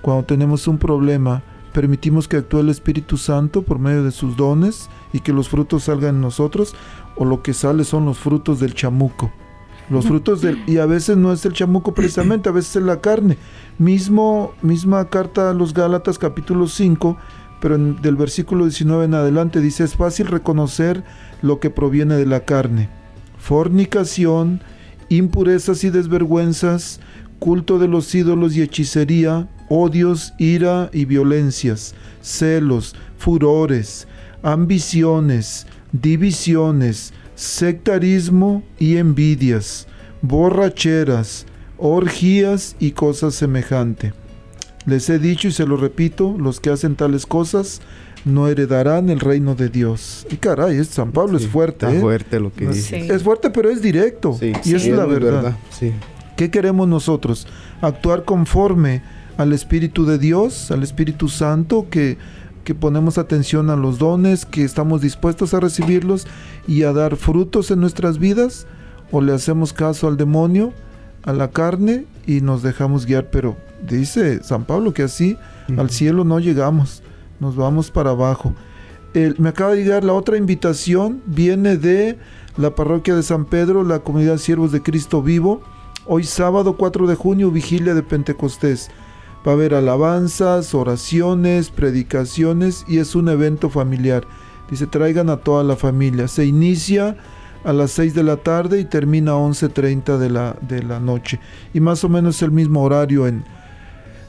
cuando 0.00 0.24
tenemos 0.24 0.68
un 0.68 0.78
problema, 0.78 1.42
permitimos 1.74 2.28
que 2.28 2.38
actúe 2.38 2.60
el 2.60 2.70
Espíritu 2.70 3.18
Santo 3.18 3.62
por 3.62 3.78
medio 3.78 4.04
de 4.04 4.12
sus 4.12 4.36
dones 4.36 4.88
y 5.12 5.20
que 5.20 5.32
los 5.34 5.48
frutos 5.50 5.84
salgan 5.84 6.14
en 6.14 6.20
nosotros, 6.22 6.74
o 7.16 7.26
lo 7.26 7.42
que 7.42 7.52
sale 7.52 7.84
son 7.84 8.06
los 8.06 8.16
frutos 8.16 8.60
del 8.60 8.74
chamuco. 8.74 9.30
Los 9.90 10.06
frutos 10.06 10.40
del... 10.40 10.62
Y 10.66 10.78
a 10.78 10.86
veces 10.86 11.18
no 11.18 11.32
es 11.32 11.44
el 11.44 11.52
chamuco 11.52 11.92
precisamente, 11.92 12.48
a 12.48 12.52
veces 12.52 12.76
es 12.76 12.82
la 12.84 13.00
carne. 13.00 13.36
Mismo, 13.76 14.54
misma 14.62 15.10
carta 15.10 15.50
a 15.50 15.54
los 15.54 15.74
Gálatas 15.74 16.18
capítulo 16.18 16.68
5, 16.68 17.18
pero 17.60 17.74
en, 17.74 18.00
del 18.00 18.16
versículo 18.16 18.64
19 18.64 19.04
en 19.04 19.14
adelante 19.14 19.60
dice, 19.60 19.84
es 19.84 19.96
fácil 19.96 20.28
reconocer 20.28 21.04
lo 21.42 21.60
que 21.60 21.70
proviene 21.70 22.14
de 22.14 22.26
la 22.26 22.44
carne. 22.44 22.88
Fornicación, 23.36 24.62
impurezas 25.08 25.84
y 25.84 25.90
desvergüenzas, 25.90 27.00
culto 27.44 27.78
de 27.78 27.88
los 27.88 28.14
ídolos 28.14 28.56
y 28.56 28.62
hechicería, 28.62 29.50
odios, 29.68 30.32
ira 30.38 30.88
y 30.94 31.04
violencias, 31.04 31.94
celos, 32.22 32.96
furores, 33.18 34.08
ambiciones, 34.42 35.66
divisiones, 35.92 37.12
sectarismo 37.34 38.62
y 38.78 38.96
envidias, 38.96 39.86
borracheras, 40.22 41.44
orgías 41.76 42.76
y 42.80 42.92
cosas 42.92 43.34
semejante. 43.34 44.14
Les 44.86 45.10
he 45.10 45.18
dicho 45.18 45.48
y 45.48 45.52
se 45.52 45.66
lo 45.66 45.76
repito, 45.76 46.34
los 46.38 46.60
que 46.60 46.70
hacen 46.70 46.96
tales 46.96 47.26
cosas 47.26 47.82
no 48.24 48.48
heredarán 48.48 49.10
el 49.10 49.20
reino 49.20 49.54
de 49.54 49.68
Dios. 49.68 50.26
Y 50.30 50.36
caray, 50.36 50.78
es, 50.78 50.88
San 50.88 51.12
Pablo 51.12 51.36
es 51.36 51.46
fuerte. 51.46 51.84
Está 51.84 51.94
¿eh? 51.98 52.00
fuerte 52.00 52.40
lo 52.40 52.50
que 52.54 52.64
Es- 52.70 52.74
dice. 52.76 53.06
Es 53.14 53.22
fuerte, 53.22 53.50
pero 53.50 53.68
es 53.68 53.82
directo. 53.82 54.34
Sí, 54.40 54.54
y 54.64 54.74
es 54.74 54.86
la 54.88 55.04
verdad. 55.04 55.58
Sí. 55.70 55.92
¿Qué 56.36 56.50
queremos 56.50 56.88
nosotros? 56.88 57.46
Actuar 57.80 58.24
conforme 58.24 59.02
al 59.36 59.52
Espíritu 59.52 60.04
de 60.06 60.18
Dios, 60.18 60.70
al 60.70 60.82
Espíritu 60.82 61.28
Santo, 61.28 61.86
que, 61.90 62.18
que 62.64 62.74
ponemos 62.74 63.18
atención 63.18 63.70
a 63.70 63.76
los 63.76 63.98
dones, 63.98 64.44
que 64.46 64.64
estamos 64.64 65.00
dispuestos 65.00 65.54
a 65.54 65.60
recibirlos 65.60 66.26
y 66.66 66.82
a 66.82 66.92
dar 66.92 67.16
frutos 67.16 67.70
en 67.70 67.80
nuestras 67.80 68.18
vidas, 68.18 68.66
o 69.12 69.20
le 69.20 69.32
hacemos 69.32 69.72
caso 69.72 70.08
al 70.08 70.16
demonio, 70.16 70.72
a 71.24 71.32
la 71.32 71.50
carne 71.50 72.04
y 72.26 72.40
nos 72.40 72.62
dejamos 72.62 73.06
guiar. 73.06 73.30
Pero 73.30 73.56
dice 73.88 74.42
San 74.42 74.64
Pablo 74.64 74.92
que 74.92 75.02
así 75.04 75.36
al 75.78 75.90
cielo 75.90 76.24
no 76.24 76.38
llegamos, 76.40 77.02
nos 77.40 77.54
vamos 77.56 77.90
para 77.90 78.10
abajo. 78.10 78.54
El- 79.14 79.36
me 79.38 79.48
acaba 79.50 79.72
de 79.72 79.82
llegar 79.84 80.02
la 80.04 80.12
otra 80.14 80.36
invitación, 80.36 81.22
viene 81.26 81.76
de 81.76 82.18
la 82.56 82.74
parroquia 82.74 83.14
de 83.14 83.22
San 83.22 83.44
Pedro, 83.44 83.84
la 83.84 84.00
comunidad 84.00 84.38
Siervos 84.38 84.72
de 84.72 84.82
Cristo 84.82 85.22
Vivo. 85.22 85.62
Hoy 86.06 86.24
sábado 86.24 86.76
4 86.76 87.06
de 87.06 87.14
junio, 87.14 87.50
vigilia 87.50 87.94
de 87.94 88.02
Pentecostés. 88.02 88.90
Va 89.46 89.52
a 89.52 89.54
haber 89.54 89.72
alabanzas, 89.72 90.74
oraciones, 90.74 91.70
predicaciones 91.70 92.84
y 92.86 92.98
es 92.98 93.14
un 93.14 93.30
evento 93.30 93.70
familiar. 93.70 94.26
Dice, 94.70 94.86
traigan 94.86 95.30
a 95.30 95.38
toda 95.38 95.64
la 95.64 95.76
familia. 95.76 96.28
Se 96.28 96.44
inicia 96.44 97.16
a 97.64 97.72
las 97.72 97.92
6 97.92 98.12
de 98.14 98.22
la 98.22 98.36
tarde 98.36 98.80
y 98.80 98.84
termina 98.84 99.32
a 99.32 99.36
11.30 99.36 100.18
de 100.18 100.28
la, 100.28 100.56
de 100.60 100.82
la 100.82 101.00
noche. 101.00 101.40
Y 101.72 101.80
más 101.80 102.04
o 102.04 102.10
menos 102.10 102.42
el 102.42 102.50
mismo 102.50 102.82
horario 102.82 103.26
en, 103.26 103.42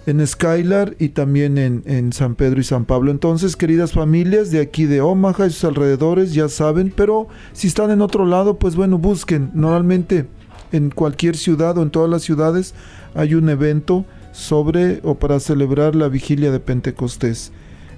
en 0.06 0.26
Skylar 0.26 0.96
y 0.98 1.10
también 1.10 1.58
en, 1.58 1.84
en 1.86 2.14
San 2.14 2.36
Pedro 2.36 2.62
y 2.62 2.64
San 2.64 2.86
Pablo. 2.86 3.12
Entonces, 3.12 3.58
queridas 3.58 3.92
familias 3.92 4.50
de 4.50 4.62
aquí 4.62 4.86
de 4.86 5.02
Omaha 5.02 5.48
y 5.48 5.52
sus 5.52 5.66
alrededores, 5.66 6.34
ya 6.34 6.48
saben, 6.48 6.94
pero 6.96 7.28
si 7.52 7.68
están 7.68 7.92
en 7.92 8.00
otro 8.00 8.26
lado, 8.26 8.60
pues 8.60 8.78
bueno, 8.78 8.98
busquen. 8.98 9.52
Normalmente 9.54 10.26
en 10.72 10.89
cualquier 10.89 11.38
ciudad 11.38 11.78
o 11.78 11.84
en 11.84 11.89
todas 11.91 12.09
las 12.09 12.24
ciudades 12.24 12.74
hay 13.13 13.34
un 13.36 13.49
evento 13.49 14.05
sobre 14.32 14.99
o 15.03 15.16
para 15.16 15.39
celebrar 15.39 15.95
la 15.95 16.09
vigilia 16.09 16.51
de 16.51 16.59
Pentecostés. 16.59 17.51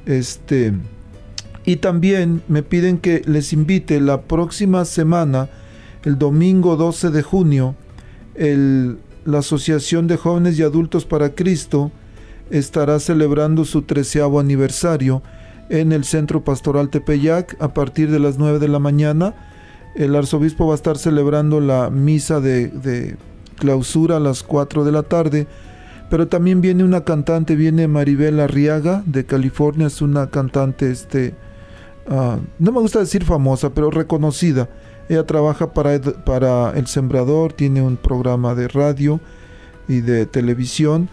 Este 0.05 0.73
y 1.65 1.77
también 1.77 2.41
me 2.47 2.63
piden 2.63 2.97
que 2.97 3.21
les 3.25 3.51
invite 3.51 3.99
la 3.99 4.21
próxima 4.21 4.85
semana, 4.85 5.49
el 6.05 6.17
domingo 6.17 6.77
12 6.77 7.09
de 7.09 7.21
junio, 7.23 7.75
el- 8.35 8.97
la 9.25 9.39
Asociación 9.39 10.07
de 10.07 10.15
Jóvenes 10.15 10.57
y 10.57 10.63
Adultos 10.63 11.03
para 11.05 11.35
Cristo 11.35 11.91
estará 12.49 12.97
celebrando 13.01 13.65
su 13.65 13.81
treceavo 13.81 14.39
aniversario 14.39 15.21
en 15.69 15.91
el 15.91 16.05
Centro 16.05 16.45
Pastoral 16.45 16.89
Tepeyac 16.89 17.57
a 17.59 17.73
partir 17.73 18.09
de 18.09 18.19
las 18.19 18.37
9 18.37 18.59
de 18.59 18.69
la 18.69 18.79
mañana. 18.79 19.35
El 19.97 20.15
arzobispo 20.15 20.67
va 20.67 20.73
a 20.73 20.75
estar 20.75 20.97
celebrando 20.97 21.59
la 21.59 21.89
misa 21.89 22.39
de, 22.39 23.17
clausura 23.55 24.17
a 24.17 24.19
las 24.19 24.43
4 24.43 24.83
de 24.83 24.91
la 24.91 25.03
tarde. 25.03 25.47
Pero 26.09 26.27
también 26.27 26.61
viene 26.61 26.83
una 26.83 27.03
cantante, 27.03 27.55
viene 27.55 27.87
Maribel 27.87 28.39
Arriaga 28.39 29.03
de 29.05 29.25
California, 29.25 29.87
es 29.87 30.01
una 30.01 30.29
cantante, 30.29 30.89
este, 30.89 31.33
ah, 32.09 32.37
no 32.59 32.71
me 32.71 32.79
gusta 32.79 32.99
decir 32.99 33.25
famosa, 33.25 33.71
pero 33.71 33.89
reconocida. 33.91 34.69
Ella 35.09 35.25
trabaja 35.25 35.73
para, 35.73 35.99
para 35.99 36.71
El 36.77 36.87
Sembrador, 36.87 37.51
tiene 37.51 37.81
un 37.81 37.97
programa 37.97 38.55
de 38.55 38.67
radio 38.69 39.19
y 39.87 40.01
de 40.01 40.25
televisión. 40.27 41.09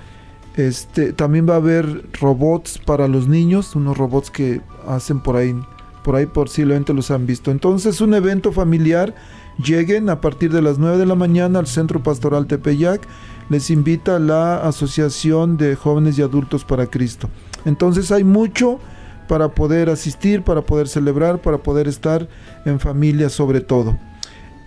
Este, 0.57 1.13
también 1.13 1.49
va 1.49 1.55
a 1.55 1.57
haber 1.57 2.05
robots 2.21 2.79
para 2.79 3.09
los 3.09 3.27
niños, 3.27 3.75
unos 3.75 3.97
robots 3.97 4.31
que 4.31 4.61
hacen 4.87 5.21
por 5.21 5.37
ahí, 5.37 5.57
por 6.05 6.15
ahí 6.15 6.27
posiblemente 6.27 6.93
los 6.93 7.11
han 7.11 7.27
visto. 7.27 7.51
Entonces, 7.51 8.01
un 8.03 8.15
evento 8.15 8.53
familiar, 8.53 9.15
lleguen 9.59 10.11
a 10.11 10.21
partir 10.21 10.53
de 10.53 10.63
las 10.63 10.79
9 10.79 10.99
de 10.99 11.07
la 11.07 11.15
mañana 11.15 11.59
al 11.59 11.67
Centro 11.67 12.03
Pastoral 12.03 12.47
Tepeyac, 12.47 13.01
les 13.49 13.71
invita 13.71 14.19
la 14.19 14.59
Asociación 14.59 15.57
de 15.57 15.75
Jóvenes 15.75 16.19
y 16.19 16.23
Adultos 16.23 16.65
para 16.65 16.87
Cristo. 16.87 17.31
Entonces, 17.65 18.13
hay 18.13 18.23
mucho 18.23 18.79
para 19.27 19.49
poder 19.49 19.89
asistir, 19.89 20.43
para 20.43 20.61
poder 20.61 20.89
celebrar, 20.89 21.41
para 21.41 21.59
poder 21.59 21.89
estar 21.89 22.29
en 22.67 22.79
familia 22.79 23.31
sobre 23.31 23.63
todo. 23.63 23.99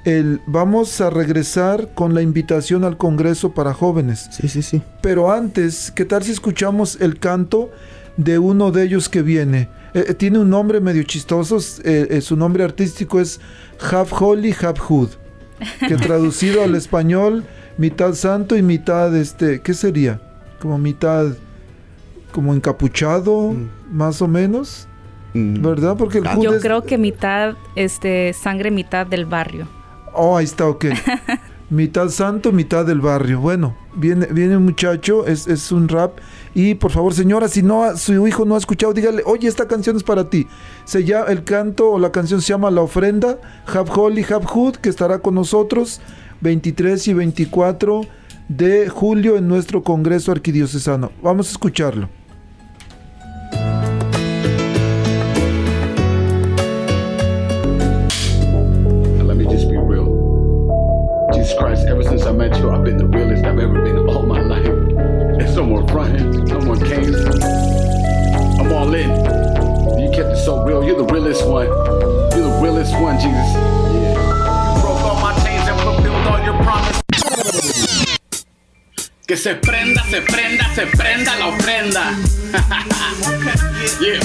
El, 0.05 0.41
vamos 0.47 0.99
a 1.01 1.11
regresar 1.11 1.93
con 1.93 2.15
la 2.15 2.23
invitación 2.23 2.83
al 2.83 2.97
Congreso 2.97 3.51
para 3.51 3.75
jóvenes. 3.75 4.27
Sí, 4.31 4.47
sí, 4.47 4.63
sí. 4.63 4.81
Pero 5.03 5.31
antes, 5.31 5.91
¿qué 5.91 6.05
tal 6.05 6.23
si 6.23 6.31
escuchamos 6.31 6.97
el 6.99 7.19
canto 7.19 7.69
de 8.15 8.39
uno 8.39 8.71
de 8.71 8.85
ellos 8.85 9.07
que 9.07 9.21
viene? 9.21 9.69
Eh, 9.93 10.05
eh, 10.09 10.13
tiene 10.13 10.39
un 10.39 10.49
nombre 10.49 10.79
medio 10.81 11.03
chistoso, 11.03 11.57
eh, 11.83 12.07
eh, 12.09 12.21
su 12.21 12.35
nombre 12.35 12.63
artístico 12.63 13.19
es 13.19 13.39
Half 13.91 14.21
Holy, 14.21 14.53
Half 14.59 14.79
Hood, 14.79 15.09
que 15.87 15.95
traducido 15.97 16.63
al 16.63 16.75
español, 16.75 17.43
mitad 17.77 18.13
santo 18.13 18.55
y 18.55 18.61
mitad, 18.61 19.15
este, 19.15 19.61
¿qué 19.61 19.73
sería? 19.73 20.21
Como 20.59 20.77
mitad, 20.77 21.27
como 22.31 22.53
encapuchado, 22.53 23.55
más 23.91 24.21
o 24.21 24.27
menos, 24.27 24.87
Mm. 25.33 25.61
¿verdad? 25.61 25.97
Porque 25.97 26.19
el 26.19 26.27
Hood 26.27 26.41
Yo 26.43 26.53
es- 26.55 26.61
creo 26.61 26.83
que 26.83 26.97
mitad 26.97 27.55
este 27.75 28.31
sangre, 28.33 28.71
mitad 28.71 29.05
del 29.05 29.25
barrio. 29.25 29.67
Oh, 30.13 30.37
ahí 30.37 30.45
está, 30.45 30.65
ok. 30.67 30.85
mitad 31.69 32.09
santo, 32.09 32.51
mitad 32.53 32.85
del 32.85 33.01
barrio. 33.01 33.39
Bueno, 33.41 33.75
viene, 33.95 34.27
viene 34.27 34.55
un 34.57 34.63
muchacho, 34.63 35.27
es, 35.27 35.45
es 35.47 35.71
un 35.71 35.89
rap. 35.89 36.17
Y 36.57 36.73
por 36.73 36.89
favor, 36.89 37.13
señora, 37.13 37.49
si 37.49 37.61
no 37.61 37.95
su 37.97 38.27
hijo 38.27 38.43
no 38.43 38.55
ha 38.55 38.57
escuchado, 38.57 38.91
dígale, 38.91 39.21
oye, 39.27 39.47
esta 39.47 39.67
canción 39.67 39.95
es 39.95 40.01
para 40.01 40.27
ti. 40.31 40.47
Se 40.85 41.03
llama, 41.03 41.27
el 41.27 41.43
canto 41.43 41.91
o 41.91 41.99
la 41.99 42.11
canción 42.11 42.41
se 42.41 42.47
llama 42.47 42.71
La 42.71 42.81
Ofrenda, 42.81 43.37
Have 43.67 43.91
Holy, 43.95 44.25
Have 44.27 44.47
Hood, 44.47 44.77
que 44.77 44.89
estará 44.89 45.19
con 45.19 45.35
nosotros 45.35 46.01
23 46.41 47.09
y 47.09 47.13
24 47.13 48.01
de 48.47 48.89
julio 48.89 49.37
en 49.37 49.47
nuestro 49.47 49.83
Congreso 49.83 50.31
Arquidiocesano. 50.31 51.11
Vamos 51.21 51.49
a 51.49 51.51
escucharlo. 51.51 52.09
so 70.47 70.63
real. 70.63 70.81
You're 70.81 70.95
the 70.95 71.03
realest 71.03 71.45
one. 71.45 71.67
You're 71.67 72.49
the 72.49 72.59
realest 72.63 72.93
one, 72.93 73.19
Jesus. 73.19 73.86
Que 79.27 79.35
se 79.35 79.55
prenda, 79.55 80.01
se 80.09 80.21
prenda, 80.21 80.73
se 80.73 80.87
prenda 80.87 81.35
la 81.35 81.47
ofrenda. 81.47 82.13
yeah, 83.99 84.21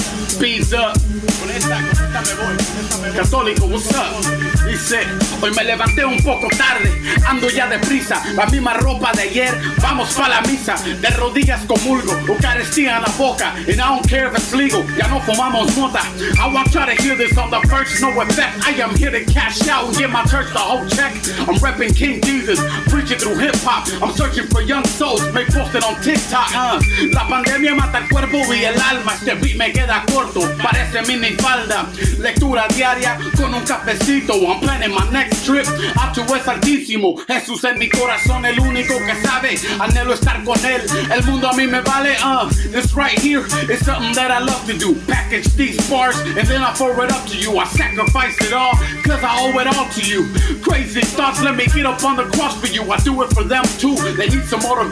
up. 0.79 0.93
Con 1.39 1.51
esta, 1.51 1.75
con 1.75 1.89
esta 1.89 2.21
me 2.21 2.33
voy. 2.35 3.13
Católico, 3.13 3.65
what's 3.65 3.91
up? 3.91 4.43
Dice, 4.65 5.01
hoy 5.41 5.51
me 5.51 5.63
levanté 5.65 6.05
un 6.05 6.17
poco 6.23 6.47
tarde, 6.57 6.89
ando 7.27 7.49
ya 7.49 7.67
deprisa, 7.67 8.23
la 8.33 8.45
misma 8.45 8.73
ropa 8.75 9.11
de 9.11 9.23
ayer, 9.23 9.53
vamos 9.81 10.13
pa' 10.13 10.29
la 10.29 10.41
misa, 10.41 10.75
de 10.75 11.09
rodillas 11.09 11.61
comulgo, 11.65 12.13
Eucaristía 12.27 12.95
en 12.95 13.03
la 13.03 13.09
boca, 13.17 13.53
and 13.55 13.69
I 13.69 13.75
don't 13.75 14.07
care 14.07 14.27
if 14.27 14.35
it's 14.35 14.53
legal, 14.53 14.83
ya 14.97 15.07
no 15.09 15.19
fumamos 15.19 15.75
mota. 15.75 15.99
I 16.41 16.51
want 16.51 16.71
try 16.71 16.85
to 16.95 17.01
hear 17.03 17.15
this 17.15 17.37
on 17.37 17.51
the 17.51 17.59
first, 17.67 18.01
no 18.01 18.09
effect, 18.21 18.65
I 18.65 18.71
am 18.81 18.95
here 18.95 19.11
to 19.11 19.23
cash 19.31 19.67
out 19.67 19.89
and 19.89 19.97
give 19.97 20.09
my 20.09 20.23
church 20.23 20.51
the 20.53 20.59
whole 20.59 20.87
check. 20.87 21.13
I'm 21.47 21.59
repping 21.59 21.95
King 21.95 22.21
Jesus, 22.21 22.59
preaching 22.87 23.19
through 23.19 23.35
hip 23.35 23.55
hop, 23.63 23.85
I'm 24.01 24.15
searching 24.15 24.47
for 24.47 24.61
young 24.61 24.85
souls, 24.93 25.21
make 25.33 25.47
posted 25.47 25.83
on 25.83 25.95
TikTok. 26.01 26.49
uh. 26.53 26.79
La 27.11 27.27
pandemia 27.27 27.73
mata 27.75 27.97
el 27.97 28.07
cuerpo 28.09 28.37
y 28.53 28.63
el 28.63 28.79
alma, 28.79 29.13
este 29.13 29.35
beat 29.35 29.55
me 29.57 29.71
queda 29.71 30.03
corto, 30.13 30.41
parece 30.61 31.01
mini 31.07 31.35
falda. 31.35 31.87
Lectura 32.19 32.67
diaria 32.69 33.17
con 33.35 33.53
un 33.53 33.63
cafecito, 33.63 34.33
I'm 34.35 34.59
planning 34.59 34.91
my 34.91 35.09
next 35.11 35.45
trip. 35.45 35.65
A 35.97 36.11
tu 36.13 36.21
es 36.35 36.47
altísimo, 36.47 37.17
Jesús 37.27 37.63
en 37.63 37.79
mi 37.79 37.89
corazón, 37.89 38.45
el 38.45 38.59
único 38.59 38.97
que 38.99 39.15
sabe. 39.27 39.59
Anhelo 39.79 40.13
estar 40.13 40.43
con 40.43 40.63
él, 40.65 40.81
el 41.11 41.23
mundo 41.23 41.49
a 41.49 41.53
mí 41.53 41.67
me 41.67 41.81
vale. 41.81 42.15
Uh, 42.23 42.47
this 42.71 42.93
right 42.93 43.17
here 43.19 43.43
is 43.69 43.83
something 43.83 44.13
that 44.13 44.31
I 44.31 44.39
love 44.39 44.65
to 44.67 44.77
do. 44.77 44.95
Package 45.07 45.47
these 45.55 45.77
bars 45.89 46.17
and 46.19 46.47
then 46.47 46.61
I 46.61 46.73
forward 46.73 47.11
up 47.11 47.25
to 47.29 47.37
you. 47.37 47.57
I 47.57 47.65
sacrifice 47.65 48.37
it 48.41 48.53
all, 48.53 48.73
cause 49.03 49.23
I 49.23 49.35
owe 49.41 49.59
it 49.59 49.67
all 49.67 49.89
to 49.89 50.01
you. 50.01 50.27
Crazy 50.61 51.01
thoughts, 51.01 51.41
let 51.41 51.55
me 51.55 51.65
get 51.65 51.85
up 51.85 52.03
on 52.03 52.15
the 52.15 52.25
cross 52.37 52.55
for 52.59 52.67
you. 52.67 52.83
I 52.91 52.97
do 52.97 53.21
it 53.23 53.31
for 53.33 53.43
them 53.43 53.63
too, 53.79 53.95
they 54.15 54.27
need 54.29 54.45
some 54.45 54.61
motivation. 54.61 54.82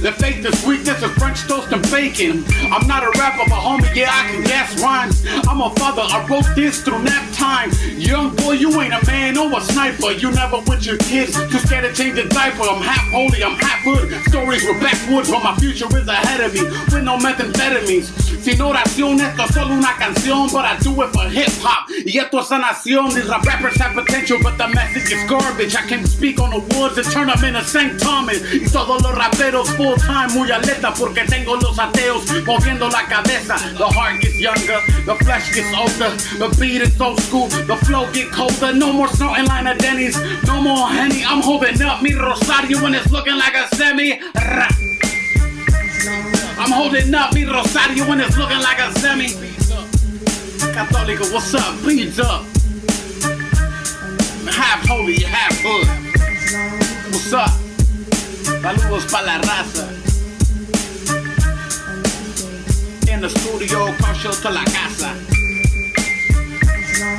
Their 0.00 0.12
faith 0.12 0.44
is 0.46 0.64
weakness 0.64 1.02
of 1.02 1.12
French 1.12 1.46
toast 1.46 1.72
and 1.72 1.82
bacon. 1.90 2.44
I'm 2.72 2.86
not 2.86 3.02
a 3.02 3.10
rapper, 3.18 3.44
but 3.48 3.60
homie, 3.60 3.94
yeah, 3.94 4.10
I 4.10 4.30
can 4.30 4.42
gas 4.44 4.80
rhymes. 4.80 5.22
I'm 5.46 5.60
a 5.60 5.68
father, 5.76 6.02
I 6.02 6.26
wrote 6.26 6.46
this 6.54 6.82
through 6.82 7.02
nap 7.02 7.28
time. 7.34 7.70
Young 7.98 8.34
boy, 8.36 8.52
you 8.52 8.80
ain't 8.80 8.94
a 8.94 9.04
man 9.04 9.36
or 9.36 9.52
a 9.52 9.60
sniper. 9.60 10.12
You 10.12 10.30
never 10.30 10.58
with 10.60 10.86
your 10.86 10.96
kids, 10.96 11.36
too 11.36 11.58
scared 11.58 11.84
to 11.84 11.92
change 11.92 12.18
a 12.18 12.26
diaper. 12.28 12.62
I'm 12.62 12.80
half 12.80 13.06
holy, 13.12 13.44
I'm 13.44 13.56
half 13.56 13.84
hood. 13.84 14.10
Stories 14.28 14.64
were 14.64 14.78
backwoods, 14.80 15.30
but 15.30 15.42
my 15.44 15.54
future 15.56 15.86
is 15.96 16.08
ahead 16.08 16.40
of 16.40 16.54
me. 16.54 16.62
With 16.64 17.04
no 17.04 17.18
methamphetamines. 17.18 18.30
Sin 18.40 18.58
oración, 18.62 19.20
esto 19.20 19.44
es 19.44 19.54
solo 19.54 19.74
una 19.74 19.92
canción, 19.98 20.50
but 20.50 20.64
I 20.64 20.78
do 20.78 21.02
it 21.02 21.12
for 21.12 21.28
hip 21.28 21.52
hop. 21.60 21.90
Y 21.90 22.16
esto 22.16 22.40
es 22.40 22.48
sanación. 22.48 23.12
These 23.12 23.28
rap 23.28 23.44
rappers 23.44 23.76
have 23.76 23.94
potential, 23.94 24.38
but 24.42 24.56
the 24.56 24.68
message 24.68 25.12
is 25.12 25.28
garbage. 25.28 25.76
I 25.76 25.82
can 25.82 26.06
speak 26.06 26.40
on 26.40 26.48
the 26.48 26.60
woods 26.74 26.96
and 26.96 27.06
turn 27.10 27.26
them 27.26 27.44
into 27.44 27.62
St. 27.64 28.00
Thomas. 28.00 28.40
Y 28.50 28.64
todos 29.00 29.14
los 29.14 29.24
raperos 29.24 29.70
full 29.70 29.94
time, 29.96 30.28
muy 30.34 30.50
alerta, 30.50 30.92
porque 30.94 31.22
tengo 31.24 31.56
los 31.56 31.78
ateos 31.78 32.24
moviendo 32.46 32.88
la 32.88 33.04
cabeza. 33.06 33.56
The 33.76 33.84
heart 33.84 34.20
gets 34.20 34.38
younger, 34.38 34.80
the 35.04 35.14
flesh 35.24 35.52
gets 35.54 35.72
older, 35.76 36.10
the 36.38 36.48
beat 36.58 36.82
is 36.82 37.00
old 37.00 37.20
school, 37.20 37.48
the 37.48 37.76
flow 37.86 38.06
get 38.12 38.30
colder. 38.30 38.74
No 38.74 38.92
more 38.92 39.08
snorting 39.08 39.46
line 39.46 39.66
of 39.66 39.78
Denny's, 39.78 40.18
no 40.44 40.60
more 40.60 40.88
Henny. 40.88 41.24
I'm 41.24 41.42
holding 41.42 41.80
up 41.82 42.02
me 42.02 42.14
Rosario 42.14 42.82
when 42.82 42.94
it's 42.94 43.10
looking 43.10 43.36
like 43.36 43.54
a 43.54 43.74
semi. 43.76 44.20
I'm 46.58 46.70
holding 46.70 47.14
up 47.14 47.32
me 47.32 47.44
Rosario 47.44 48.06
when 48.08 48.20
it's 48.20 48.36
looking 48.36 48.60
like 48.60 48.78
a 48.78 48.92
semi. 48.98 49.28
Católico, 50.72 51.32
what's 51.32 51.54
up? 51.54 51.74
Beats 51.86 52.18
up. 52.18 52.44
Half 54.52 54.86
holy, 54.86 55.20
half 55.20 55.58
hood. 55.62 55.86
What's 57.12 57.32
up? 57.32 57.69
Saludos 58.62 59.04
pa' 59.10 59.22
la 59.22 59.38
raza. 59.38 59.88
En 63.06 63.18
el 63.18 63.24
estudio, 63.24 63.86
car 63.98 64.14
show 64.14 64.32
to 64.42 64.50
la 64.50 64.64
casa. 64.64 65.14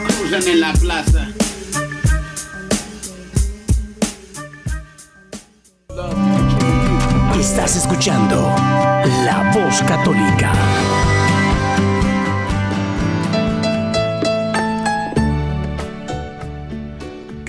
Cruising 0.06 0.54
en 0.54 0.62
la 0.62 0.74
plaza. 0.74 1.28
Estás 7.40 7.76
escuchando 7.76 8.56
La 9.26 9.52
Voz 9.52 9.82
Católica. 9.82 10.54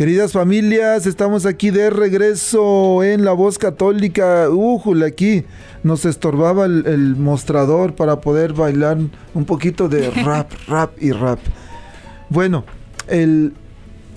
Queridas 0.03 0.33
familias, 0.33 1.07
estamos 1.07 1.47
aquí 1.47 1.71
de 1.71 1.89
regreso 1.89 3.05
en 3.05 3.25
La 3.25 3.31
Voz 3.31 3.57
Católica. 3.57 4.51
Újule, 4.51 5.07
aquí 5.07 5.45
nos 5.85 6.05
estorbaba 6.05 6.65
el, 6.65 6.85
el 6.89 7.15
mostrador 7.15 7.95
para 7.95 8.21
poder 8.21 8.53
bailar 8.53 8.99
un 9.33 9.45
poquito 9.45 9.89
de 9.89 10.11
rap, 10.25 10.51
rap 10.67 10.91
y 11.01 11.13
rap. 11.13 11.39
Bueno, 12.31 12.65
el, 13.07 13.53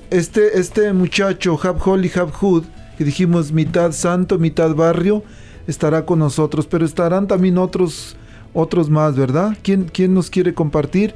este, 0.09 0.59
este 0.59 0.91
muchacho, 0.91 1.55
Hab 1.61 1.77
Holly, 1.87 2.11
Hab 2.15 2.31
Hood, 2.31 2.63
que 2.97 3.03
dijimos 3.03 3.51
mitad 3.51 3.91
santo, 3.91 4.39
mitad 4.39 4.73
barrio, 4.73 5.21
estará 5.67 6.03
con 6.03 6.17
nosotros, 6.17 6.65
pero 6.65 6.83
estarán 6.83 7.27
también 7.27 7.59
otros, 7.59 8.17
otros 8.55 8.89
más, 8.89 9.15
¿verdad? 9.15 9.55
¿Quién, 9.61 9.83
quién 9.83 10.15
nos 10.15 10.31
quiere 10.31 10.55
compartir? 10.55 11.13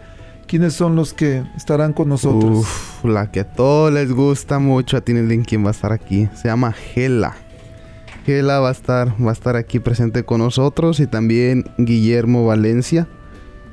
¿Quiénes 0.50 0.74
son 0.74 0.95
los 0.95 1.14
que 1.14 1.43
estarán 1.56 1.93
con 1.93 2.10
nosotros? 2.10 2.62
Uf, 2.62 3.06
la 3.06 3.30
que 3.30 3.41
a 3.41 3.43
todos 3.43 3.93
les 3.93 4.12
gusta 4.12 4.58
mucho. 4.58 4.97
A 4.97 5.02
Tienen 5.02 5.43
quién 5.43 5.64
va 5.64 5.68
a 5.68 5.72
estar 5.72 5.91
aquí. 5.91 6.28
Se 6.34 6.47
llama 6.47 6.72
Gela. 6.72 7.36
Gela 8.26 8.60
va 8.60 8.70
a 8.70 8.72
estar, 8.72 9.14
va 9.24 9.30
a 9.30 9.34
estar 9.34 9.56
aquí 9.56 9.78
presente 9.78 10.26
con 10.26 10.39
nosotros. 10.39 11.00
Y 11.02 11.06
también 11.06 11.66
Guillermo 11.78 12.47
Valencia. 12.47 13.08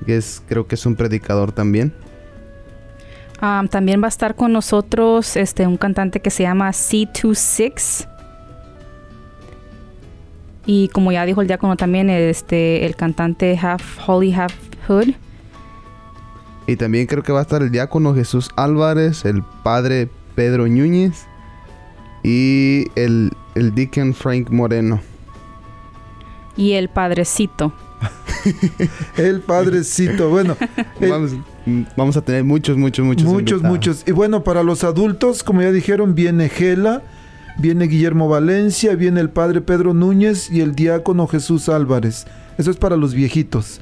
Que 0.05 0.19
es, 0.19 0.43
creo 0.47 0.67
que 0.67 0.75
es 0.75 0.85
un 0.85 0.97
predicador 0.97 1.51
también. 1.51 1.95
Ah, 3.41 3.65
también 3.71 4.03
va 4.03 4.07
a 4.07 4.09
estar 4.09 4.35
con 4.35 4.53
nosotros 4.53 5.39
este, 5.39 5.67
un 5.67 5.79
cantante 5.79 6.21
que 6.21 6.29
se 6.29 6.43
llama 6.43 6.69
C26. 6.69 8.07
Y 10.67 10.89
como 10.89 11.11
ya 11.11 11.25
dijo 11.25 11.41
el 11.41 11.47
diácono 11.47 11.77
también, 11.77 12.11
este, 12.11 12.85
el 12.85 12.97
cantante 12.97 13.59
Half 13.59 14.07
Holly 14.07 14.35
Half 14.35 14.55
Hood. 14.87 15.15
Y 16.67 16.77
también 16.77 17.07
creo 17.07 17.23
que 17.23 17.33
va 17.33 17.39
a 17.41 17.43
estar 17.43 17.63
el 17.63 17.71
diácono 17.71 18.15
Jesús 18.15 18.51
Álvarez, 18.57 19.25
el 19.25 19.43
padre 19.63 20.09
Pedro 20.35 20.67
Núñez 20.67 21.27
y 22.25 22.87
el, 22.97 23.33
el 23.55 23.75
deacon 23.75 24.15
Frank 24.15 24.51
Moreno. 24.51 25.01
Y 26.57 26.73
el 26.73 26.89
padrecito. 26.89 27.73
el 29.17 29.41
padrecito, 29.41 30.29
bueno. 30.31 30.57
el- 31.01 31.11
Vamos, 31.11 31.33
vamos 31.97 32.17
a 32.17 32.23
tener 32.23 32.45
muchos, 32.45 32.77
muchos, 32.77 33.05
muchos. 33.05 33.27
Muchos, 33.27 33.53
invitados. 33.59 33.71
muchos. 33.77 34.05
Y 34.07 34.13
bueno, 34.13 34.43
para 34.45 34.63
los 34.63 34.83
adultos, 34.85 35.43
como 35.43 35.63
ya 35.63 35.71
dijeron, 35.73 36.15
viene 36.15 36.49
Gela, 36.49 37.03
viene 37.59 37.87
Guillermo 37.87 38.29
Valencia, 38.29 38.95
viene 38.97 39.21
el 39.21 39.31
padre 39.31 39.61
Pedro 39.61 39.95
Núñez 39.95 40.51
y 40.51 40.61
el 40.63 40.75
diácono 40.75 41.27
Jesús 41.27 41.69
Álvarez. 41.69 42.27
Eso 42.59 42.71
es 42.71 42.77
para 42.77 42.97
los 42.97 43.13
viejitos, 43.15 43.81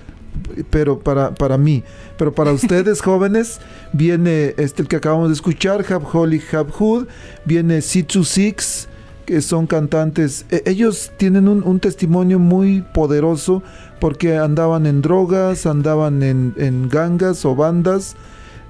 pero 0.71 0.99
para, 0.99 1.35
para 1.35 1.59
mí. 1.59 1.83
Pero 2.17 2.33
para 2.35 2.53
ustedes, 2.53 3.01
jóvenes, 3.01 3.61
viene 3.93 4.55
este 4.57 4.83
el 4.83 4.89
que 4.89 4.97
acabamos 4.97 5.29
de 5.29 5.35
escuchar, 5.35 5.85
Hab 5.91 6.05
Holly 6.15 6.43
Hab 6.53 6.71
Hood, 6.71 7.07
viene 7.45 7.83
Sitsu 7.83 8.25
Six, 8.25 8.89
que 9.27 9.41
son 9.41 9.67
cantantes. 9.67 10.47
E- 10.51 10.63
ellos 10.67 11.13
tienen 11.17 11.49
un, 11.49 11.63
un 11.63 11.81
testimonio 11.81 12.39
muy 12.39 12.83
poderoso 12.95 13.63
porque 14.01 14.37
andaban 14.37 14.87
en 14.87 15.03
drogas, 15.03 15.67
andaban 15.67 16.23
en, 16.23 16.55
en 16.59 16.89
gangas 16.89 17.45
o 17.45 17.55
bandas 17.55 18.17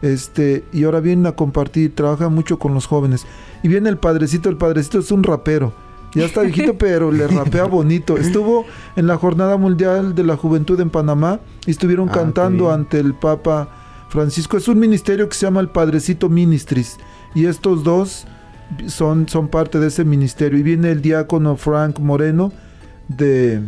este 0.04 0.64
y 0.72 0.84
ahora 0.84 1.00
vienen 1.00 1.26
a 1.26 1.32
compartir, 1.32 1.94
trabajan 1.94 2.32
mucho 2.34 2.58
con 2.58 2.74
los 2.74 2.86
jóvenes. 2.86 3.26
Y 3.62 3.68
viene 3.68 3.88
el 3.88 3.96
padrecito, 3.96 4.48
el 4.48 4.56
padrecito 4.56 4.98
es 4.98 5.10
un 5.10 5.22
rapero. 5.22 5.72
Ya 6.14 6.26
está 6.26 6.42
viejito, 6.42 6.74
pero 6.78 7.10
le 7.10 7.26
rapea 7.26 7.64
bonito. 7.64 8.16
Estuvo 8.16 8.64
en 8.96 9.06
la 9.06 9.16
Jornada 9.16 9.56
Mundial 9.56 10.14
de 10.14 10.24
la 10.24 10.36
Juventud 10.36 10.80
en 10.80 10.90
Panamá 10.90 11.40
y 11.66 11.72
estuvieron 11.72 12.08
Ah, 12.08 12.12
cantando 12.12 12.70
ante 12.72 13.00
el 13.00 13.14
Papa 13.14 13.68
Francisco. 14.08 14.56
Es 14.56 14.68
un 14.68 14.78
ministerio 14.78 15.28
que 15.28 15.34
se 15.34 15.46
llama 15.46 15.60
el 15.60 15.68
Padrecito 15.68 16.28
Ministries. 16.28 16.98
Y 17.34 17.46
estos 17.46 17.82
dos 17.82 18.26
son, 18.86 19.28
son 19.28 19.48
parte 19.48 19.78
de 19.80 19.88
ese 19.88 20.04
ministerio. 20.04 20.58
Y 20.58 20.62
viene 20.62 20.90
el 20.90 21.02
diácono 21.02 21.56
Frank 21.56 21.98
Moreno 21.98 22.52
de, 23.08 23.60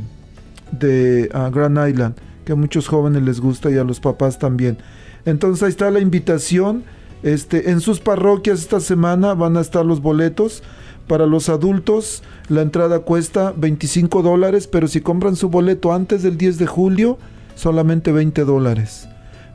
de 0.72 1.28
ah, 1.34 1.50
Grand 1.52 1.88
Island, 1.88 2.14
que 2.44 2.52
a 2.52 2.56
muchos 2.56 2.88
jóvenes 2.88 3.22
les 3.22 3.40
gusta 3.40 3.70
y 3.70 3.76
a 3.76 3.84
los 3.84 4.00
papás 4.00 4.38
también. 4.38 4.78
Entonces 5.24 5.62
ahí 5.62 5.70
está 5.70 5.90
la 5.90 6.00
invitación. 6.00 6.84
Este, 7.22 7.70
en 7.70 7.80
sus 7.80 7.98
parroquias 7.98 8.60
esta 8.60 8.78
semana 8.78 9.34
van 9.34 9.56
a 9.56 9.60
estar 9.60 9.84
los 9.84 10.00
boletos. 10.00 10.62
Para 11.06 11.26
los 11.26 11.48
adultos 11.48 12.22
la 12.48 12.62
entrada 12.62 13.00
cuesta 13.00 13.52
25 13.56 14.22
dólares, 14.22 14.66
pero 14.66 14.88
si 14.88 15.00
compran 15.00 15.36
su 15.36 15.48
boleto 15.48 15.92
antes 15.92 16.22
del 16.22 16.36
10 16.36 16.58
de 16.58 16.66
julio, 16.66 17.18
solamente 17.54 18.12
20 18.12 18.44
dólares. 18.44 19.08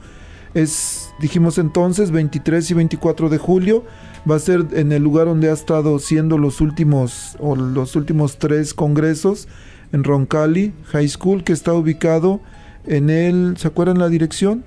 Es, 0.54 1.14
dijimos 1.20 1.58
entonces, 1.58 2.12
23 2.12 2.70
y 2.72 2.74
24 2.74 3.30
de 3.30 3.38
julio. 3.38 3.86
Va 4.30 4.36
a 4.36 4.40
ser 4.40 4.68
en 4.74 4.92
el 4.92 5.02
lugar 5.04 5.28
donde 5.28 5.50
ha 5.50 5.54
estado 5.54 5.98
siendo 6.00 6.38
los 6.38 6.62
últimos, 6.62 7.36
o 7.40 7.56
los 7.56 7.96
últimos 7.96 8.38
tres 8.38 8.74
congresos, 8.74 9.48
en 9.92 10.04
Roncalli 10.04 10.74
High 10.92 11.10
School, 11.10 11.44
que 11.44 11.54
está 11.54 11.74
ubicado 11.74 12.40
en 12.88 13.10
el, 13.10 13.56
¿se 13.58 13.68
acuerdan 13.68 14.00
la 14.00 14.10
dirección? 14.10 14.64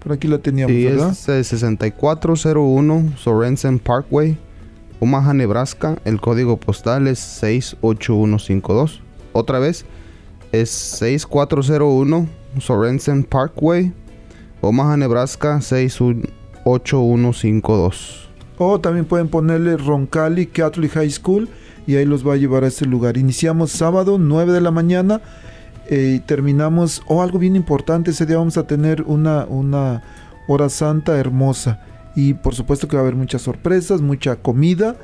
Por 0.00 0.12
aquí 0.12 0.28
la 0.28 0.38
teníamos, 0.38 0.74
Sí, 0.74 0.84
¿verdad? 0.84 1.10
es 1.10 1.28
eh, 1.28 1.44
6401 1.44 3.12
Sorensen 3.16 3.78
Parkway, 3.78 4.38
Omaha, 5.00 5.32
Nebraska. 5.34 5.98
El 6.04 6.20
código 6.20 6.56
postal 6.58 7.06
es 7.06 7.18
68152. 7.18 9.02
Otra 9.32 9.58
vez, 9.58 9.84
es 10.52 10.70
6401 10.70 12.28
Sorensen 12.58 13.24
Parkway, 13.24 13.92
Omaha, 14.60 14.96
Nebraska 14.96 15.60
68152. 15.60 18.28
O 18.58 18.80
también 18.80 19.04
pueden 19.04 19.28
ponerle 19.28 19.76
Roncalli 19.76 20.46
Catholic 20.46 20.92
High 20.92 21.10
School 21.10 21.48
y 21.86 21.96
ahí 21.96 22.04
los 22.04 22.26
va 22.26 22.34
a 22.34 22.36
llevar 22.36 22.64
a 22.64 22.68
ese 22.68 22.84
lugar. 22.84 23.16
Iniciamos 23.16 23.70
sábado 23.70 24.18
9 24.18 24.52
de 24.52 24.60
la 24.60 24.70
mañana 24.70 25.22
eh, 25.88 26.16
y 26.16 26.20
terminamos, 26.20 27.02
o 27.06 27.22
algo 27.22 27.38
bien 27.38 27.56
importante, 27.56 28.10
ese 28.10 28.26
día 28.26 28.36
vamos 28.36 28.58
a 28.58 28.66
tener 28.66 29.02
una, 29.02 29.46
una 29.46 30.02
hora 30.48 30.68
santa 30.68 31.18
hermosa. 31.18 31.80
Y 32.16 32.34
por 32.34 32.54
supuesto 32.54 32.88
que 32.88 32.96
va 32.96 33.02
a 33.02 33.04
haber 33.04 33.14
muchas 33.14 33.42
sorpresas, 33.42 34.00
mucha 34.00 34.36
comida, 34.36 34.96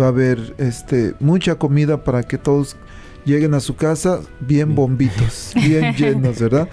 va 0.00 0.06
a 0.06 0.08
haber 0.08 0.54
este, 0.58 1.14
mucha 1.18 1.56
comida 1.56 2.04
para 2.04 2.22
que 2.22 2.38
todos 2.38 2.76
lleguen 3.24 3.54
a 3.54 3.60
su 3.60 3.76
casa 3.76 4.20
bien 4.40 4.74
bombitos, 4.74 5.52
bien 5.54 5.94
llenos, 5.96 6.38
¿verdad? 6.40 6.68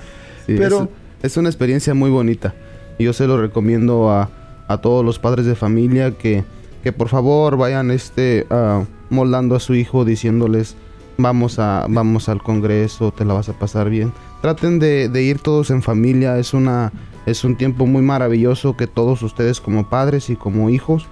Sí, 0.46 0.56
Pero- 0.58 0.90
es, 1.22 1.32
es 1.32 1.38
una 1.38 1.50
experiencia 1.50 1.94
muy 1.94 2.10
bonita. 2.10 2.54
Yo 2.98 3.14
se 3.14 3.28
lo 3.28 3.40
recomiendo 3.42 4.10
a, 4.12 4.30
a 4.68 4.78
todos 4.80 5.06
los 5.06 5.20
padres 5.20 5.46
de 5.46 5.56
familia 5.56 6.12
que, 6.12 6.44
que 6.84 6.92
por 6.92 7.08
favor 7.08 7.56
vayan 7.58 7.92
este 7.92 8.46
ah, 8.50 8.84
moldando 9.10 9.56
a 9.56 9.60
su 9.60 9.74
hijo 9.76 10.04
diciéndoles 10.06 10.76
vamos 11.18 11.60
a 11.60 11.86
vamos 11.90 12.30
al 12.30 12.42
congreso, 12.44 13.12
te 13.12 13.26
la 13.26 13.34
vas 13.34 13.48
a 13.50 13.54
pasar 13.54 13.90
bien. 13.90 14.12
Traten 14.42 14.80
de, 14.80 15.10
de 15.10 15.24
ir 15.24 15.40
todos 15.40 15.70
en 15.72 15.82
familia, 15.82 16.38
es 16.38 16.54
una 16.54 16.92
es 17.26 17.44
un 17.44 17.56
tiempo 17.58 17.86
muy 17.86 18.02
maravilloso 18.02 18.76
que 18.76 18.88
todos 18.88 19.22
ustedes 19.22 19.62
como 19.62 19.88
padres 19.90 20.30
y 20.30 20.36
como 20.36 20.70
hijos 20.70 21.06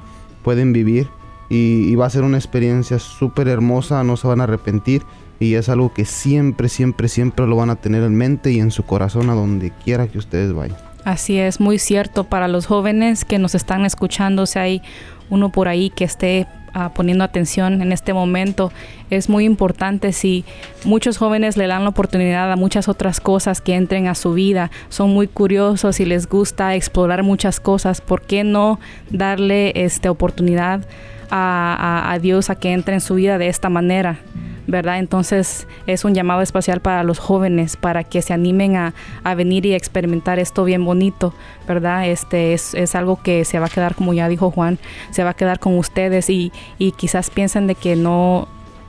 pueden 0.44 0.74
vivir 0.74 1.08
y, 1.50 1.90
y 1.90 1.96
va 1.96 2.06
a 2.06 2.10
ser 2.10 2.24
una 2.24 2.38
experiencia 2.38 3.00
súper 3.00 3.48
hermosa, 3.50 4.04
no 4.04 4.18
se 4.18 4.28
van 4.28 4.42
a 4.42 4.46
arrepentir 4.46 5.04
y 5.40 5.54
es 5.56 5.70
algo 5.70 5.94
que 5.94 6.06
siempre, 6.06 6.70
siempre, 6.70 7.08
siempre 7.10 7.46
lo 7.48 7.56
van 7.56 7.70
a 7.70 7.76
tener 7.76 8.04
en 8.04 8.16
mente 8.16 8.52
y 8.52 8.60
en 8.60 8.72
su 8.72 8.84
corazón 8.84 9.30
a 9.30 9.34
donde 9.36 9.72
quiera 9.84 10.08
que 10.08 10.18
ustedes 10.18 10.54
vayan. 10.54 10.78
Así 11.06 11.38
es, 11.40 11.60
muy 11.60 11.80
cierto. 11.80 12.26
Para 12.26 12.48
los 12.48 12.66
jóvenes 12.66 13.24
que 13.24 13.40
nos 13.40 13.56
están 13.56 13.86
escuchando, 13.86 14.46
si 14.46 14.60
hay 14.60 14.82
uno 15.30 15.50
por 15.52 15.68
ahí 15.70 15.90
que 15.90 16.04
esté 16.04 16.48
ah, 16.74 16.92
poniendo 16.94 17.24
atención 17.24 17.82
en 17.82 17.92
este 17.94 18.14
momento, 18.14 18.74
es 19.10 19.30
muy 19.30 19.46
importante 19.46 20.12
si 20.12 20.44
muchos 20.84 21.18
jóvenes 21.18 21.56
le 21.56 21.68
dan 21.68 21.84
la 21.84 21.90
oportunidad 21.92 22.52
a 22.52 22.56
muchas 22.58 22.90
otras 22.90 23.22
cosas 23.22 23.62
que 23.62 23.76
entren 23.76 24.08
a 24.08 24.16
su 24.16 24.34
vida, 24.34 24.70
son 24.90 25.12
muy 25.12 25.28
curiosos 25.28 26.00
y 26.02 26.06
les 26.06 26.28
gusta 26.28 26.76
explorar 26.76 27.24
muchas 27.24 27.60
cosas, 27.62 28.02
¿por 28.02 28.22
qué 28.24 28.44
no 28.44 28.80
darle 29.10 29.72
esta 29.76 30.12
oportunidad 30.12 30.82
a, 31.30 32.04
a- 32.10 32.12
a 32.12 32.20
Dios 32.20 32.50
a 32.50 32.56
que 32.56 32.74
entre 32.74 32.96
en 32.96 33.02
su 33.02 33.16
vida 33.16 33.38
de 33.38 33.48
esta 33.48 33.70
manera? 33.70 34.20
¿Verdad? 34.68 35.00
Entonces 35.00 35.68
es 35.88 36.06
un 36.06 36.14
llamado 36.14 36.42
especial 36.42 36.82
para 36.82 37.04
los 37.04 37.20
jóvenes, 37.20 37.78
para 37.78 38.04
que 38.04 38.22
se 38.22 38.34
animen 38.34 38.76
a, 38.76 38.94
a 39.24 39.36
venir 39.36 39.66
y 39.66 39.74
experimentar 39.74 40.40
esto 40.40 40.64
bien 40.64 40.86
bonito, 40.86 41.34
¿verdad? 41.68 42.08
Este 42.08 42.54
es, 42.54 42.74
es 42.74 42.94
algo 42.96 43.22
que 43.22 43.46
se 43.46 43.60
va 43.60 43.68
a 43.68 43.70
quedar, 43.70 43.96
como 43.96 44.14
ya 44.14 44.28
dijo 44.28 44.52
Juan, 44.52 44.78
se 45.12 45.24
va 45.24 45.32
a 45.32 45.34
quedar 45.34 45.60
con 45.60 45.78
ustedes 45.78 46.30
y, 46.30 46.52
y 46.78 46.92
quizás 46.92 47.30
piensen 47.30 47.68
de 47.68 47.76
que 47.76 47.96
no, 47.96 48.48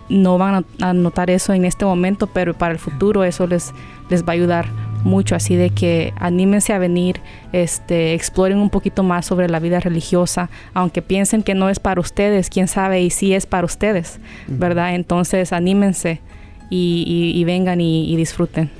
no 0.08 0.38
van 0.38 0.64
a 0.80 0.92
notar 0.92 1.30
eso 1.30 1.52
en 1.52 1.64
este 1.64 1.84
momento, 1.84 2.26
pero 2.26 2.54
para 2.54 2.72
el 2.72 2.78
futuro 2.78 3.24
eso 3.24 3.46
les, 3.46 3.72
les 4.08 4.24
va 4.24 4.30
a 4.30 4.32
ayudar 4.32 4.66
mucho, 5.04 5.34
así 5.36 5.56
de 5.56 5.70
que 5.70 6.12
anímense 6.18 6.72
a 6.72 6.78
venir, 6.78 7.20
este, 7.52 8.14
exploren 8.14 8.58
un 8.58 8.70
poquito 8.70 9.02
más 9.02 9.26
sobre 9.26 9.48
la 9.48 9.58
vida 9.60 9.80
religiosa, 9.80 10.50
aunque 10.74 11.02
piensen 11.02 11.42
que 11.42 11.54
no 11.54 11.68
es 11.70 11.78
para 11.78 12.00
ustedes, 12.00 12.50
quién 12.50 12.68
sabe 12.68 13.00
y 13.02 13.10
si 13.10 13.32
es 13.34 13.46
para 13.46 13.64
ustedes, 13.64 14.18
¿verdad? 14.48 14.94
Entonces 14.94 15.52
anímense 15.52 16.20
y, 16.70 17.04
y- 17.06 17.38
y 17.40 17.44
vengan 17.44 17.80
y, 17.80 18.12
y 18.12 18.16
disfruten. 18.16 18.70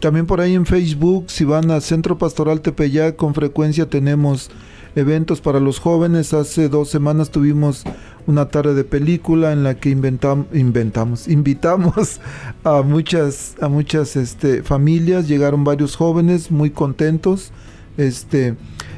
También 0.00 0.26
por 0.26 0.40
ahí 0.40 0.54
en 0.54 0.66
Facebook, 0.66 1.26
si 1.28 1.44
van 1.44 1.70
a 1.70 1.80
Centro 1.80 2.18
Pastoral 2.18 2.60
Tepeyac, 2.60 3.14
con 3.16 3.34
frecuencia 3.34 3.86
tenemos 3.88 4.50
eventos 4.94 5.40
para 5.40 5.60
los 5.60 5.78
jóvenes. 5.78 6.34
Hace 6.34 6.68
dos 6.68 6.88
semanas 6.88 7.30
tuvimos 7.30 7.84
una 8.26 8.48
tarde 8.48 8.74
de 8.74 8.84
película 8.84 9.52
en 9.52 9.64
la 9.64 9.74
que 9.74 9.94
inventam- 9.94 10.46
inventamos, 10.52 11.28
invitamos 11.28 12.20
a 12.64 12.82
muchas, 12.82 13.54
a 13.60 13.68
muchas 13.68 14.16
este, 14.16 14.62
familias. 14.62 15.28
Llegaron 15.28 15.64
varios 15.64 15.96
jóvenes 15.96 16.50
muy 16.50 16.70
contentos. 16.70 17.52
Este, 17.96 18.54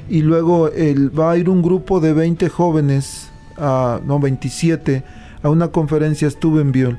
y 0.08 0.22
luego 0.22 0.68
el, 0.68 1.16
va 1.18 1.32
a 1.32 1.36
ir 1.36 1.48
un 1.48 1.62
grupo 1.62 2.00
de 2.00 2.12
20 2.12 2.48
jóvenes, 2.48 3.30
a, 3.56 4.00
no 4.04 4.18
27, 4.20 5.02
a 5.42 5.50
una 5.50 5.68
conferencia 5.68 6.30
Steubenville 6.30 6.98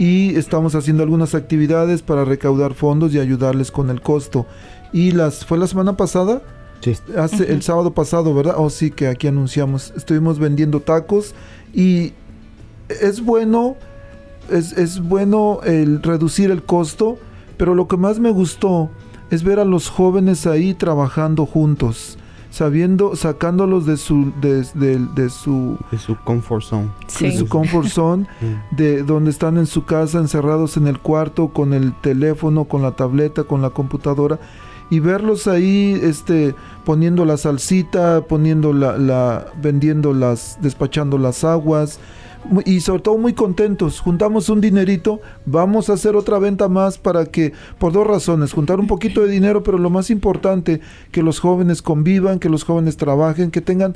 y 0.00 0.34
estamos 0.36 0.74
haciendo 0.74 1.02
algunas 1.02 1.34
actividades 1.34 2.00
para 2.00 2.24
recaudar 2.24 2.72
fondos 2.72 3.12
y 3.12 3.18
ayudarles 3.18 3.70
con 3.70 3.90
el 3.90 4.00
costo. 4.00 4.46
Y 4.94 5.12
las 5.12 5.44
fue 5.44 5.58
la 5.58 5.66
semana 5.66 5.94
pasada, 5.98 6.40
Sí. 6.80 6.96
hace 7.16 7.52
el 7.52 7.62
sábado 7.62 7.92
pasado, 7.92 8.34
¿verdad? 8.34 8.54
Oh, 8.58 8.70
sí 8.70 8.90
que 8.90 9.06
aquí 9.08 9.26
anunciamos. 9.26 9.92
Estuvimos 9.96 10.38
vendiendo 10.38 10.80
tacos 10.80 11.34
y 11.74 12.12
es 12.88 13.22
bueno 13.24 13.76
es, 14.50 14.72
es 14.72 15.00
bueno 15.00 15.60
el 15.64 16.02
reducir 16.02 16.50
el 16.50 16.62
costo, 16.64 17.18
pero 17.56 17.74
lo 17.74 17.86
que 17.86 17.96
más 17.96 18.18
me 18.18 18.30
gustó 18.30 18.90
es 19.30 19.44
ver 19.44 19.60
a 19.60 19.64
los 19.64 19.88
jóvenes 19.88 20.44
ahí 20.46 20.74
trabajando 20.74 21.46
juntos, 21.46 22.18
sabiendo 22.50 23.14
sacándolos 23.14 23.86
de 23.86 23.96
su 23.96 24.32
de, 24.40 24.64
de- 24.74 24.98
de 25.14 25.30
su 25.30 25.78
De 25.92 25.98
su 25.98 26.16
comfort 26.24 26.64
zone. 26.64 26.88
de 27.20 27.30
su 27.36 27.46
comfort 27.46 27.86
zone, 27.86 28.26
de 28.76 29.04
donde 29.04 29.30
están 29.30 29.56
en 29.56 29.66
su 29.66 29.84
casa 29.84 30.18
encerrados 30.18 30.76
en 30.76 30.88
el 30.88 30.98
cuarto 30.98 31.48
con 31.50 31.72
el 31.72 31.92
teléfono, 32.00 32.64
con 32.64 32.82
la 32.82 32.96
tableta, 32.96 33.44
con 33.44 33.62
la 33.62 33.70
computadora 33.70 34.40
y 34.90 35.00
verlos 35.00 35.46
ahí 35.46 35.98
este 36.02 36.54
poniendo 36.84 37.24
la 37.24 37.36
salsita, 37.36 38.22
poniendo 38.22 38.72
la, 38.72 38.98
la 38.98 39.46
vendiendo 39.62 40.12
las 40.12 40.58
despachando 40.60 41.16
las 41.18 41.44
aguas 41.44 42.00
y 42.64 42.80
sobre 42.80 43.02
todo 43.02 43.18
muy 43.18 43.34
contentos. 43.34 44.00
Juntamos 44.00 44.48
un 44.48 44.60
dinerito, 44.60 45.20
vamos 45.46 45.90
a 45.90 45.94
hacer 45.94 46.16
otra 46.16 46.38
venta 46.38 46.68
más 46.68 46.98
para 46.98 47.26
que, 47.26 47.52
por 47.78 47.92
dos 47.92 48.06
razones, 48.06 48.52
juntar 48.52 48.80
un 48.80 48.86
poquito 48.86 49.22
de 49.22 49.30
dinero, 49.30 49.62
pero 49.62 49.78
lo 49.78 49.90
más 49.90 50.10
importante, 50.10 50.80
que 51.12 51.22
los 51.22 51.38
jóvenes 51.38 51.82
convivan, 51.82 52.38
que 52.38 52.48
los 52.48 52.64
jóvenes 52.64 52.96
trabajen, 52.96 53.50
que 53.50 53.60
tengan, 53.60 53.94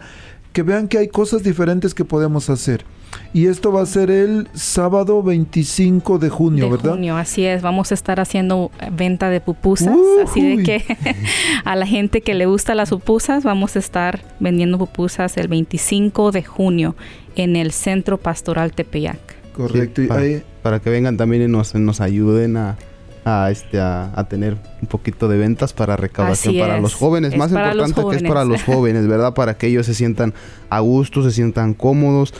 que 0.54 0.62
vean 0.62 0.88
que 0.88 0.96
hay 0.96 1.08
cosas 1.08 1.42
diferentes 1.42 1.92
que 1.92 2.06
podemos 2.06 2.48
hacer. 2.48 2.84
Y 3.32 3.46
esto 3.46 3.70
va 3.70 3.82
a 3.82 3.86
ser 3.86 4.10
el 4.10 4.48
sábado 4.54 5.22
25 5.22 6.18
de 6.18 6.30
junio, 6.30 6.64
de 6.64 6.70
¿verdad? 6.72 6.92
junio, 6.92 7.16
así 7.16 7.44
es. 7.44 7.60
Vamos 7.62 7.90
a 7.90 7.94
estar 7.94 8.18
haciendo 8.18 8.70
venta 8.92 9.28
de 9.30 9.40
pupusas, 9.40 9.94
así 10.24 10.56
de 10.56 10.62
que 10.62 10.84
a 11.64 11.76
la 11.76 11.86
gente 11.86 12.22
que 12.22 12.34
le 12.34 12.46
gusta 12.46 12.74
las 12.74 12.90
pupusas, 12.90 13.44
vamos 13.44 13.76
a 13.76 13.78
estar 13.80 14.20
vendiendo 14.40 14.78
pupusas 14.78 15.36
el 15.36 15.48
25 15.48 16.32
de 16.32 16.42
junio 16.42 16.96
en 17.36 17.54
el 17.56 17.70
Centro 17.72 18.18
Pastoral 18.18 18.72
Tepeyac. 18.72 19.18
Correcto. 19.52 20.00
Sí, 20.00 20.06
y 20.06 20.08
para, 20.08 20.20
ahí- 20.20 20.42
para 20.62 20.80
que 20.80 20.90
vengan 20.90 21.16
también 21.16 21.42
y 21.42 21.48
nos, 21.48 21.74
nos 21.76 22.00
ayuden 22.00 22.56
a, 22.56 22.76
a, 23.24 23.50
este, 23.50 23.80
a, 23.80 24.12
a 24.14 24.24
tener 24.28 24.56
un 24.82 24.88
poquito 24.88 25.28
de 25.28 25.38
ventas 25.38 25.72
para 25.72 25.96
recaudación 25.96 26.58
para 26.58 26.78
los 26.80 26.94
jóvenes. 26.94 27.32
Es 27.32 27.38
Más 27.38 27.50
importante 27.50 28.02
que 28.10 28.16
es 28.16 28.22
para 28.22 28.44
los 28.44 28.62
jóvenes. 28.62 28.64
jóvenes, 29.02 29.06
¿verdad? 29.06 29.34
Para 29.34 29.54
que 29.56 29.66
ellos 29.68 29.86
se 29.86 29.94
sientan 29.94 30.34
a 30.70 30.80
gusto, 30.80 31.22
se 31.22 31.30
sientan 31.30 31.74
cómodos 31.74 32.34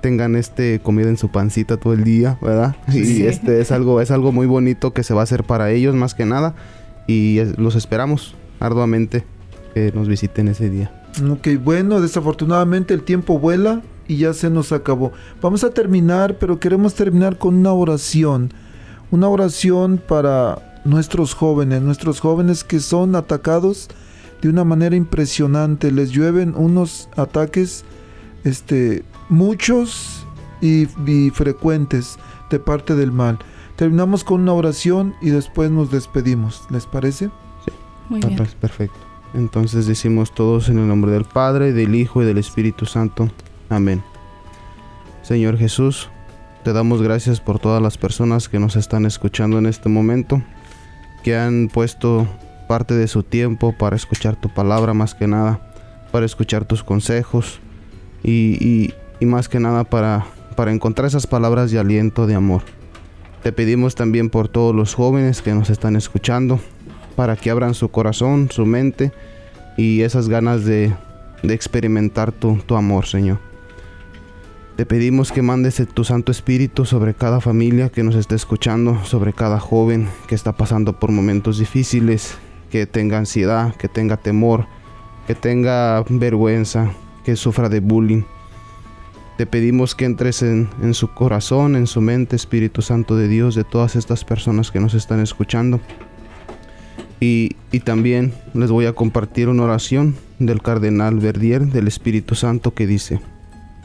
tengan 0.00 0.36
este 0.36 0.78
comida 0.80 1.08
en 1.08 1.16
su 1.16 1.28
pancita 1.32 1.76
todo 1.76 1.92
el 1.92 2.04
día, 2.04 2.38
¿verdad? 2.40 2.76
Y 2.86 3.04
Sí. 3.04 3.26
este 3.26 3.60
es 3.60 3.72
algo 3.72 4.00
es 4.00 4.12
algo 4.12 4.30
muy 4.30 4.46
bonito 4.46 4.92
que 4.92 5.02
se 5.02 5.12
va 5.12 5.22
a 5.22 5.24
hacer 5.24 5.42
para 5.42 5.72
ellos 5.72 5.96
más 5.96 6.14
que 6.14 6.24
nada 6.24 6.54
y 7.08 7.38
es- 7.40 7.58
los 7.58 7.74
esperamos 7.74 8.36
arduamente 8.60 9.24
que 9.74 9.90
nos 9.92 10.06
visiten 10.06 10.46
ese 10.46 10.70
día. 10.70 10.92
Ok, 11.28 11.48
bueno, 11.64 12.00
desafortunadamente 12.00 12.94
el 12.94 13.02
tiempo 13.02 13.40
vuela 13.40 13.82
y 14.06 14.18
ya 14.18 14.34
se 14.34 14.50
nos 14.50 14.70
acabó. 14.70 15.10
Vamos 15.42 15.64
a 15.64 15.70
terminar, 15.70 16.36
pero 16.38 16.60
queremos 16.60 16.94
terminar 16.94 17.36
con 17.36 17.56
una 17.56 17.72
oración. 17.72 18.52
Una 19.10 19.28
oración 19.28 20.00
para 20.06 20.80
nuestros 20.84 21.34
jóvenes, 21.34 21.82
nuestros 21.82 22.20
jóvenes 22.20 22.64
que 22.64 22.80
son 22.80 23.14
atacados 23.16 23.88
de 24.42 24.48
una 24.48 24.64
manera 24.64 24.96
impresionante. 24.96 25.90
Les 25.92 26.10
llueven 26.10 26.54
unos 26.56 27.08
ataques, 27.16 27.84
este, 28.44 29.04
muchos 29.28 30.26
y, 30.60 30.86
y 31.10 31.30
frecuentes 31.30 32.18
de 32.50 32.58
parte 32.58 32.94
del 32.94 33.12
mal. 33.12 33.38
Terminamos 33.76 34.24
con 34.24 34.42
una 34.42 34.52
oración 34.52 35.14
y 35.22 35.30
después 35.30 35.70
nos 35.70 35.90
despedimos. 35.90 36.62
¿Les 36.70 36.86
parece? 36.86 37.30
Muy 38.08 38.20
Ah, 38.24 38.28
bien. 38.28 38.46
perfecto. 38.60 38.96
Entonces 39.34 39.86
decimos 39.86 40.34
todos 40.34 40.68
en 40.68 40.78
el 40.78 40.88
nombre 40.88 41.10
del 41.12 41.24
Padre, 41.26 41.72
del 41.72 41.94
Hijo 41.94 42.22
y 42.22 42.26
del 42.26 42.38
Espíritu 42.38 42.86
Santo. 42.86 43.28
Amén. 43.68 44.02
Señor 45.22 45.58
Jesús, 45.58 46.08
te 46.68 46.74
damos 46.74 47.00
gracias 47.00 47.40
por 47.40 47.58
todas 47.58 47.80
las 47.80 47.96
personas 47.96 48.50
que 48.50 48.58
nos 48.58 48.76
están 48.76 49.06
escuchando 49.06 49.56
en 49.58 49.64
este 49.64 49.88
momento, 49.88 50.42
que 51.24 51.34
han 51.34 51.70
puesto 51.72 52.28
parte 52.68 52.92
de 52.92 53.08
su 53.08 53.22
tiempo 53.22 53.72
para 53.72 53.96
escuchar 53.96 54.36
tu 54.36 54.50
palabra 54.50 54.92
más 54.92 55.14
que 55.14 55.26
nada, 55.26 55.72
para 56.12 56.26
escuchar 56.26 56.66
tus 56.66 56.84
consejos 56.84 57.58
y, 58.22 58.92
más 59.22 59.48
que 59.48 59.60
nada 59.60 59.84
para, 59.84 60.26
para 60.56 60.70
encontrar 60.70 61.06
esas 61.06 61.26
palabras 61.26 61.70
de 61.70 61.78
aliento, 61.78 62.26
de 62.26 62.34
amor. 62.34 62.60
Te 63.42 63.50
pedimos 63.50 63.94
también 63.94 64.28
por 64.28 64.48
todos 64.48 64.74
los 64.74 64.92
jóvenes 64.92 65.40
que 65.40 65.54
nos 65.54 65.70
están 65.70 65.96
escuchando, 65.96 66.60
para 67.16 67.36
que 67.36 67.48
abran 67.48 67.72
su 67.72 67.88
corazón, 67.88 68.50
su 68.50 68.66
mente 68.66 69.10
y 69.78 70.02
esas 70.02 70.28
ganas 70.28 70.66
de, 70.66 70.92
de 71.42 71.54
experimentar 71.54 72.30
tu, 72.30 72.58
tu 72.58 72.76
amor, 72.76 73.06
Señor. 73.06 73.47
Te 74.78 74.86
pedimos 74.86 75.32
que 75.32 75.42
mandes 75.42 75.82
tu 75.92 76.04
Santo 76.04 76.30
Espíritu 76.30 76.84
sobre 76.84 77.12
cada 77.12 77.40
familia 77.40 77.88
que 77.88 78.04
nos 78.04 78.14
esté 78.14 78.36
escuchando, 78.36 79.04
sobre 79.04 79.32
cada 79.32 79.58
joven 79.58 80.06
que 80.28 80.36
está 80.36 80.52
pasando 80.52 81.00
por 81.00 81.10
momentos 81.10 81.58
difíciles, 81.58 82.36
que 82.70 82.86
tenga 82.86 83.18
ansiedad, 83.18 83.74
que 83.74 83.88
tenga 83.88 84.18
temor, 84.18 84.66
que 85.26 85.34
tenga 85.34 86.04
vergüenza, 86.08 86.92
que 87.24 87.34
sufra 87.34 87.68
de 87.68 87.80
bullying. 87.80 88.22
Te 89.36 89.46
pedimos 89.46 89.96
que 89.96 90.04
entres 90.04 90.42
en, 90.42 90.68
en 90.80 90.94
su 90.94 91.12
corazón, 91.12 91.74
en 91.74 91.88
su 91.88 92.00
mente, 92.00 92.36
Espíritu 92.36 92.80
Santo 92.80 93.16
de 93.16 93.26
Dios, 93.26 93.56
de 93.56 93.64
todas 93.64 93.96
estas 93.96 94.24
personas 94.24 94.70
que 94.70 94.78
nos 94.78 94.94
están 94.94 95.18
escuchando. 95.18 95.80
Y, 97.18 97.56
y 97.72 97.80
también 97.80 98.32
les 98.54 98.70
voy 98.70 98.86
a 98.86 98.92
compartir 98.92 99.48
una 99.48 99.64
oración 99.64 100.14
del 100.38 100.62
cardenal 100.62 101.18
Verdier 101.18 101.66
del 101.66 101.88
Espíritu 101.88 102.36
Santo 102.36 102.74
que 102.74 102.86
dice, 102.86 103.18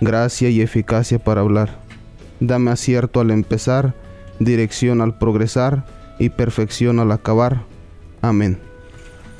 gracia 0.00 0.48
y 0.48 0.60
eficacia 0.60 1.18
para 1.18 1.40
hablar. 1.40 1.78
Dame 2.40 2.70
acierto 2.70 3.20
al 3.20 3.30
empezar, 3.30 3.94
dirección 4.38 5.00
al 5.00 5.18
progresar 5.18 5.84
y 6.18 6.30
perfección 6.30 7.00
al 7.00 7.12
acabar. 7.12 7.62
Amén. 8.22 8.58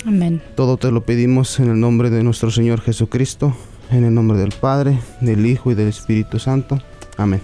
Amén. 0.05 0.41
Todo 0.55 0.77
te 0.77 0.91
lo 0.91 1.05
pedimos 1.05 1.59
en 1.59 1.69
el 1.69 1.79
nombre 1.79 2.09
de 2.09 2.23
nuestro 2.23 2.51
Señor 2.51 2.81
Jesucristo, 2.81 3.55
en 3.91 4.03
el 4.03 4.13
nombre 4.13 4.37
del 4.37 4.51
Padre, 4.51 4.99
del 5.19 5.45
Hijo 5.45 5.71
y 5.71 5.75
del 5.75 5.87
Espíritu 5.87 6.39
Santo. 6.39 6.79
Amén. 7.17 7.41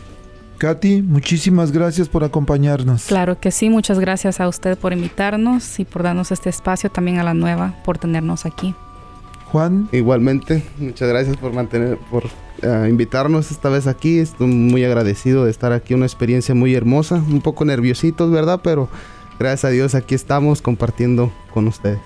Katy, 0.58 1.04
muchísimas 1.04 1.72
gracias 1.72 2.10
por 2.10 2.24
acompañarnos. 2.24 3.06
Claro 3.06 3.40
que 3.40 3.52
sí, 3.52 3.70
muchas 3.70 4.00
gracias 4.00 4.40
a 4.40 4.48
usted 4.48 4.76
por 4.76 4.92
invitarnos 4.92 5.80
y 5.80 5.86
por 5.86 6.02
darnos 6.02 6.32
este 6.32 6.50
espacio, 6.50 6.90
también 6.90 7.20
a 7.20 7.24
la 7.24 7.36
nueva 7.36 7.76
por 7.86 8.00
tenernos 8.00 8.48
aquí. 8.48 8.74
Juan, 9.52 9.88
Igualmente, 9.94 10.62
muchas 10.78 11.08
gracias 11.08 11.38
por 11.38 11.54
mantener, 11.54 11.98
por 11.98 12.26
eh, 12.62 12.88
invitarnos 12.90 13.50
esta 13.50 13.70
vez 13.70 13.88
aquí. 13.88 14.20
Estoy 14.20 14.48
muy 14.48 14.84
agradecido 14.84 15.46
de 15.46 15.52
estar 15.52 15.72
aquí, 15.72 15.94
una 15.94 16.06
experiencia 16.06 16.54
muy 16.54 16.76
hermosa, 16.76 17.16
un 17.16 17.42
poco 17.42 17.64
nerviositos, 17.64 18.30
¿verdad? 18.30 18.60
Pero 18.62 18.90
gracias 19.40 19.66
a 19.66 19.70
Dios 19.70 19.96
aquí 19.96 20.16
estamos 20.16 20.62
compartiendo 20.62 21.32
con 21.54 21.68
ustedes. 21.68 22.00